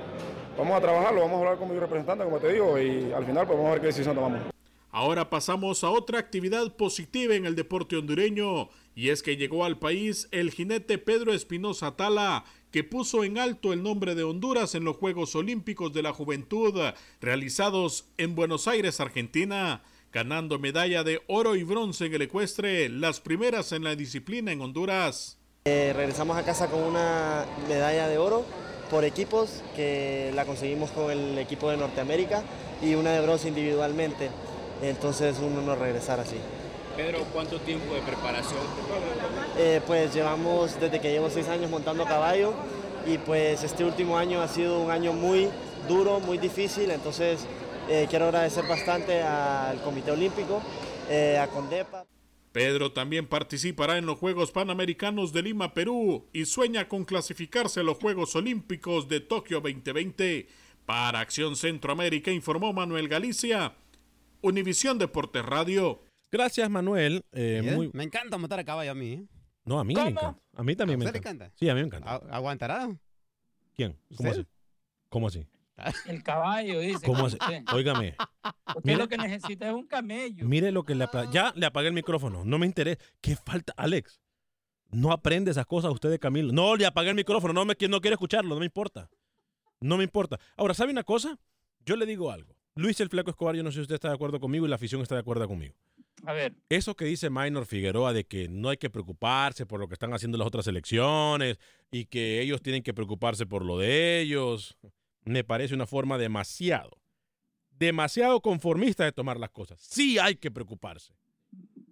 vamos 0.58 0.78
a 0.78 0.82
trabajarlo, 0.82 1.21
vamos 1.21 1.36
a 1.36 1.39
hablar 1.39 1.58
con 1.58 1.71
mi 1.71 1.80
representante, 1.80 2.23
como 2.23 2.39
te 2.39 2.52
digo, 2.54 2.80
y 2.80 3.12
al 3.13 3.26
final 3.26 3.45
pues 3.45 3.58
vamos 3.58 3.69
a 3.69 3.71
ver 3.73 3.82
qué 3.82 3.88
decisión 3.88 4.15
tomamos. 4.15 4.41
Ahora 4.89 5.30
pasamos 5.30 5.84
a 5.84 5.91
otra 5.91 6.17
actividad 6.17 6.76
positiva 6.76 7.36
en 7.36 7.45
el 7.45 7.56
deporte 7.56 7.97
hondureño, 7.97 8.69
y 8.95 9.10
es 9.10 9.21
que 9.21 9.38
llegó 9.38 9.63
al 9.63 9.78
país 9.78 10.28
el 10.32 10.50
jinete 10.50 10.97
Pedro 10.97 11.34
Espinosa 11.34 11.95
Tala, 11.95 12.45
que 12.71 12.84
puso 12.84 13.23
en 13.23 13.38
alto 13.38 13.73
el 13.73 13.84
nombre 13.84 14.15
de 14.15 14.23
Honduras 14.23 14.73
en 14.76 14.86
los 14.86 14.97
Juegos 14.97 15.36
Olímpicos 15.36 15.93
de 15.93 16.02
la 16.02 16.13
Juventud 16.13 16.73
realizados 17.21 18.10
en 18.17 18.34
Buenos 18.34 18.67
Aires, 18.67 19.00
Argentina, 19.00 19.84
ganando 20.17 20.58
medalla 20.58 21.03
de 21.03 21.21
oro 21.27 21.56
y 21.56 21.62
bronce 21.62 22.08
en 22.08 22.15
el 22.15 22.23
ecuestre, 22.23 22.89
las 22.89 23.19
primeras 23.19 23.71
en 23.71 23.84
la 23.84 23.95
disciplina 23.95 24.51
en 24.51 24.62
Honduras. 24.62 25.38
Eh, 25.65 25.93
regresamos 25.95 26.36
a 26.36 26.43
casa 26.43 26.65
con 26.69 26.82
una 26.82 27.45
medalla 27.69 28.08
de 28.08 28.17
oro 28.17 28.43
por 28.89 29.03
equipos 29.06 29.62
que 29.75 30.32
la 30.34 30.45
conseguimos 30.45 30.89
con 30.89 31.12
el 31.12 31.38
equipo 31.38 31.69
de 31.69 31.77
Norteamérica 31.77 32.41
y 32.82 32.95
una 32.95 33.12
de 33.12 33.21
bronce 33.21 33.49
individualmente. 33.49 34.32
Entonces 34.82 35.36
uno 35.39 35.62
no 35.62 35.75
regresar 35.75 36.19
así. 36.19 36.38
Pedro, 36.95 37.19
¿cuánto 37.32 37.60
tiempo 37.60 37.93
de 37.93 38.01
preparación? 38.01 38.62
Eh, 39.60 39.82
pues 39.86 40.15
llevamos 40.15 40.80
desde 40.80 40.99
que 40.99 41.12
llevo 41.12 41.30
seis 41.30 41.47
años 41.47 41.69
montando 41.69 42.06
a 42.06 42.08
caballo 42.08 42.56
y 43.06 43.19
pues 43.19 43.63
este 43.63 43.86
último 43.86 44.17
año 44.17 44.41
ha 44.41 44.47
sido 44.47 44.80
un 44.80 44.89
año 44.89 45.13
muy 45.13 45.47
duro, 45.88 46.19
muy 46.19 46.39
difícil. 46.39 46.89
Entonces 46.89 47.45
eh, 47.89 48.08
quiero 48.10 48.26
agradecer 48.26 48.65
bastante 48.67 49.21
al 49.21 49.82
Comité 49.82 50.12
Olímpico, 50.12 50.62
eh, 51.10 51.38
a 51.38 51.47
Condepa. 51.47 52.06
Pedro 52.52 52.91
también 52.91 53.28
participará 53.28 53.97
en 53.97 54.06
los 54.06 54.17
Juegos 54.17 54.52
Panamericanos 54.52 55.32
de 55.32 55.43
Lima, 55.43 55.73
Perú, 55.73 56.28
y 56.34 56.45
sueña 56.45 56.88
con 56.88 57.06
clasificarse 57.06 57.82
a 57.82 57.84
los 57.84 57.97
Juegos 57.97 58.36
Olímpicos 58.36 59.08
de 59.08 59.19
Tokio 59.19 59.60
2020. 59.62 60.47
Para 60.86 61.19
Acción 61.19 61.56
Centroamérica 61.58 62.32
informó 62.32 62.71
Manuel 62.71 63.10
Galicia, 63.10 63.76
Univisión 64.41 64.97
Deportes 64.97 65.45
Radio. 65.45 66.02
Gracias, 66.32 66.69
Manuel. 66.69 67.21
Eh, 67.34 67.62
muy- 67.76 67.89
Me 67.93 68.04
encanta 68.04 68.38
montar 68.38 68.60
a 68.60 68.63
caballo 68.63 68.91
a 68.91 68.95
mí. 68.95 69.28
No, 69.65 69.80
a 69.80 69.84
mí 69.84 69.93
me 69.93 70.00
encanta. 70.02 70.38
A 70.56 70.63
mí 70.63 70.76
también 70.78 71.02
¿A 71.02 71.04
me 71.04 71.10
encanta. 71.10 71.30
encanta? 71.30 71.56
Sí, 71.60 71.67
a 71.69 71.76
mí 71.76 71.82
me 71.82 71.88
encanta. 71.88 72.10
¿A- 72.10 72.36
¿Aguantará? 72.38 72.88
¿Quién? 73.76 73.97
¿Cómo 74.15 74.30
¿Usted? 74.30 74.41
así? 74.41 74.47
¿Cómo 75.10 75.28
así? 75.28 75.45
El 76.08 76.24
caballo, 76.24 76.80
dice. 76.80 77.06
¿Cómo 77.06 77.26
usted. 77.26 77.63
Óigame. 77.74 78.16
Usted 78.68 78.82
Mire, 78.84 78.98
lo 78.98 79.08
que 79.08 79.18
necesita 79.18 79.68
es 79.68 79.74
un 79.74 79.86
camello. 79.88 80.46
mire 80.46 80.72
lo 80.72 80.84
que 80.84 80.96
le 80.96 81.04
apa- 81.04 81.30
Ya 81.32 81.54
le 81.56 81.66
apagué 81.66 81.88
el 81.88 81.94
micrófono. 81.94 82.44
No 82.46 82.58
me 82.58 82.66
interesa. 82.66 83.00
¿Qué 83.22 83.36
falta? 83.36 83.74
Alex, 83.78 84.20
no 84.90 85.12
aprende 85.12 85.52
esas 85.52 85.66
cosas 85.66 85.92
usted 85.92 86.10
de 86.10 86.20
Camilo. 86.20 86.52
No, 86.52 86.76
le 86.76 86.86
apagué 86.86 87.10
el 87.10 87.16
micrófono. 87.16 87.54
No, 87.54 87.66
me, 87.66 87.76
no 87.90 88.02
quiere 88.02 88.16
escucharlo. 88.16 88.56
No 88.56 88.60
me 88.60 88.66
importa. 88.66 89.10
No 89.80 89.98
me 89.98 90.04
importa. 90.04 90.40
Ahora, 90.56 90.74
¿sabe 90.74 90.92
una 90.92 91.04
cosa? 91.04 91.38
Yo 91.86 91.96
le 91.96 92.06
digo 92.06 92.32
algo. 92.32 92.56
Luis 92.76 93.00
el 93.00 93.10
Flaco 93.10 93.30
Escobar, 93.32 93.56
yo 93.56 93.63
no 93.63 93.72
sé 93.72 93.76
si 93.76 93.82
usted 93.82 93.96
está 93.96 94.10
de 94.10 94.16
acuerdo 94.16 94.40
conmigo 94.40 94.66
y 94.66 94.70
la 94.70 94.76
afición 94.76 95.02
está 95.02 95.16
de 95.16 95.22
acuerdo 95.22 95.48
conmigo. 95.48 95.76
A 96.25 96.34
ver, 96.34 96.56
Eso 96.69 96.96
que 96.96 97.06
dice 97.06 97.30
Minor 97.30 97.65
Figueroa 97.65 98.12
de 98.13 98.25
que 98.25 98.50
no 98.50 98.69
hay 98.69 98.78
que 98.78 98.90
preocuparse 98.90 99.65
por 99.67 99.80
lo 99.80 99.88
que 99.88 99.94
están 99.94 100.13
haciendo 100.13 100.38
las 100.38 100.48
otras 100.48 100.65
elecciones 100.67 101.60
y 101.92 102.06
que 102.06 102.42
ellos 102.42 102.62
tienen 102.62 102.82
que 102.84 102.94
preocuparse 102.94 103.46
por 103.46 103.63
lo 103.63 103.78
de 103.78 104.19
ellos, 104.21 104.78
me 105.28 105.44
parece 105.44 105.75
una 105.75 105.86
forma 105.86 106.17
demasiado, 106.17 106.98
demasiado 107.71 108.42
conformista 108.42 109.04
de 109.04 109.12
tomar 109.12 109.40
las 109.40 109.52
cosas. 109.52 109.80
Sí 109.82 110.17
hay 110.19 110.36
que 110.36 110.52
preocuparse. 110.52 111.13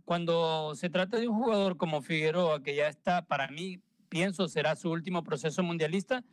cuando 0.06 0.74
se 0.76 0.90
trata 0.90 1.20
de 1.20 1.28
un 1.28 1.36
jugador 1.42 1.78
como 1.78 2.02
Figueroa, 2.02 2.62
que 2.62 2.76
ya 2.76 2.88
está, 2.88 3.26
para 3.26 3.48
mí, 3.48 3.80
pienso 4.10 4.48
será 4.48 4.76
su 4.76 4.92
último 4.92 5.24
proceso 5.24 5.64
mundialista, 5.64 6.24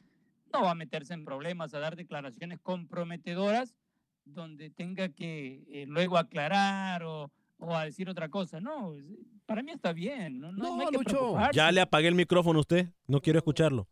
no 0.52 0.62
va 0.62 0.72
a 0.72 0.74
meterse 0.74 1.14
en 1.14 1.24
problemas, 1.24 1.72
a 1.72 1.78
dar 1.78 1.96
declaraciones 1.96 2.58
comprometedoras 2.60 3.74
donde 4.24 4.70
tenga 4.70 5.08
que 5.08 5.64
eh, 5.68 5.86
luego 5.88 6.18
aclarar 6.18 7.02
o, 7.02 7.30
o 7.58 7.74
a 7.74 7.84
decir 7.86 8.08
otra 8.10 8.28
cosa. 8.28 8.60
No, 8.60 8.94
para 9.46 9.62
mí 9.62 9.72
está 9.72 9.92
bien. 9.92 10.38
No, 10.38 10.52
no, 10.52 10.80
hay 10.80 10.86
que 10.88 10.98
preocuparse. 10.98 11.56
Ya 11.56 11.72
le 11.72 11.80
apagué 11.80 12.08
el 12.08 12.14
micrófono 12.14 12.58
a 12.58 12.60
usted. 12.60 12.88
No 13.06 13.20
quiero 13.20 13.38
escucharlo. 13.38 13.88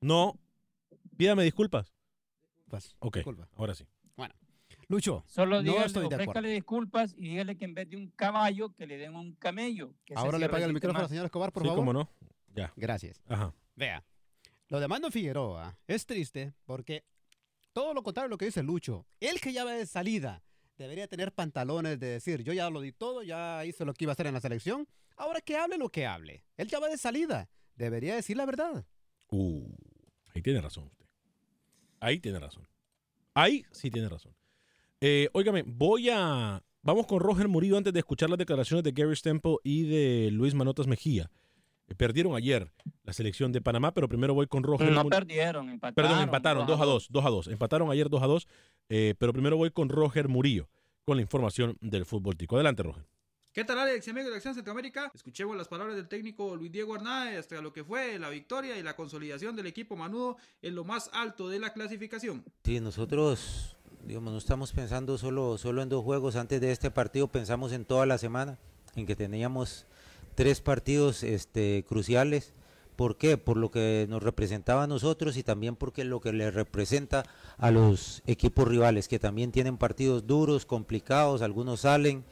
No. 0.00 0.38
Pídame 1.16 1.42
disculpas. 1.44 1.93
Ok, 2.98 3.16
disculpa. 3.16 3.48
ahora 3.56 3.74
sí. 3.74 3.84
Bueno, 4.16 4.34
Lucho, 4.88 5.24
Solo 5.26 5.56
no 5.56 5.62
dígale, 5.62 5.86
estoy 5.86 6.08
de 6.08 6.14
acuerdo. 6.22 6.48
disculpas 6.48 7.14
y 7.16 7.28
dígale 7.30 7.56
que 7.56 7.64
en 7.64 7.74
vez 7.74 7.88
de 7.88 7.96
un 7.96 8.08
caballo, 8.08 8.74
que 8.74 8.86
le 8.86 8.96
den 8.98 9.14
un 9.14 9.34
camello. 9.34 9.94
que 10.04 10.14
Ahora 10.14 10.38
le 10.38 10.46
apaga 10.46 10.64
el 10.64 10.70
resiste 10.70 10.74
micrófono 10.86 11.04
al 11.04 11.08
señor 11.08 11.24
Escobar, 11.26 11.52
por 11.52 11.62
sí, 11.62 11.68
favor. 11.68 11.80
cómo 11.80 11.92
no. 11.92 12.10
Ya. 12.54 12.72
Gracias. 12.76 13.22
Ajá. 13.28 13.54
Vea, 13.76 14.04
lo 14.68 14.80
de 14.80 14.88
Mando 14.88 15.10
Figueroa 15.10 15.78
es 15.86 16.06
triste 16.06 16.52
porque 16.64 17.04
todo 17.72 17.92
lo 17.94 18.02
contrario 18.02 18.28
de 18.28 18.30
lo 18.34 18.38
que 18.38 18.46
dice 18.46 18.62
Lucho, 18.62 19.06
él 19.20 19.40
que 19.40 19.52
ya 19.52 19.64
va 19.64 19.72
de 19.72 19.86
salida 19.86 20.42
debería 20.76 21.06
tener 21.08 21.32
pantalones 21.32 21.98
de 22.00 22.06
decir, 22.06 22.42
yo 22.42 22.52
ya 22.52 22.68
lo 22.70 22.80
di 22.80 22.92
todo, 22.92 23.22
ya 23.22 23.64
hice 23.64 23.84
lo 23.84 23.94
que 23.94 24.04
iba 24.04 24.12
a 24.12 24.14
hacer 24.14 24.26
en 24.26 24.34
la 24.34 24.40
selección, 24.40 24.88
ahora 25.16 25.40
que 25.40 25.56
hable 25.56 25.78
lo 25.78 25.88
que 25.88 26.06
hable. 26.06 26.44
Él 26.56 26.68
ya 26.68 26.78
va 26.80 26.88
de 26.88 26.98
salida, 26.98 27.48
debería 27.76 28.14
decir 28.16 28.36
la 28.36 28.46
verdad. 28.46 28.84
Uh, 29.30 29.72
ahí 30.34 30.42
tiene 30.42 30.60
razón 30.60 30.84
usted. 30.86 31.03
Ahí 32.04 32.18
tiene 32.18 32.38
razón. 32.38 32.68
Ahí 33.32 33.64
sí 33.70 33.90
tiene 33.90 34.10
razón. 34.10 34.34
Eh, 35.00 35.30
óigame, 35.32 35.62
voy 35.66 36.10
a. 36.10 36.62
Vamos 36.82 37.06
con 37.06 37.18
Roger 37.18 37.48
Murillo 37.48 37.78
antes 37.78 37.94
de 37.94 38.00
escuchar 38.00 38.28
las 38.28 38.38
declaraciones 38.38 38.84
de 38.84 38.92
Gary 38.92 39.16
Stemple 39.16 39.56
y 39.64 39.84
de 39.84 40.30
Luis 40.30 40.52
Manotas 40.52 40.86
Mejía. 40.86 41.30
Eh, 41.88 41.94
perdieron 41.94 42.36
ayer 42.36 42.70
la 43.04 43.14
selección 43.14 43.52
de 43.52 43.62
Panamá, 43.62 43.94
pero 43.94 44.06
primero 44.06 44.34
voy 44.34 44.46
con 44.46 44.64
Roger 44.64 44.92
No 44.92 45.06
perdieron, 45.06 45.70
empataron. 45.70 45.94
Perdón, 45.94 46.24
empataron 46.24 46.66
2 46.66 46.78
a 46.78 46.84
2, 46.84 47.08
2 47.10 47.24
a 47.24 47.30
2. 47.30 47.48
Empataron 47.48 47.90
ayer 47.90 48.10
2 48.10 48.22
a 48.22 48.26
2, 48.26 48.48
eh, 48.90 49.14
pero 49.18 49.32
primero 49.32 49.56
voy 49.56 49.70
con 49.70 49.88
Roger 49.88 50.28
Murillo 50.28 50.68
con 51.06 51.16
la 51.16 51.22
información 51.22 51.78
del 51.80 52.04
fútbol 52.04 52.36
tico. 52.36 52.56
Adelante, 52.56 52.82
Roger. 52.82 53.06
¿Qué 53.54 53.64
tal 53.64 53.78
Alex 53.78 54.04
y 54.08 54.10
amigos 54.10 54.30
de 54.30 54.36
Acción 54.38 54.56
Centroamérica? 54.56 55.12
Escuchemos 55.14 55.56
las 55.56 55.68
palabras 55.68 55.94
del 55.94 56.08
técnico 56.08 56.56
Luis 56.56 56.72
Diego 56.72 56.96
Arnaez 56.96 57.38
hasta 57.38 57.60
lo 57.60 57.72
que 57.72 57.84
fue 57.84 58.18
la 58.18 58.28
victoria 58.28 58.76
y 58.76 58.82
la 58.82 58.96
consolidación 58.96 59.54
del 59.54 59.68
equipo 59.68 59.94
manudo 59.94 60.38
en 60.60 60.74
lo 60.74 60.82
más 60.82 61.08
alto 61.12 61.48
de 61.48 61.60
la 61.60 61.72
clasificación. 61.72 62.42
Sí, 62.64 62.80
nosotros, 62.80 63.76
digamos, 64.02 64.32
no 64.32 64.38
estamos 64.40 64.72
pensando 64.72 65.16
solo, 65.18 65.56
solo 65.56 65.82
en 65.82 65.88
dos 65.88 66.02
juegos. 66.02 66.34
Antes 66.34 66.60
de 66.60 66.72
este 66.72 66.90
partido 66.90 67.28
pensamos 67.28 67.70
en 67.70 67.84
toda 67.84 68.06
la 68.06 68.18
semana, 68.18 68.58
en 68.96 69.06
que 69.06 69.14
teníamos 69.14 69.86
tres 70.34 70.60
partidos 70.60 71.22
este, 71.22 71.84
cruciales. 71.88 72.54
¿Por 72.96 73.18
qué? 73.18 73.38
Por 73.38 73.56
lo 73.56 73.70
que 73.70 74.06
nos 74.08 74.24
representaba 74.24 74.82
a 74.82 74.88
nosotros 74.88 75.36
y 75.36 75.44
también 75.44 75.76
porque 75.76 76.02
lo 76.02 76.20
que 76.20 76.32
le 76.32 76.50
representa 76.50 77.24
a 77.58 77.70
los 77.70 78.20
equipos 78.26 78.66
rivales, 78.66 79.06
que 79.06 79.20
también 79.20 79.52
tienen 79.52 79.78
partidos 79.78 80.26
duros, 80.26 80.66
complicados, 80.66 81.40
algunos 81.40 81.82
salen, 81.82 82.24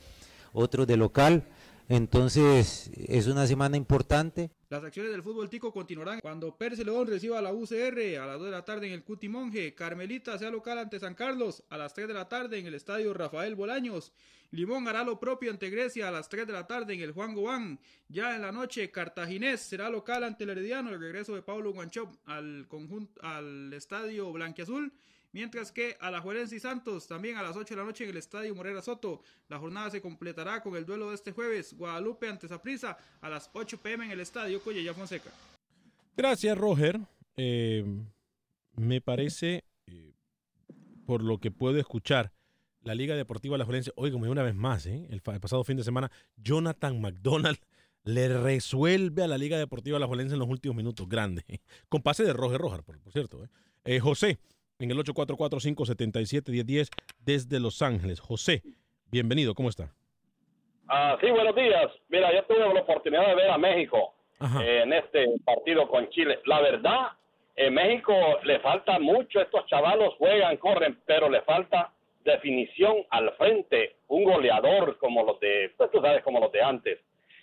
otros 0.52 0.86
de 0.86 0.96
local. 0.96 1.44
Entonces, 1.88 2.90
es 2.94 3.26
una 3.26 3.46
semana 3.46 3.76
importante. 3.76 4.50
Las 4.70 4.84
acciones 4.84 5.12
del 5.12 5.22
fútbol 5.22 5.50
tico 5.50 5.72
continuarán 5.72 6.20
cuando 6.20 6.56
Perse 6.56 6.84
León 6.84 7.06
reciba 7.06 7.38
a 7.38 7.42
la 7.42 7.52
UCR 7.52 8.18
a 8.18 8.26
las 8.26 8.38
2 8.38 8.46
de 8.46 8.50
la 8.50 8.64
tarde 8.64 8.86
en 8.86 8.94
el 8.94 9.04
Cuti 9.04 9.28
Monje, 9.28 9.74
Carmelita 9.74 10.38
sea 10.38 10.50
local 10.50 10.78
ante 10.78 10.98
San 10.98 11.14
Carlos 11.14 11.62
a 11.68 11.76
las 11.76 11.92
3 11.92 12.08
de 12.08 12.14
la 12.14 12.28
tarde 12.28 12.58
en 12.58 12.66
el 12.66 12.74
estadio 12.74 13.12
Rafael 13.12 13.54
Bolaños, 13.54 14.12
Limón 14.52 14.86
hará 14.86 15.02
lo 15.02 15.18
propio 15.18 15.50
ante 15.50 15.70
Grecia 15.70 16.08
a 16.08 16.10
las 16.10 16.28
3 16.28 16.46
de 16.46 16.52
la 16.52 16.66
tarde 16.66 16.92
en 16.92 17.00
el 17.00 17.12
Juan 17.12 17.34
Gobán, 17.34 17.80
ya 18.08 18.34
en 18.34 18.42
la 18.42 18.52
noche 18.52 18.90
Cartaginés 18.90 19.60
será 19.60 19.88
local 19.88 20.24
ante 20.24 20.44
el 20.44 20.50
Herediano, 20.50 20.90
el 20.90 21.00
regreso 21.00 21.34
de 21.34 21.42
Paulo 21.42 21.72
Guanchop 21.72 22.14
al 22.26 22.66
conjunto 22.68 23.20
al 23.22 23.72
estadio 23.72 24.30
Blanquiazul. 24.30 24.92
Mientras 25.32 25.72
que 25.72 25.96
a 25.98 26.10
la 26.10 26.20
Juelense 26.20 26.56
y 26.56 26.60
Santos, 26.60 27.06
también 27.06 27.36
a 27.36 27.42
las 27.42 27.56
8 27.56 27.74
de 27.74 27.80
la 27.80 27.86
noche 27.86 28.04
en 28.04 28.10
el 28.10 28.18
Estadio 28.18 28.54
Morera 28.54 28.82
Soto. 28.82 29.22
La 29.48 29.58
jornada 29.58 29.90
se 29.90 30.02
completará 30.02 30.62
con 30.62 30.76
el 30.76 30.84
duelo 30.84 31.08
de 31.08 31.14
este 31.14 31.32
jueves, 31.32 31.74
Guadalupe 31.74 32.28
ante 32.28 32.48
Saprissa, 32.48 32.98
a 33.20 33.30
las 33.30 33.50
8 33.54 33.80
pm 33.80 34.04
en 34.04 34.10
el 34.10 34.20
Estadio 34.20 34.60
Collella 34.60 34.92
Fonseca. 34.92 35.30
Gracias, 36.16 36.56
Roger. 36.58 37.00
Eh, 37.36 37.82
me 38.76 39.00
parece, 39.00 39.64
eh, 39.86 40.12
por 41.06 41.22
lo 41.22 41.38
que 41.38 41.50
puedo 41.50 41.78
escuchar, 41.78 42.32
la 42.82 42.94
Liga 42.94 43.14
Deportiva 43.14 43.56
La 43.56 43.64
Juelense, 43.64 43.92
oígame 43.96 44.28
una 44.28 44.42
vez 44.42 44.54
más, 44.54 44.86
¿eh? 44.86 45.06
el, 45.10 45.22
pasado 45.22 45.64
fin 45.64 45.76
de 45.76 45.84
semana, 45.84 46.10
Jonathan 46.36 47.00
McDonald 47.00 47.58
le 48.04 48.28
resuelve 48.28 49.22
a 49.22 49.28
la 49.28 49.38
Liga 49.38 49.56
Deportiva 49.56 49.98
La 49.98 50.06
Juelense 50.06 50.34
en 50.34 50.40
los 50.40 50.48
últimos 50.48 50.76
minutos. 50.76 51.08
Grande. 51.08 51.44
Con 51.88 52.02
pase 52.02 52.24
de 52.24 52.32
Roger 52.32 52.60
Rojar, 52.60 52.82
por, 52.82 52.98
por 53.00 53.12
cierto. 53.12 53.48
Eh, 53.84 54.00
José, 54.00 54.38
en 54.82 54.90
el 54.90 54.98
844-577-1010 54.98 56.88
desde 57.24 57.60
Los 57.60 57.82
Ángeles. 57.82 58.20
José, 58.20 58.62
bienvenido, 59.10 59.54
¿cómo 59.54 59.68
está? 59.68 59.92
Ah, 60.88 61.16
sí, 61.20 61.30
buenos 61.30 61.54
días. 61.54 61.90
Mira, 62.08 62.34
yo 62.34 62.42
tuve 62.44 62.58
la 62.58 62.80
oportunidad 62.80 63.28
de 63.28 63.34
ver 63.34 63.50
a 63.50 63.58
México 63.58 64.14
eh, 64.60 64.82
en 64.82 64.92
este 64.92 65.26
partido 65.44 65.88
con 65.88 66.08
Chile. 66.10 66.40
La 66.46 66.60
verdad, 66.60 67.12
en 67.54 67.74
México 67.74 68.12
le 68.44 68.58
falta 68.58 68.98
mucho. 68.98 69.40
Estos 69.40 69.66
chavalos 69.66 70.14
juegan, 70.18 70.56
corren, 70.56 70.98
pero 71.06 71.30
le 71.30 71.42
falta 71.42 71.92
definición 72.24 73.06
al 73.10 73.32
frente. 73.36 73.96
Un 74.08 74.24
goleador 74.24 74.98
como 74.98 75.24
los 75.24 75.38
de, 75.40 75.72
pues 75.76 75.90
tú 75.92 76.00
sabes, 76.00 76.22
como 76.24 76.40
los 76.40 76.50
de 76.50 76.60
antes. 76.60 76.98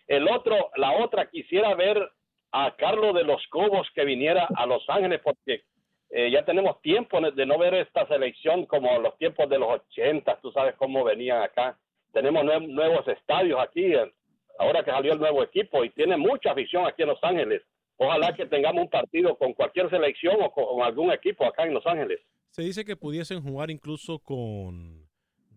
El 0.08 0.28
otro, 0.28 0.72
la 0.76 0.92
otra, 0.92 1.30
quisiera 1.30 1.74
ver 1.76 2.12
a 2.52 2.76
Carlos 2.76 3.16
de 3.16 3.24
los 3.24 3.42
Cobos 3.48 3.88
que 3.94 4.04
viniera 4.04 4.48
a 4.56 4.66
Los 4.66 4.84
Ángeles 4.90 5.22
porque 5.24 5.64
eh, 6.12 6.32
ya 6.32 6.44
tenemos 6.46 6.82
tiempo 6.82 7.20
de 7.22 7.46
no 7.46 7.58
ver 7.60 7.74
esta 7.76 8.08
selección 8.08 8.66
como 8.66 8.98
los 9.00 9.18
tiempos 9.18 9.50
de 9.50 9.60
los 9.60 9.70
80, 9.92 10.40
tú 10.42 10.52
sabes 10.52 10.76
cómo 10.76 11.04
venían 11.04 11.42
acá. 11.44 11.78
Tenemos 12.14 12.44
nue- 12.44 12.68
nuevos 12.68 13.08
estadios 13.08 13.60
aquí, 13.62 13.94
eh, 13.94 14.12
ahora 14.58 14.84
que 14.84 14.92
salió 14.92 15.14
el 15.14 15.20
nuevo 15.20 15.44
equipo 15.44 15.84
y 15.84 15.90
tiene 15.92 16.18
mucha 16.18 16.52
afición 16.52 16.88
aquí 16.88 17.04
en 17.04 17.10
Los 17.10 17.24
Ángeles. 17.24 17.62
Ojalá 17.98 18.34
que 18.34 18.46
tengamos 18.46 18.84
un 18.84 18.90
partido 18.90 19.36
con 19.38 19.54
cualquier 19.54 19.90
selección 19.90 20.38
o 20.42 20.52
con, 20.52 20.66
con 20.66 20.82
algún 20.84 21.12
equipo 21.12 21.46
acá 21.46 21.64
en 21.66 21.74
Los 21.74 21.86
Ángeles. 21.86 22.20
Se 22.52 22.64
dice 22.64 22.84
que 22.86 22.96
pudiesen 22.96 23.42
jugar 23.44 23.70
incluso 23.70 24.20
con 24.20 25.08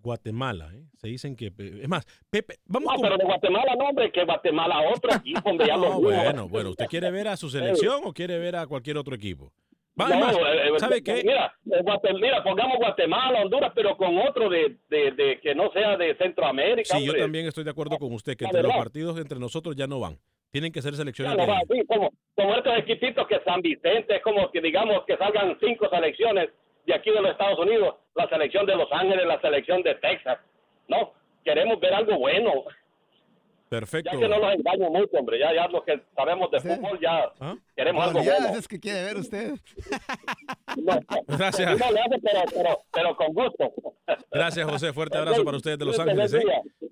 Guatemala. 0.03 0.71
¿eh? 0.75 0.83
Se 0.97 1.07
dicen 1.09 1.37
que... 1.37 1.47
Es 1.57 1.89
más, 1.89 2.05
Pepe, 2.31 2.57
vamos 2.67 2.89
No, 2.93 2.95
con... 2.95 3.03
pero 3.03 3.17
de 3.17 3.25
Guatemala 3.25 3.77
no, 3.77 3.89
hombre, 3.89 4.11
que 4.11 4.25
Guatemala 4.25 4.81
otro 4.95 5.11
equipo, 5.17 5.49
hombre, 5.49 5.67
ya 5.69 5.77
No, 5.77 5.85
los 5.85 6.01
bueno, 6.03 6.49
bueno, 6.49 6.71
¿usted 6.71 6.87
quiere 6.87 7.11
ver 7.11 7.29
a 7.29 7.37
su 7.37 7.49
selección 7.49 8.03
o 8.05 8.13
quiere 8.13 8.39
ver 8.39 8.57
a 8.57 8.67
cualquier 8.67 8.99
otro 8.99 9.15
equipo? 9.15 9.53
No, 9.95 10.07
eh, 10.09 10.69
eh, 10.69 10.79
¿sabe 10.79 11.03
qué? 11.03 11.23
Mira, 11.25 11.55
eh, 11.71 12.15
mira, 12.15 12.43
pongamos 12.43 12.79
Guatemala, 12.79 13.43
Honduras, 13.43 13.73
pero 13.75 13.97
con 13.97 14.17
otro 14.19 14.49
de, 14.49 14.77
de, 14.89 15.11
de 15.13 15.41
que 15.41 15.55
no 15.55 15.71
sea 15.73 15.97
de 15.97 16.15
Centroamérica. 16.17 16.97
Sí, 16.97 17.05
yo 17.05 17.13
hombre. 17.13 17.23
también 17.23 17.47
estoy 17.47 17.65
de 17.65 17.71
acuerdo 17.71 17.99
con 17.99 18.13
usted 18.13 18.37
que 18.37 18.45
entre 18.47 18.63
los 18.63 18.73
partidos 18.73 19.19
entre 19.19 19.39
nosotros 19.39 19.77
ya 19.77 19.87
no 19.87 20.01
van. 20.01 20.19
Tienen 20.51 20.73
que 20.73 20.83
ser 20.83 20.95
selecciones 20.95 21.37
no 21.37 21.47
va 21.47 21.59
así, 21.59 21.83
como, 21.87 22.11
como 22.35 22.55
estos 22.55 22.77
equipitos 22.77 23.27
que 23.27 23.41
San 23.41 23.63
Vicente, 23.63 24.17
es 24.17 24.23
como 24.23 24.51
que 24.51 24.61
digamos 24.61 25.05
que 25.07 25.17
salgan 25.17 25.57
cinco 25.61 25.89
selecciones 25.91 26.51
de 26.87 26.95
aquí 26.95 27.11
de 27.11 27.23
los 27.23 27.31
Estados 27.31 27.59
Unidos, 27.59 27.95
la 28.15 28.29
selección 28.29 28.67
de 28.67 28.77
Los 28.77 28.91
Ángeles, 28.93 29.25
la 29.27 29.41
selección 29.41 29.83
de 29.83 29.95
Texas. 29.97 30.39
No, 30.89 31.13
queremos 31.45 31.81
ver 31.81 31.95
algo 31.95 32.19
bueno. 32.19 32.65
Perfecto. 33.73 34.11
Ya 34.13 34.21
que 34.21 34.29
no 34.29 34.39
nos 34.39 34.55
engañen 34.55 34.93
mucho, 34.93 35.17
hombre. 35.17 35.39
Ya, 35.39 35.55
ya 35.55 35.67
los 35.69 35.83
que 35.85 35.99
sabemos 36.15 36.51
de 36.51 36.61
fútbol, 36.61 37.01
ya 37.01 37.33
queremos 37.75 38.07
algo 38.07 38.23
bueno. 38.23 38.49
es 38.49 38.69
que 38.69 38.79
quiere 38.79 39.03
ver 39.03 39.17
usted. 39.17 39.55
Gracias. 41.27 41.79
No 41.79 41.91
le 41.91 42.01
hace, 42.01 42.19
pero, 42.23 42.41
pero, 42.55 42.79
pero 42.93 43.17
con 43.17 43.33
gusto. 43.33 43.73
Gracias, 44.31 44.71
José. 44.71 44.93
Fuerte 44.93 45.17
abrazo 45.17 45.43
para 45.43 45.57
ustedes 45.57 45.79
de 45.79 45.87
Los 45.87 45.99
Ángeles. 45.99 46.35
¿eh? 46.35 46.43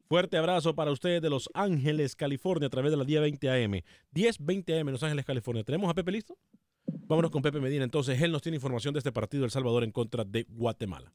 Fuerte 0.08 0.38
abrazo 0.38 0.74
para 0.74 0.90
ustedes 0.90 1.20
de 1.20 1.28
Los 1.28 1.50
Ángeles, 1.52 2.16
California, 2.16 2.68
a 2.68 2.70
través 2.70 2.92
de 2.92 2.96
la 2.96 3.04
1020 3.04 3.50
AM. 3.50 3.82
1020 4.12 4.80
AM, 4.80 4.88
Los 4.88 5.02
Ángeles, 5.02 5.26
California. 5.26 5.62
¿Tenemos 5.62 5.90
a 5.90 5.92
Pepe 5.92 6.12
listo? 6.12 6.38
Vámonos 6.86 7.30
con 7.30 7.42
Pepe 7.42 7.60
Medina. 7.60 7.84
Entonces, 7.84 8.22
él 8.22 8.32
nos 8.32 8.40
tiene 8.40 8.56
información 8.56 8.94
de 8.94 9.00
este 9.00 9.12
partido 9.12 9.44
El 9.44 9.50
Salvador 9.50 9.84
en 9.84 9.92
contra 9.92 10.24
de 10.24 10.46
Guatemala. 10.48 11.12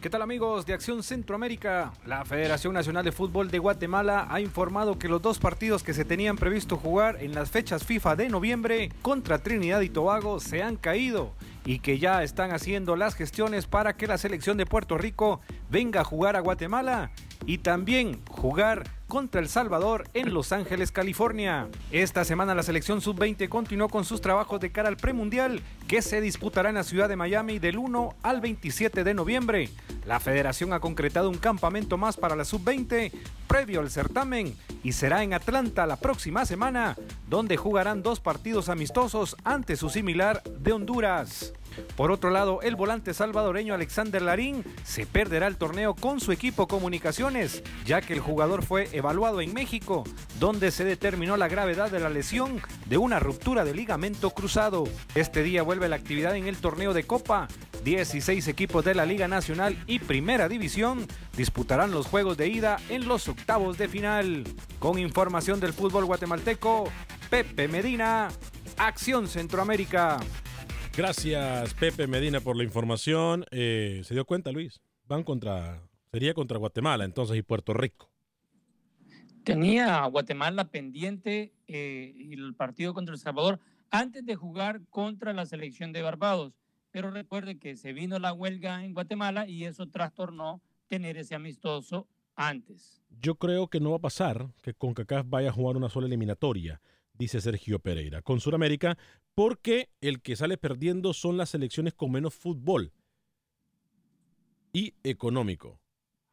¿Qué 0.00 0.08
tal 0.08 0.22
amigos 0.22 0.64
de 0.64 0.72
Acción 0.72 1.02
Centroamérica? 1.02 1.92
La 2.06 2.24
Federación 2.24 2.72
Nacional 2.72 3.04
de 3.04 3.12
Fútbol 3.12 3.50
de 3.50 3.58
Guatemala 3.58 4.28
ha 4.30 4.40
informado 4.40 4.98
que 4.98 5.08
los 5.08 5.20
dos 5.20 5.38
partidos 5.38 5.82
que 5.82 5.92
se 5.92 6.06
tenían 6.06 6.36
previsto 6.36 6.78
jugar 6.78 7.18
en 7.20 7.34
las 7.34 7.50
fechas 7.50 7.84
FIFA 7.84 8.16
de 8.16 8.30
noviembre 8.30 8.90
contra 9.02 9.40
Trinidad 9.40 9.82
y 9.82 9.90
Tobago 9.90 10.40
se 10.40 10.62
han 10.62 10.76
caído 10.76 11.34
y 11.66 11.80
que 11.80 11.98
ya 11.98 12.22
están 12.22 12.50
haciendo 12.52 12.96
las 12.96 13.14
gestiones 13.14 13.66
para 13.66 13.94
que 13.94 14.06
la 14.06 14.16
selección 14.16 14.56
de 14.56 14.64
Puerto 14.64 14.96
Rico 14.96 15.42
venga 15.68 16.00
a 16.00 16.04
jugar 16.04 16.34
a 16.34 16.40
Guatemala 16.40 17.10
y 17.46 17.58
también 17.58 18.20
jugar 18.28 18.84
contra 19.10 19.40
El 19.40 19.48
Salvador 19.48 20.08
en 20.14 20.32
Los 20.32 20.52
Ángeles, 20.52 20.92
California. 20.92 21.68
Esta 21.90 22.24
semana 22.24 22.54
la 22.54 22.62
selección 22.62 23.00
sub-20 23.00 23.48
continuó 23.48 23.88
con 23.88 24.04
sus 24.04 24.20
trabajos 24.20 24.60
de 24.60 24.70
cara 24.70 24.88
al 24.88 24.96
premundial 24.96 25.60
que 25.88 26.00
se 26.00 26.20
disputará 26.20 26.68
en 26.68 26.76
la 26.76 26.84
ciudad 26.84 27.08
de 27.08 27.16
Miami 27.16 27.58
del 27.58 27.76
1 27.76 28.14
al 28.22 28.40
27 28.40 29.02
de 29.04 29.14
noviembre. 29.14 29.68
La 30.06 30.20
federación 30.20 30.72
ha 30.72 30.80
concretado 30.80 31.28
un 31.28 31.38
campamento 31.38 31.98
más 31.98 32.16
para 32.16 32.36
la 32.36 32.44
sub-20 32.44 33.10
previo 33.48 33.80
al 33.80 33.90
certamen 33.90 34.56
y 34.84 34.92
será 34.92 35.24
en 35.24 35.34
Atlanta 35.34 35.86
la 35.86 35.96
próxima 35.96 36.46
semana, 36.46 36.96
donde 37.28 37.56
jugarán 37.56 38.02
dos 38.02 38.20
partidos 38.20 38.68
amistosos 38.68 39.36
ante 39.44 39.76
su 39.76 39.90
similar 39.90 40.42
de 40.44 40.72
Honduras. 40.72 41.52
Por 41.96 42.10
otro 42.10 42.30
lado, 42.30 42.62
el 42.62 42.76
volante 42.76 43.14
salvadoreño 43.14 43.74
Alexander 43.74 44.22
Larín 44.22 44.64
se 44.84 45.06
perderá 45.06 45.46
el 45.46 45.56
torneo 45.56 45.94
con 45.94 46.20
su 46.20 46.32
equipo 46.32 46.68
Comunicaciones, 46.68 47.62
ya 47.84 48.00
que 48.00 48.12
el 48.12 48.20
jugador 48.20 48.64
fue 48.64 48.88
evaluado 48.92 49.40
en 49.40 49.52
México, 49.52 50.04
donde 50.38 50.70
se 50.70 50.84
determinó 50.84 51.36
la 51.36 51.48
gravedad 51.48 51.90
de 51.90 52.00
la 52.00 52.08
lesión 52.08 52.60
de 52.86 52.98
una 52.98 53.20
ruptura 53.20 53.64
de 53.64 53.74
ligamento 53.74 54.30
cruzado. 54.30 54.84
Este 55.14 55.42
día 55.42 55.62
vuelve 55.62 55.88
la 55.88 55.96
actividad 55.96 56.36
en 56.36 56.46
el 56.46 56.56
torneo 56.56 56.92
de 56.92 57.04
Copa. 57.04 57.48
16 57.84 58.46
equipos 58.48 58.84
de 58.84 58.94
la 58.94 59.06
Liga 59.06 59.26
Nacional 59.26 59.82
y 59.86 60.00
Primera 60.00 60.48
División 60.48 61.06
disputarán 61.36 61.92
los 61.92 62.06
juegos 62.06 62.36
de 62.36 62.48
ida 62.48 62.78
en 62.88 63.08
los 63.08 63.28
octavos 63.28 63.78
de 63.78 63.88
final. 63.88 64.44
Con 64.78 64.98
información 64.98 65.60
del 65.60 65.72
fútbol 65.72 66.04
guatemalteco, 66.04 66.90
Pepe 67.30 67.68
Medina, 67.68 68.28
Acción 68.76 69.28
Centroamérica. 69.28 70.18
Gracias, 70.96 71.72
Pepe 71.74 72.06
Medina, 72.06 72.40
por 72.40 72.56
la 72.56 72.64
información. 72.64 73.44
Eh, 73.52 74.02
¿Se 74.04 74.12
dio 74.12 74.24
cuenta, 74.24 74.50
Luis? 74.50 74.80
Van 75.06 75.22
contra. 75.22 75.82
Sería 76.10 76.34
contra 76.34 76.58
Guatemala, 76.58 77.04
entonces, 77.04 77.36
y 77.36 77.42
Puerto 77.42 77.72
Rico. 77.72 78.10
Tenía 79.44 80.04
Guatemala 80.06 80.64
pendiente 80.64 81.54
eh, 81.68 82.14
el 82.32 82.54
partido 82.54 82.92
contra 82.92 83.14
El 83.14 83.20
Salvador 83.20 83.60
antes 83.90 84.26
de 84.26 84.34
jugar 84.34 84.82
contra 84.90 85.32
la 85.32 85.46
selección 85.46 85.92
de 85.92 86.02
Barbados. 86.02 86.52
Pero 86.90 87.10
recuerde 87.12 87.58
que 87.58 87.76
se 87.76 87.92
vino 87.92 88.18
la 88.18 88.32
huelga 88.32 88.84
en 88.84 88.92
Guatemala 88.92 89.46
y 89.48 89.64
eso 89.64 89.88
trastornó 89.88 90.60
tener 90.88 91.16
ese 91.16 91.36
amistoso 91.36 92.08
antes. 92.34 93.00
Yo 93.20 93.36
creo 93.36 93.68
que 93.68 93.80
no 93.80 93.90
va 93.90 93.96
a 93.96 94.00
pasar 94.00 94.48
que 94.62 94.74
CONCACAF 94.74 95.26
vaya 95.28 95.50
a 95.50 95.52
jugar 95.52 95.76
una 95.76 95.88
sola 95.88 96.08
eliminatoria, 96.08 96.80
dice 97.14 97.40
Sergio 97.40 97.78
Pereira, 97.78 98.22
con 98.22 98.40
Sudamérica, 98.40 98.98
porque 99.40 99.88
el 100.02 100.20
que 100.20 100.36
sale 100.36 100.58
perdiendo 100.58 101.14
son 101.14 101.38
las 101.38 101.48
selecciones 101.48 101.94
con 101.94 102.12
menos 102.12 102.34
fútbol 102.34 102.92
y 104.70 104.92
económico. 105.02 105.80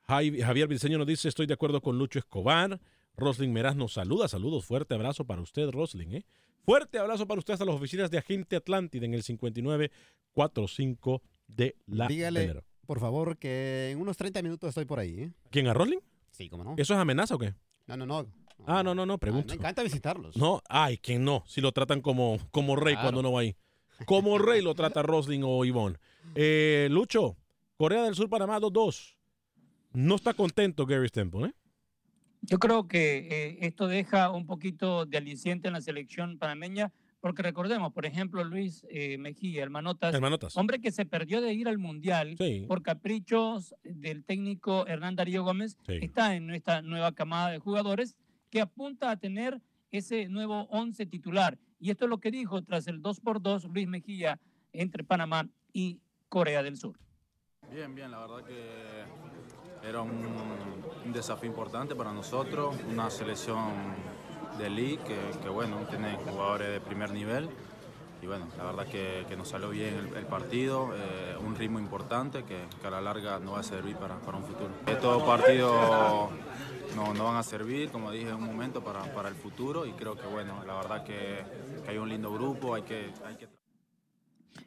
Javier 0.01 0.67
Viceño 0.67 0.97
nos 0.97 1.07
dice, 1.07 1.29
estoy 1.29 1.45
de 1.45 1.53
acuerdo 1.53 1.79
con 1.79 1.97
Lucho 1.97 2.19
Escobar. 2.19 2.81
Rosling 3.15 3.53
Meraz 3.53 3.77
nos 3.77 3.93
saluda. 3.93 4.27
Saludos, 4.27 4.65
fuerte 4.65 4.93
abrazo 4.93 5.23
para 5.23 5.41
usted, 5.41 5.69
Rosling. 5.69 6.15
¿eh? 6.15 6.25
Fuerte 6.65 6.99
abrazo 6.99 7.25
para 7.25 7.39
usted 7.39 7.53
hasta 7.53 7.63
las 7.63 7.75
oficinas 7.75 8.11
de 8.11 8.17
Agente 8.17 8.57
Atlántida 8.57 9.05
en 9.05 9.13
el 9.13 9.23
5945 9.23 11.21
de 11.47 11.77
la 11.85 12.09
Dígale, 12.09 12.61
por 12.85 12.99
favor, 12.99 13.37
que 13.37 13.91
en 13.91 14.01
unos 14.01 14.17
30 14.17 14.41
minutos 14.41 14.67
estoy 14.67 14.83
por 14.83 14.99
ahí. 14.99 15.17
¿eh? 15.17 15.31
¿Quién, 15.49 15.67
a 15.67 15.73
Rosling? 15.73 15.99
Sí, 16.31 16.49
cómo 16.49 16.65
no. 16.65 16.75
¿Eso 16.77 16.93
es 16.93 16.99
amenaza 16.99 17.35
o 17.35 17.39
qué? 17.39 17.53
No, 17.85 17.95
no, 17.95 18.05
no. 18.05 18.27
Ah, 18.65 18.83
no, 18.83 18.93
no, 18.95 19.05
no, 19.05 19.17
pregunto. 19.17 19.49
me 19.49 19.55
encanta 19.55 19.83
visitarlos. 19.83 20.35
No, 20.35 20.61
ay, 20.67 20.97
que 20.97 21.19
no. 21.19 21.43
Si 21.47 21.61
lo 21.61 21.71
tratan 21.71 22.01
como, 22.01 22.37
como 22.51 22.75
rey 22.75 22.95
Claro. 22.95 23.05
cuando 23.07 23.21
no 23.21 23.31
va 23.33 23.41
ahí. 23.41 23.55
Como 24.05 24.37
rey 24.37 24.61
lo 24.61 24.73
trata 24.75 25.01
Rosling 25.01 25.41
o 25.43 25.63
Ivonne. 25.65 25.97
Eh, 26.35 26.87
Lucho, 26.91 27.37
Corea 27.77 28.03
del 28.03 28.15
Sur, 28.15 28.29
Panamá 28.29 28.59
2-2. 28.59 29.15
No 29.93 30.15
está 30.15 30.33
contento 30.33 30.85
Gary 30.85 31.07
Stemple, 31.07 31.47
¿eh? 31.47 31.53
Yo 32.41 32.59
creo 32.59 32.87
que 32.87 33.27
eh, 33.31 33.57
esto 33.61 33.87
deja 33.87 34.29
un 34.31 34.45
poquito 34.45 35.05
de 35.05 35.17
aliciente 35.17 35.67
en 35.67 35.73
la 35.73 35.81
selección 35.81 36.37
panameña, 36.37 36.91
porque 37.19 37.41
recordemos, 37.41 37.91
por 37.93 38.05
ejemplo, 38.05 38.43
Luis 38.43 38.85
eh, 38.91 39.17
Mejía, 39.17 39.63
el 39.63 39.71
Manotas, 39.71 40.13
El 40.13 40.21
Manotas. 40.21 40.55
hombre 40.55 40.79
que 40.79 40.91
se 40.91 41.05
perdió 41.05 41.41
de 41.41 41.53
ir 41.53 41.67
al 41.67 41.79
Mundial 41.79 42.35
Sí. 42.37 42.65
por 42.67 42.83
caprichos 42.83 43.73
del 43.83 44.23
técnico 44.23 44.85
Hernán 44.85 45.15
Darío 45.15 45.43
Gómez, 45.43 45.77
Sí. 45.87 45.97
está 46.01 46.35
en 46.35 46.51
esta 46.51 46.83
nueva 46.83 47.11
camada 47.13 47.49
de 47.49 47.57
jugadores 47.59 48.15
que 48.49 48.61
apunta 48.61 49.11
a 49.11 49.17
tener 49.17 49.61
ese 49.91 50.27
nuevo 50.27 50.67
11 50.69 51.05
titular. 51.05 51.57
Y 51.79 51.91
esto 51.91 52.05
es 52.05 52.09
lo 52.09 52.19
que 52.19 52.31
dijo 52.31 52.63
tras 52.63 52.87
el 52.87 53.01
2 53.01 53.19
por 53.19 53.41
2 53.41 53.65
Luis 53.65 53.87
Mejía 53.87 54.39
entre 54.73 55.03
Panamá 55.03 55.47
y 55.73 55.99
Corea 56.29 56.63
del 56.63 56.77
Sur. 56.77 56.97
Bien, 57.71 57.93
bien, 57.93 58.11
la 58.11 58.19
verdad 58.19 58.43
que 58.45 59.87
era 59.87 60.01
un, 60.01 60.13
desafío 61.13 61.49
importante 61.49 61.95
para 61.95 62.11
nosotros, 62.11 62.75
una 62.89 63.09
selección 63.09 63.95
de 64.57 64.69
league 64.69 64.99
que, 65.41 65.49
bueno, 65.49 65.77
tiene 65.89 66.15
jugadores 66.15 66.69
de 66.69 66.81
primer 66.81 67.11
nivel 67.11 67.49
y 68.21 68.25
bueno, 68.25 68.47
la 68.57 68.63
verdad 68.65 68.87
que, 68.87 69.35
nos 69.37 69.49
salió 69.49 69.69
bien 69.69 70.11
el, 70.15 70.25
partido, 70.25 70.89
eh, 70.95 71.37
un 71.39 71.55
ritmo 71.55 71.79
importante 71.79 72.43
que, 72.43 72.65
a 72.85 72.89
la 72.89 73.01
larga 73.01 73.39
nos 73.39 73.55
va 73.55 73.59
a 73.59 73.63
servir 73.63 73.95
para, 73.95 74.19
para 74.19 74.37
un 74.37 74.43
futuro. 74.43 74.69
Estos 74.85 75.23
partidos 75.23 76.29
no, 76.97 77.13
no 77.13 77.25
van 77.25 77.35
a 77.35 77.43
servir, 77.43 77.89
como 77.89 78.11
dije 78.11 78.33
un 78.33 78.43
momento, 78.43 78.83
para, 78.83 79.03
para 79.13 79.29
el 79.29 79.35
futuro. 79.35 79.85
Y 79.85 79.91
creo 79.91 80.15
que 80.15 80.25
bueno, 80.25 80.63
la 80.65 80.75
verdad 80.77 81.03
que, 81.03 81.43
que 81.83 81.91
hay 81.91 81.97
un 81.97 82.09
lindo 82.09 82.33
grupo, 82.33 82.73
hay 82.73 82.81
que... 82.81 83.13
Hay 83.23 83.35
que 83.35 83.47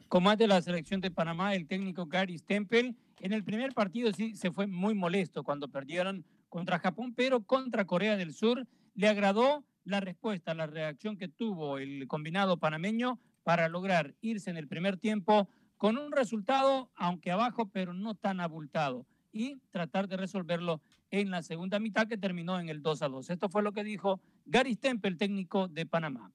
Como 0.07 0.29
más 0.29 0.37
de 0.37 0.47
la 0.47 0.61
selección 0.61 1.01
de 1.01 1.11
Panamá, 1.11 1.53
el 1.55 1.67
técnico 1.67 2.05
Gary 2.05 2.37
Stempel, 2.37 2.95
en 3.19 3.33
el 3.33 3.43
primer 3.43 3.73
partido 3.73 4.13
sí 4.13 4.33
se 4.35 4.49
fue 4.49 4.65
muy 4.65 4.95
molesto 4.95 5.43
cuando 5.43 5.67
perdieron 5.67 6.25
contra 6.47 6.79
Japón, 6.79 7.13
pero 7.13 7.41
contra 7.43 7.85
Corea 7.85 8.15
del 8.15 8.33
Sur 8.33 8.65
le 8.95 9.09
agradó 9.09 9.65
la 9.83 9.99
respuesta, 9.99 10.53
la 10.53 10.67
reacción 10.67 11.17
que 11.17 11.27
tuvo 11.27 11.79
el 11.79 12.07
combinado 12.07 12.57
panameño 12.57 13.19
para 13.43 13.67
lograr 13.67 14.15
irse 14.21 14.49
en 14.49 14.57
el 14.57 14.69
primer 14.69 14.95
tiempo 14.95 15.49
con 15.75 15.97
un 15.97 16.13
resultado, 16.13 16.89
aunque 16.95 17.31
abajo, 17.31 17.69
pero 17.73 17.93
no 17.93 18.15
tan 18.15 18.39
abultado, 18.39 19.05
y 19.33 19.57
tratar 19.71 20.07
de 20.07 20.17
resolverlo 20.17 20.81
en 21.11 21.29
la 21.29 21.43
segunda 21.43 21.79
mitad 21.79 22.07
que 22.07 22.17
terminó 22.17 22.59
en 22.59 22.69
el 22.69 22.81
2 22.81 23.01
a 23.01 23.09
2. 23.09 23.29
Esto 23.29 23.49
fue 23.49 23.61
lo 23.61 23.73
que 23.73 23.83
dijo 23.83 24.19
Gary 24.45 24.73
Stempel, 24.75 25.17
técnico 25.17 25.67
de 25.67 25.85
Panamá. 25.85 26.31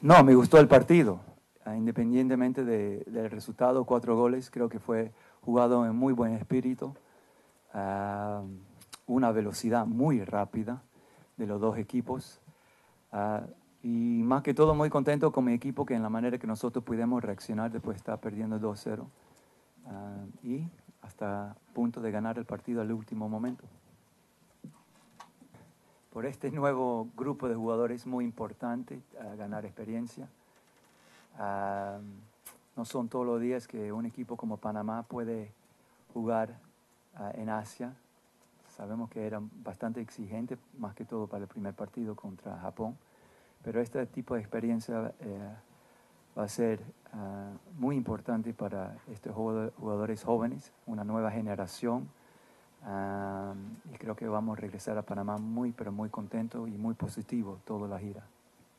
No, 0.00 0.22
me 0.24 0.34
gustó 0.34 0.58
el 0.58 0.68
partido. 0.68 1.20
Ah, 1.64 1.76
Independientemente 1.76 2.64
de- 2.64 3.04
del 3.06 3.30
resultado, 3.30 3.84
cuatro 3.84 4.16
goles, 4.16 4.50
creo 4.50 4.68
que 4.68 4.78
fue 4.78 5.12
jugado 5.42 5.84
en 5.86 5.94
muy 5.94 6.12
buen 6.12 6.32
espíritu. 6.34 6.94
Ah, 7.74 8.42
una 9.06 9.32
velocidad 9.32 9.86
muy 9.86 10.24
rápida 10.24 10.82
de 11.36 11.46
los 11.46 11.60
dos 11.60 11.76
equipos. 11.78 12.40
Ah, 13.10 13.44
y 13.82 14.22
más 14.24 14.42
que 14.42 14.54
todo, 14.54 14.74
muy 14.74 14.88
contento 14.90 15.32
con 15.32 15.44
mi 15.44 15.52
equipo 15.52 15.84
que 15.84 15.94
en 15.94 16.02
la 16.02 16.08
manera 16.08 16.38
que 16.38 16.46
nosotros 16.46 16.84
pudimos 16.84 17.22
reaccionar 17.22 17.70
después 17.72 17.96
de 17.96 17.98
estar 17.98 18.20
perdiendo 18.20 18.58
2-0. 18.60 19.08
Ah, 19.86 20.24
y 20.44 20.64
hasta 21.00 21.56
punto 21.72 22.00
de 22.00 22.12
ganar 22.12 22.38
el 22.38 22.44
partido 22.44 22.80
al 22.80 22.92
último 22.92 23.28
momento. 23.28 23.64
Por 26.12 26.26
este 26.26 26.50
nuevo 26.50 27.08
grupo 27.16 27.48
de 27.48 27.54
jugadores 27.54 28.02
es 28.02 28.06
muy 28.06 28.24
importante 28.26 29.00
ganar 29.38 29.64
experiencia. 29.64 30.28
Ah, 31.38 31.98
no 32.76 32.84
son 32.84 33.08
todos 33.08 33.24
los 33.24 33.40
días 33.40 33.66
que 33.66 33.92
un 33.92 34.04
equipo 34.04 34.36
como 34.36 34.58
Panamá 34.58 35.04
puede 35.04 35.52
jugar 36.12 36.58
ah, 37.14 37.32
en 37.34 37.48
Asia. 37.48 37.94
Sabemos 38.76 39.08
que 39.08 39.26
era 39.26 39.40
bastante 39.64 40.02
exigente, 40.02 40.58
más 40.78 40.94
que 40.94 41.06
todo 41.06 41.26
para 41.26 41.44
el 41.44 41.48
primer 41.48 41.72
partido 41.72 42.14
contra 42.14 42.58
Japón. 42.58 42.96
Pero 43.62 43.80
este 43.80 44.04
tipo 44.06 44.34
de 44.34 44.40
experiencia 44.40 45.14
eh, 45.20 45.54
va 46.36 46.44
a 46.44 46.48
ser 46.48 46.80
ah, 47.14 47.52
muy 47.78 47.96
importante 47.96 48.52
para 48.52 48.96
estos 49.10 49.34
jugador- 49.34 49.72
jugadores 49.78 50.22
jóvenes, 50.24 50.72
una 50.84 51.04
nueva 51.04 51.30
generación. 51.30 52.06
Ah, 52.84 53.54
y 53.92 53.96
creo 53.96 54.16
que 54.16 54.26
vamos 54.26 54.58
a 54.58 54.60
regresar 54.60 54.98
a 54.98 55.02
Panamá 55.02 55.38
muy, 55.38 55.72
pero 55.72 55.92
muy 55.92 56.08
contento 56.08 56.66
y 56.66 56.72
muy 56.72 56.94
positivo 56.94 57.60
toda 57.64 57.86
la 57.86 57.98
gira. 57.98 58.26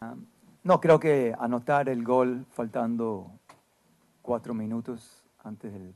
Ah, 0.01 0.15
no, 0.63 0.81
creo 0.81 0.99
que 0.99 1.33
anotar 1.39 1.89
el 1.89 2.03
gol 2.03 2.45
faltando 2.51 3.31
cuatro 4.21 4.53
minutos 4.53 5.23
antes 5.43 5.71
del 5.71 5.93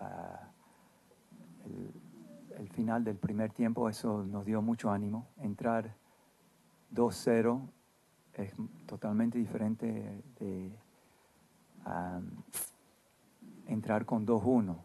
ah, 0.00 0.48
el, 2.58 2.68
final 2.70 3.04
del 3.04 3.16
primer 3.16 3.52
tiempo, 3.52 3.88
eso 3.88 4.24
nos 4.24 4.44
dio 4.44 4.62
mucho 4.62 4.90
ánimo. 4.90 5.26
Entrar 5.40 5.94
2-0 6.92 7.60
es 8.34 8.52
totalmente 8.86 9.38
diferente 9.38 10.22
de 10.40 10.72
ah, 11.84 12.20
entrar 13.66 14.04
con 14.04 14.26
2-1. 14.26 14.76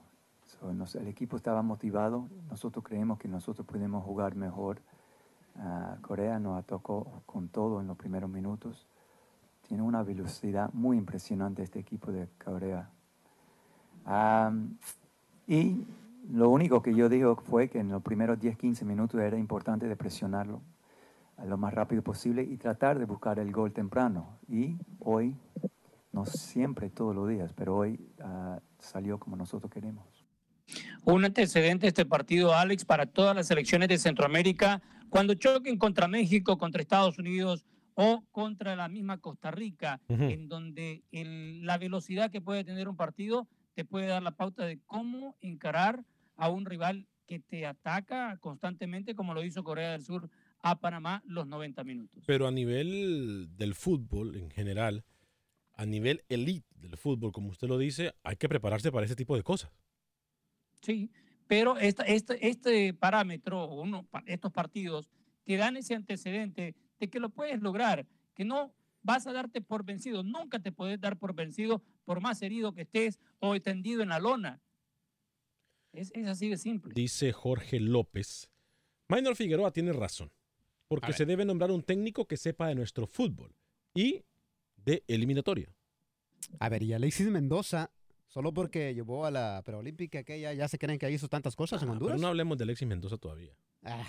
El 0.95 1.07
equipo 1.07 1.37
estaba 1.37 1.61
motivado, 1.61 2.27
nosotros 2.49 2.83
creemos 2.83 3.17
que 3.17 3.27
nosotros 3.27 3.65
podemos 3.65 4.03
jugar 4.03 4.35
mejor. 4.35 4.81
Ah, 5.57 5.97
Corea 6.01 6.39
nos 6.39 6.59
atacó 6.59 7.21
con 7.25 7.47
todo 7.47 7.79
en 7.79 7.87
los 7.87 7.97
primeros 7.97 8.29
minutos. 8.29 8.85
Tiene 9.67 9.83
una 9.83 10.03
velocidad 10.03 10.69
muy 10.73 10.97
impresionante 10.97 11.63
este 11.63 11.79
equipo 11.79 12.11
de 12.11 12.27
Corea. 12.43 12.89
Y 15.47 15.85
lo 16.31 16.49
único 16.49 16.81
que 16.81 16.93
yo 16.93 17.07
digo 17.07 17.35
fue 17.35 17.69
que 17.69 17.79
en 17.79 17.89
los 17.89 18.01
primeros 18.01 18.39
10-15 18.39 18.83
minutos 18.83 19.21
era 19.21 19.37
importante 19.37 19.87
de 19.87 19.95
presionarlo 19.95 20.61
lo 21.45 21.57
más 21.57 21.73
rápido 21.73 22.01
posible 22.01 22.43
y 22.43 22.57
tratar 22.57 22.99
de 22.99 23.05
buscar 23.05 23.39
el 23.39 23.51
gol 23.51 23.71
temprano. 23.71 24.37
Y 24.47 24.77
hoy, 24.99 25.37
no 26.11 26.25
siempre 26.25 26.89
todos 26.89 27.15
los 27.15 27.29
días, 27.29 27.53
pero 27.53 27.77
hoy 27.77 27.99
ah, 28.21 28.59
salió 28.79 29.19
como 29.19 29.35
nosotros 29.35 29.71
queremos. 29.71 30.18
Un 31.05 31.25
antecedente 31.25 31.87
este 31.87 32.05
partido, 32.05 32.53
Alex, 32.53 32.85
para 32.85 33.05
todas 33.05 33.35
las 33.35 33.47
selecciones 33.47 33.87
de 33.89 33.97
Centroamérica, 33.97 34.81
cuando 35.09 35.33
choquen 35.33 35.77
contra 35.77 36.07
México, 36.07 36.57
contra 36.57 36.81
Estados 36.81 37.17
Unidos 37.17 37.65
o 37.95 38.23
contra 38.31 38.75
la 38.75 38.87
misma 38.87 39.17
Costa 39.17 39.51
Rica, 39.51 39.99
en 40.07 40.47
donde 40.47 41.03
el- 41.11 41.65
la 41.65 41.77
velocidad 41.77 42.31
que 42.31 42.41
puede 42.41 42.63
tener 42.63 42.87
un 42.87 42.95
partido 42.95 43.47
te 43.73 43.85
puede 43.85 44.07
dar 44.07 44.21
la 44.23 44.31
pauta 44.31 44.65
de 44.65 44.79
cómo 44.85 45.35
encarar 45.41 46.03
a 46.35 46.49
un 46.49 46.65
rival 46.65 47.07
que 47.27 47.39
te 47.39 47.65
ataca 47.65 48.37
constantemente, 48.39 49.15
como 49.15 49.33
lo 49.33 49.43
hizo 49.43 49.63
Corea 49.63 49.91
del 49.91 50.03
Sur 50.03 50.29
a 50.61 50.79
Panamá 50.79 51.21
los 51.25 51.47
90 51.47 51.83
minutos. 51.83 52.23
Pero 52.25 52.47
a 52.47 52.51
nivel 52.51 53.49
del 53.55 53.75
fútbol 53.75 54.35
en 54.35 54.49
general, 54.49 55.03
a 55.73 55.85
nivel 55.85 56.23
elite 56.29 56.67
del 56.75 56.97
fútbol, 56.97 57.31
como 57.31 57.49
usted 57.49 57.67
lo 57.67 57.77
dice, 57.77 58.13
hay 58.23 58.35
que 58.35 58.49
prepararse 58.49 58.91
para 58.91 59.05
ese 59.05 59.15
tipo 59.15 59.35
de 59.35 59.43
cosas. 59.43 59.71
Sí, 60.81 61.11
pero 61.47 61.77
esta, 61.77 62.03
este, 62.03 62.47
este 62.47 62.93
parámetro, 62.93 63.67
uno, 63.67 64.07
estos 64.25 64.51
partidos, 64.51 65.09
te 65.43 65.57
dan 65.57 65.77
ese 65.77 65.95
antecedente 65.95 66.75
de 66.99 67.09
que 67.09 67.19
lo 67.19 67.29
puedes 67.29 67.61
lograr, 67.61 68.05
que 68.35 68.45
no 68.45 68.73
vas 69.01 69.27
a 69.27 69.33
darte 69.33 69.61
por 69.61 69.83
vencido, 69.83 70.23
nunca 70.23 70.59
te 70.59 70.71
puedes 70.71 70.99
dar 70.99 71.17
por 71.17 71.33
vencido 71.33 71.81
por 72.05 72.21
más 72.21 72.41
herido 72.41 72.73
que 72.73 72.81
estés 72.81 73.19
o 73.39 73.59
tendido 73.59 74.03
en 74.03 74.09
la 74.09 74.19
lona. 74.19 74.61
Es, 75.91 76.11
es 76.13 76.27
así 76.27 76.49
de 76.49 76.57
simple. 76.57 76.93
Dice 76.93 77.31
Jorge 77.33 77.79
López. 77.79 78.49
Maynor 79.07 79.35
Figueroa 79.35 79.71
tiene 79.71 79.91
razón, 79.91 80.31
porque 80.87 81.13
se 81.13 81.25
debe 81.25 81.45
nombrar 81.45 81.71
un 81.71 81.81
técnico 81.81 82.27
que 82.27 82.37
sepa 82.37 82.67
de 82.67 82.75
nuestro 82.75 83.07
fútbol 83.07 83.55
y 83.93 84.23
de 84.75 85.03
eliminatoria. 85.07 85.73
A 86.59 86.69
ver, 86.69 86.83
y 86.83 86.93
Alexis 86.93 87.27
Mendoza, 87.27 87.91
solo 88.29 88.53
porque 88.53 88.93
llevó 88.95 89.25
a 89.25 89.31
la 89.31 89.61
preolímpica 89.65 90.19
aquella, 90.19 90.53
ya 90.53 90.67
se 90.69 90.79
creen 90.79 90.97
que 90.97 91.11
hizo 91.11 91.27
tantas 91.27 91.55
cosas 91.55 91.83
en 91.83 91.89
Ah, 91.89 91.91
Honduras. 91.91 92.13
Pero 92.15 92.21
no 92.21 92.29
hablemos 92.29 92.57
de 92.57 92.63
Alexis 92.63 92.87
Mendoza 92.87 93.17
todavía. 93.17 93.51
Ah, 93.83 94.03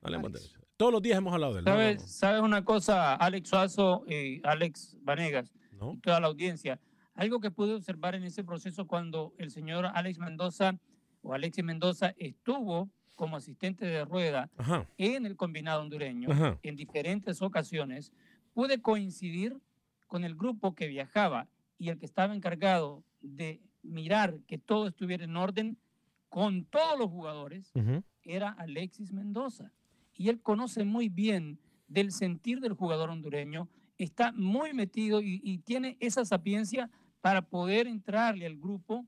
No 0.00 0.06
hablemos 0.08 0.32
de 0.32 0.38
eso. 0.38 0.58
Todos 0.78 0.92
los 0.92 1.02
días 1.02 1.18
hemos 1.18 1.32
hablado 1.34 1.52
de 1.54 1.58
él. 1.60 1.64
¿no? 1.64 1.70
¿Sabes, 1.72 2.02
¿Sabes 2.02 2.40
una 2.40 2.64
cosa, 2.64 3.14
Alex 3.14 3.48
Suazo 3.48 4.04
y 4.08 4.40
Alex 4.44 4.96
Vanegas 5.02 5.52
¿No? 5.72 5.92
y 5.92 5.98
toda 5.98 6.20
la 6.20 6.26
audiencia? 6.28 6.80
Algo 7.14 7.40
que 7.40 7.50
pude 7.50 7.74
observar 7.74 8.14
en 8.14 8.24
ese 8.24 8.44
proceso 8.44 8.86
cuando 8.86 9.32
el 9.38 9.50
señor 9.50 9.86
Alex 9.86 10.18
Mendoza 10.18 10.78
o 11.22 11.32
Alexis 11.34 11.64
Mendoza 11.64 12.14
estuvo 12.18 12.90
como 13.16 13.36
asistente 13.38 13.86
de 13.86 14.04
rueda 14.04 14.50
Ajá. 14.58 14.86
en 14.98 15.24
el 15.24 15.34
combinado 15.36 15.80
hondureño 15.80 16.30
Ajá. 16.30 16.58
en 16.62 16.76
diferentes 16.76 17.40
ocasiones, 17.40 18.12
pude 18.52 18.82
coincidir 18.82 19.56
con 20.06 20.24
el 20.24 20.34
grupo 20.36 20.74
que 20.74 20.86
viajaba 20.88 21.48
y 21.78 21.88
el 21.88 21.98
que 21.98 22.04
estaba 22.06 22.34
encargado 22.34 23.02
de 23.26 23.60
mirar 23.82 24.40
que 24.46 24.58
todo 24.58 24.88
estuviera 24.88 25.24
en 25.24 25.36
orden 25.36 25.78
con 26.28 26.64
todos 26.64 26.98
los 26.98 27.08
jugadores 27.08 27.72
era 28.22 28.50
Alexis 28.50 29.12
Mendoza. 29.12 29.72
Y 30.14 30.28
él 30.28 30.40
conoce 30.40 30.84
muy 30.84 31.08
bien 31.08 31.58
del 31.88 32.10
sentir 32.10 32.60
del 32.60 32.72
jugador 32.72 33.10
hondureño, 33.10 33.68
está 33.96 34.32
muy 34.32 34.72
metido 34.74 35.20
y, 35.20 35.40
y 35.42 35.58
tiene 35.58 35.96
esa 36.00 36.24
sapiencia 36.24 36.90
para 37.20 37.42
poder 37.42 37.86
entrarle 37.86 38.46
al 38.46 38.56
grupo 38.56 39.06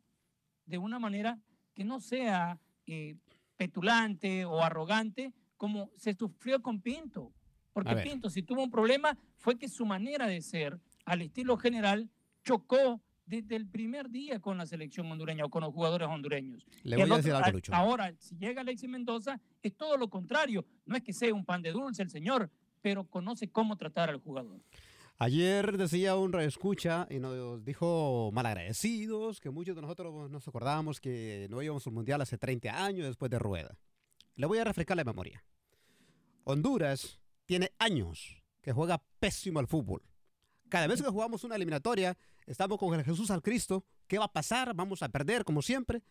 de 0.66 0.78
una 0.78 0.98
manera 0.98 1.38
que 1.74 1.84
no 1.84 2.00
sea 2.00 2.58
eh, 2.86 3.16
petulante 3.56 4.44
o 4.44 4.62
arrogante 4.62 5.32
como 5.56 5.90
se 5.96 6.14
sufrió 6.14 6.62
con 6.62 6.80
Pinto. 6.80 7.32
Porque. 7.72 7.94
Pinto, 7.96 8.30
si 8.30 8.42
tuvo 8.42 8.62
un 8.62 8.70
problema, 8.70 9.16
fue 9.36 9.58
que 9.58 9.68
su 9.68 9.86
manera 9.86 10.26
de 10.26 10.40
ser, 10.40 10.80
al 11.04 11.22
estilo 11.22 11.56
general, 11.56 12.10
chocó 12.42 13.00
desde 13.28 13.56
el 13.56 13.66
primer 13.66 14.08
día 14.10 14.40
con 14.40 14.56
la 14.58 14.66
selección 14.66 15.10
hondureña 15.12 15.44
o 15.44 15.50
con 15.50 15.62
los 15.62 15.72
jugadores 15.72 16.08
hondureños. 16.08 16.66
Le 16.82 16.96
voy 16.96 17.10
a 17.12 17.16
decir 17.16 17.32
otro- 17.32 17.44
algo, 17.44 17.56
Lucho. 17.58 17.74
Ahora, 17.74 18.14
si 18.18 18.36
llega 18.36 18.62
Alexis 18.62 18.88
Mendoza, 18.88 19.40
es 19.62 19.76
todo 19.76 19.96
lo 19.96 20.08
contrario. 20.08 20.64
No 20.86 20.96
es 20.96 21.02
que 21.02 21.12
sea 21.12 21.32
un 21.34 21.44
pan 21.44 21.62
de 21.62 21.72
dulce 21.72 22.02
el 22.02 22.10
señor, 22.10 22.50
pero 22.80 23.04
conoce 23.04 23.48
cómo 23.48 23.76
tratar 23.76 24.08
al 24.10 24.18
jugador. 24.18 24.60
Ayer 25.20 25.76
decía 25.76 26.14
un 26.16 26.32
reescucha 26.32 27.06
y 27.10 27.18
nos 27.18 27.64
dijo 27.64 28.30
malagradecidos, 28.32 29.40
que 29.40 29.50
muchos 29.50 29.74
de 29.74 29.82
nosotros 29.82 30.30
nos 30.30 30.46
acordábamos 30.46 31.00
que 31.00 31.48
no 31.50 31.60
íbamos 31.60 31.84
al 31.88 31.92
mundial 31.92 32.20
hace 32.20 32.38
30 32.38 32.84
años 32.84 33.04
después 33.06 33.28
de 33.30 33.38
Rueda. 33.40 33.76
Le 34.36 34.46
voy 34.46 34.58
a 34.58 34.64
refrescar 34.64 34.96
la 34.96 35.02
memoria. 35.04 35.44
Honduras 36.44 37.18
tiene 37.46 37.72
años 37.78 38.42
que 38.62 38.72
juega 38.72 39.02
pésimo 39.18 39.58
al 39.58 39.66
fútbol. 39.66 40.02
Cada 40.68 40.86
vez 40.86 41.02
que 41.02 41.08
jugamos 41.08 41.44
una 41.44 41.56
eliminatoria, 41.56 42.16
estamos 42.46 42.78
con 42.78 42.94
el 42.98 43.04
Jesús 43.04 43.30
al 43.30 43.42
Cristo. 43.42 43.84
¿Qué 44.06 44.18
va 44.18 44.26
a 44.26 44.32
pasar? 44.32 44.74
Vamos 44.74 45.02
a 45.02 45.08
perder 45.08 45.44
como 45.44 45.62
siempre. 45.62 46.02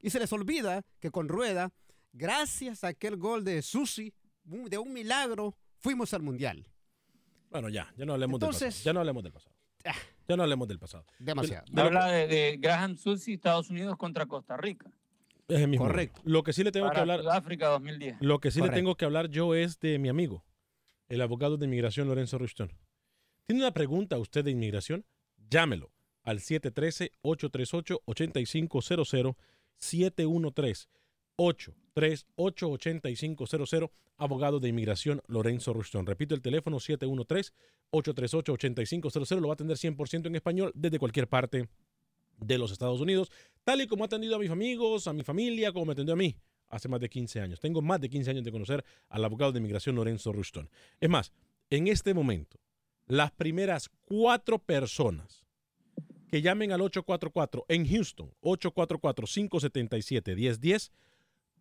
Y 0.00 0.10
se 0.10 0.18
les 0.18 0.32
olvida 0.32 0.82
que 1.00 1.10
con 1.10 1.28
Rueda, 1.28 1.72
gracias 2.12 2.84
a 2.84 2.88
aquel 2.88 3.16
gol 3.16 3.44
de 3.44 3.60
Susi, 3.62 4.12
de 4.44 4.78
un 4.78 4.92
milagro, 4.92 5.54
fuimos 5.78 6.14
al 6.14 6.22
mundial. 6.22 6.66
Bueno, 7.50 7.68
ya, 7.68 7.92
ya 7.96 8.04
no 8.06 8.14
hablemos 8.14 8.40
del 8.40 8.46
Entonces- 8.46 8.74
pasado. 8.74 8.84
Ya 8.84 8.92
no 8.94 9.00
hablemos 9.00 9.22
del 9.22 9.32
pasado. 9.32 9.54
Ya 10.28 10.36
no 10.36 10.42
hablemos 10.44 10.68
del 10.68 10.78
pasado. 10.78 11.04
Demasiado. 11.18 11.64
De- 11.66 11.72
de 11.72 11.76
lo- 11.76 11.86
Habla 11.86 12.06
de, 12.12 12.26
de 12.28 12.56
Graham 12.58 12.96
Susi, 12.96 13.34
Estados 13.34 13.70
Unidos 13.70 13.96
contra 13.96 14.26
Costa 14.26 14.56
Rica. 14.56 14.90
es 15.48 15.58
el 15.60 15.68
mismo. 15.68 15.86
Correcto. 15.86 16.20
Lo 16.24 16.42
que 16.44 16.52
sí 16.52 16.62
le 16.62 16.70
tengo 16.70 16.86
que 16.86 16.90
Para 16.90 17.00
hablar. 17.00 17.20
Sudáfrica 17.22 17.66
2010. 17.68 18.18
Lo 18.20 18.38
que 18.38 18.50
sí 18.52 18.60
le 18.60 18.70
tengo 18.70 18.94
que 18.96 19.04
hablar 19.04 19.28
yo 19.28 19.54
es 19.56 19.80
de 19.80 19.98
mi 19.98 20.08
amigo, 20.08 20.44
el 21.08 21.20
abogado 21.20 21.56
de 21.56 21.66
inmigración 21.66 22.06
Lorenzo 22.06 22.38
Ruston. 22.38 22.70
¿Tiene 23.50 23.64
una 23.64 23.74
pregunta 23.74 24.16
usted 24.16 24.44
de 24.44 24.52
inmigración? 24.52 25.04
Llámelo 25.50 25.90
al 26.22 26.38
713-838-8500, 26.38 29.34
713-838-8500, 31.36 33.90
abogado 34.18 34.60
de 34.60 34.68
inmigración 34.68 35.20
Lorenzo 35.26 35.72
Ruston. 35.72 36.06
Repito 36.06 36.36
el 36.36 36.42
teléfono 36.42 36.76
713-838-8500, 36.76 39.40
lo 39.40 39.48
va 39.48 39.52
a 39.52 39.54
atender 39.54 39.76
100% 39.76 40.28
en 40.28 40.36
español 40.36 40.70
desde 40.76 41.00
cualquier 41.00 41.26
parte 41.26 41.68
de 42.36 42.56
los 42.56 42.70
Estados 42.70 43.00
Unidos, 43.00 43.32
tal 43.64 43.80
y 43.80 43.88
como 43.88 44.04
ha 44.04 44.06
atendido 44.06 44.36
a 44.36 44.38
mis 44.38 44.50
amigos, 44.50 45.08
a 45.08 45.12
mi 45.12 45.24
familia, 45.24 45.72
como 45.72 45.86
me 45.86 45.94
atendió 45.94 46.14
a 46.14 46.16
mí 46.16 46.36
hace 46.68 46.88
más 46.88 47.00
de 47.00 47.08
15 47.08 47.40
años. 47.40 47.58
Tengo 47.58 47.82
más 47.82 48.00
de 48.00 48.08
15 48.08 48.30
años 48.30 48.44
de 48.44 48.52
conocer 48.52 48.84
al 49.08 49.24
abogado 49.24 49.50
de 49.50 49.58
inmigración 49.58 49.96
Lorenzo 49.96 50.32
Ruston. 50.32 50.70
Es 51.00 51.10
más, 51.10 51.32
en 51.68 51.88
este 51.88 52.14
momento, 52.14 52.60
las 53.10 53.32
primeras 53.32 53.90
cuatro 54.04 54.60
personas 54.60 55.44
que 56.30 56.42
llamen 56.42 56.70
al 56.70 56.80
844 56.80 57.64
en 57.68 57.88
Houston, 57.88 58.32
844-577-1010, 58.42 60.92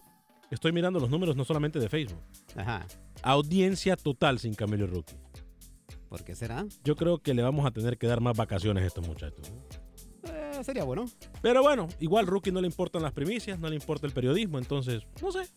estoy 0.50 0.72
mirando 0.72 0.98
los 0.98 1.10
números 1.10 1.36
no 1.36 1.44
solamente 1.44 1.78
de 1.78 1.88
Facebook. 1.88 2.24
Ajá. 2.56 2.88
Audiencia 3.22 3.94
total 3.94 4.40
sin 4.40 4.54
Camilo 4.54 4.86
y 4.86 4.88
Rookie. 4.88 5.14
¿Por 6.08 6.24
qué 6.24 6.34
será? 6.34 6.66
Yo 6.82 6.96
creo 6.96 7.18
que 7.18 7.34
le 7.34 7.42
vamos 7.42 7.66
a 7.66 7.70
tener 7.70 7.98
que 7.98 8.08
dar 8.08 8.20
más 8.20 8.36
vacaciones 8.36 8.82
a 8.82 8.86
estos 8.88 9.06
muchachos. 9.06 9.48
Eh, 9.48 9.81
sería 10.64 10.84
bueno. 10.84 11.06
Pero 11.40 11.62
bueno, 11.62 11.88
igual 12.00 12.26
Rookie 12.26 12.52
no 12.52 12.60
le 12.60 12.66
importan 12.66 13.02
las 13.02 13.12
primicias, 13.12 13.58
no 13.58 13.68
le 13.68 13.74
importa 13.74 14.06
el 14.06 14.12
periodismo, 14.12 14.58
entonces, 14.58 15.02
no 15.20 15.32
sé. 15.32 15.48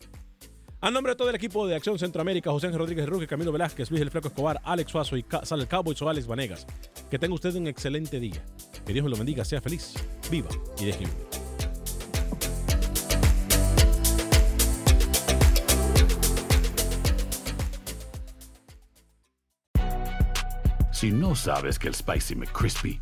A 0.82 0.91
nombre 0.91 1.14
de 1.14 1.16
todo 1.16 1.30
el 1.30 1.36
equipo 1.36 1.66
de 1.66 1.76
Acción 1.76 1.97
Centroamérica, 1.97 2.51
José 2.51 2.68
Ángel 2.68 2.80
Rodríguez 2.80 3.08
Rookie, 3.08 3.26
Camilo 3.26 3.51
Velázquez, 3.51 3.89
Luis 3.89 4.01
El 4.01 4.12
Flaco 4.12 4.28
Escobar, 4.28 4.62
Alex 4.64 4.91
Suazo 4.91 5.18
y 5.18 5.24
Ca 5.24 5.45
Sale 5.45 5.64
el 5.64 5.68
Cowboy 5.68 5.95
o 5.99 6.10
Alex 6.10 6.28
Vanegas. 6.28 6.68
Que 7.10 7.18
tenga 7.18 7.34
usted 7.34 7.56
un 7.56 7.68
excelente 7.68 8.20
día. 8.20 8.43
Que 8.86 8.93
Dios 8.93 9.03
me 9.03 9.10
lo 9.10 9.18
bendiga, 9.18 9.43
sea 9.43 9.62
feliz, 9.62 9.95
viva 10.30 10.49
y 10.80 10.86
deje 10.86 10.99
vivir. 10.99 11.45
Si 20.91 21.12
no 21.12 21.36
sabes 21.36 21.78
que 21.78 21.88
el 21.88 21.95
Spicy 21.95 22.36
McCrispy 22.36 23.01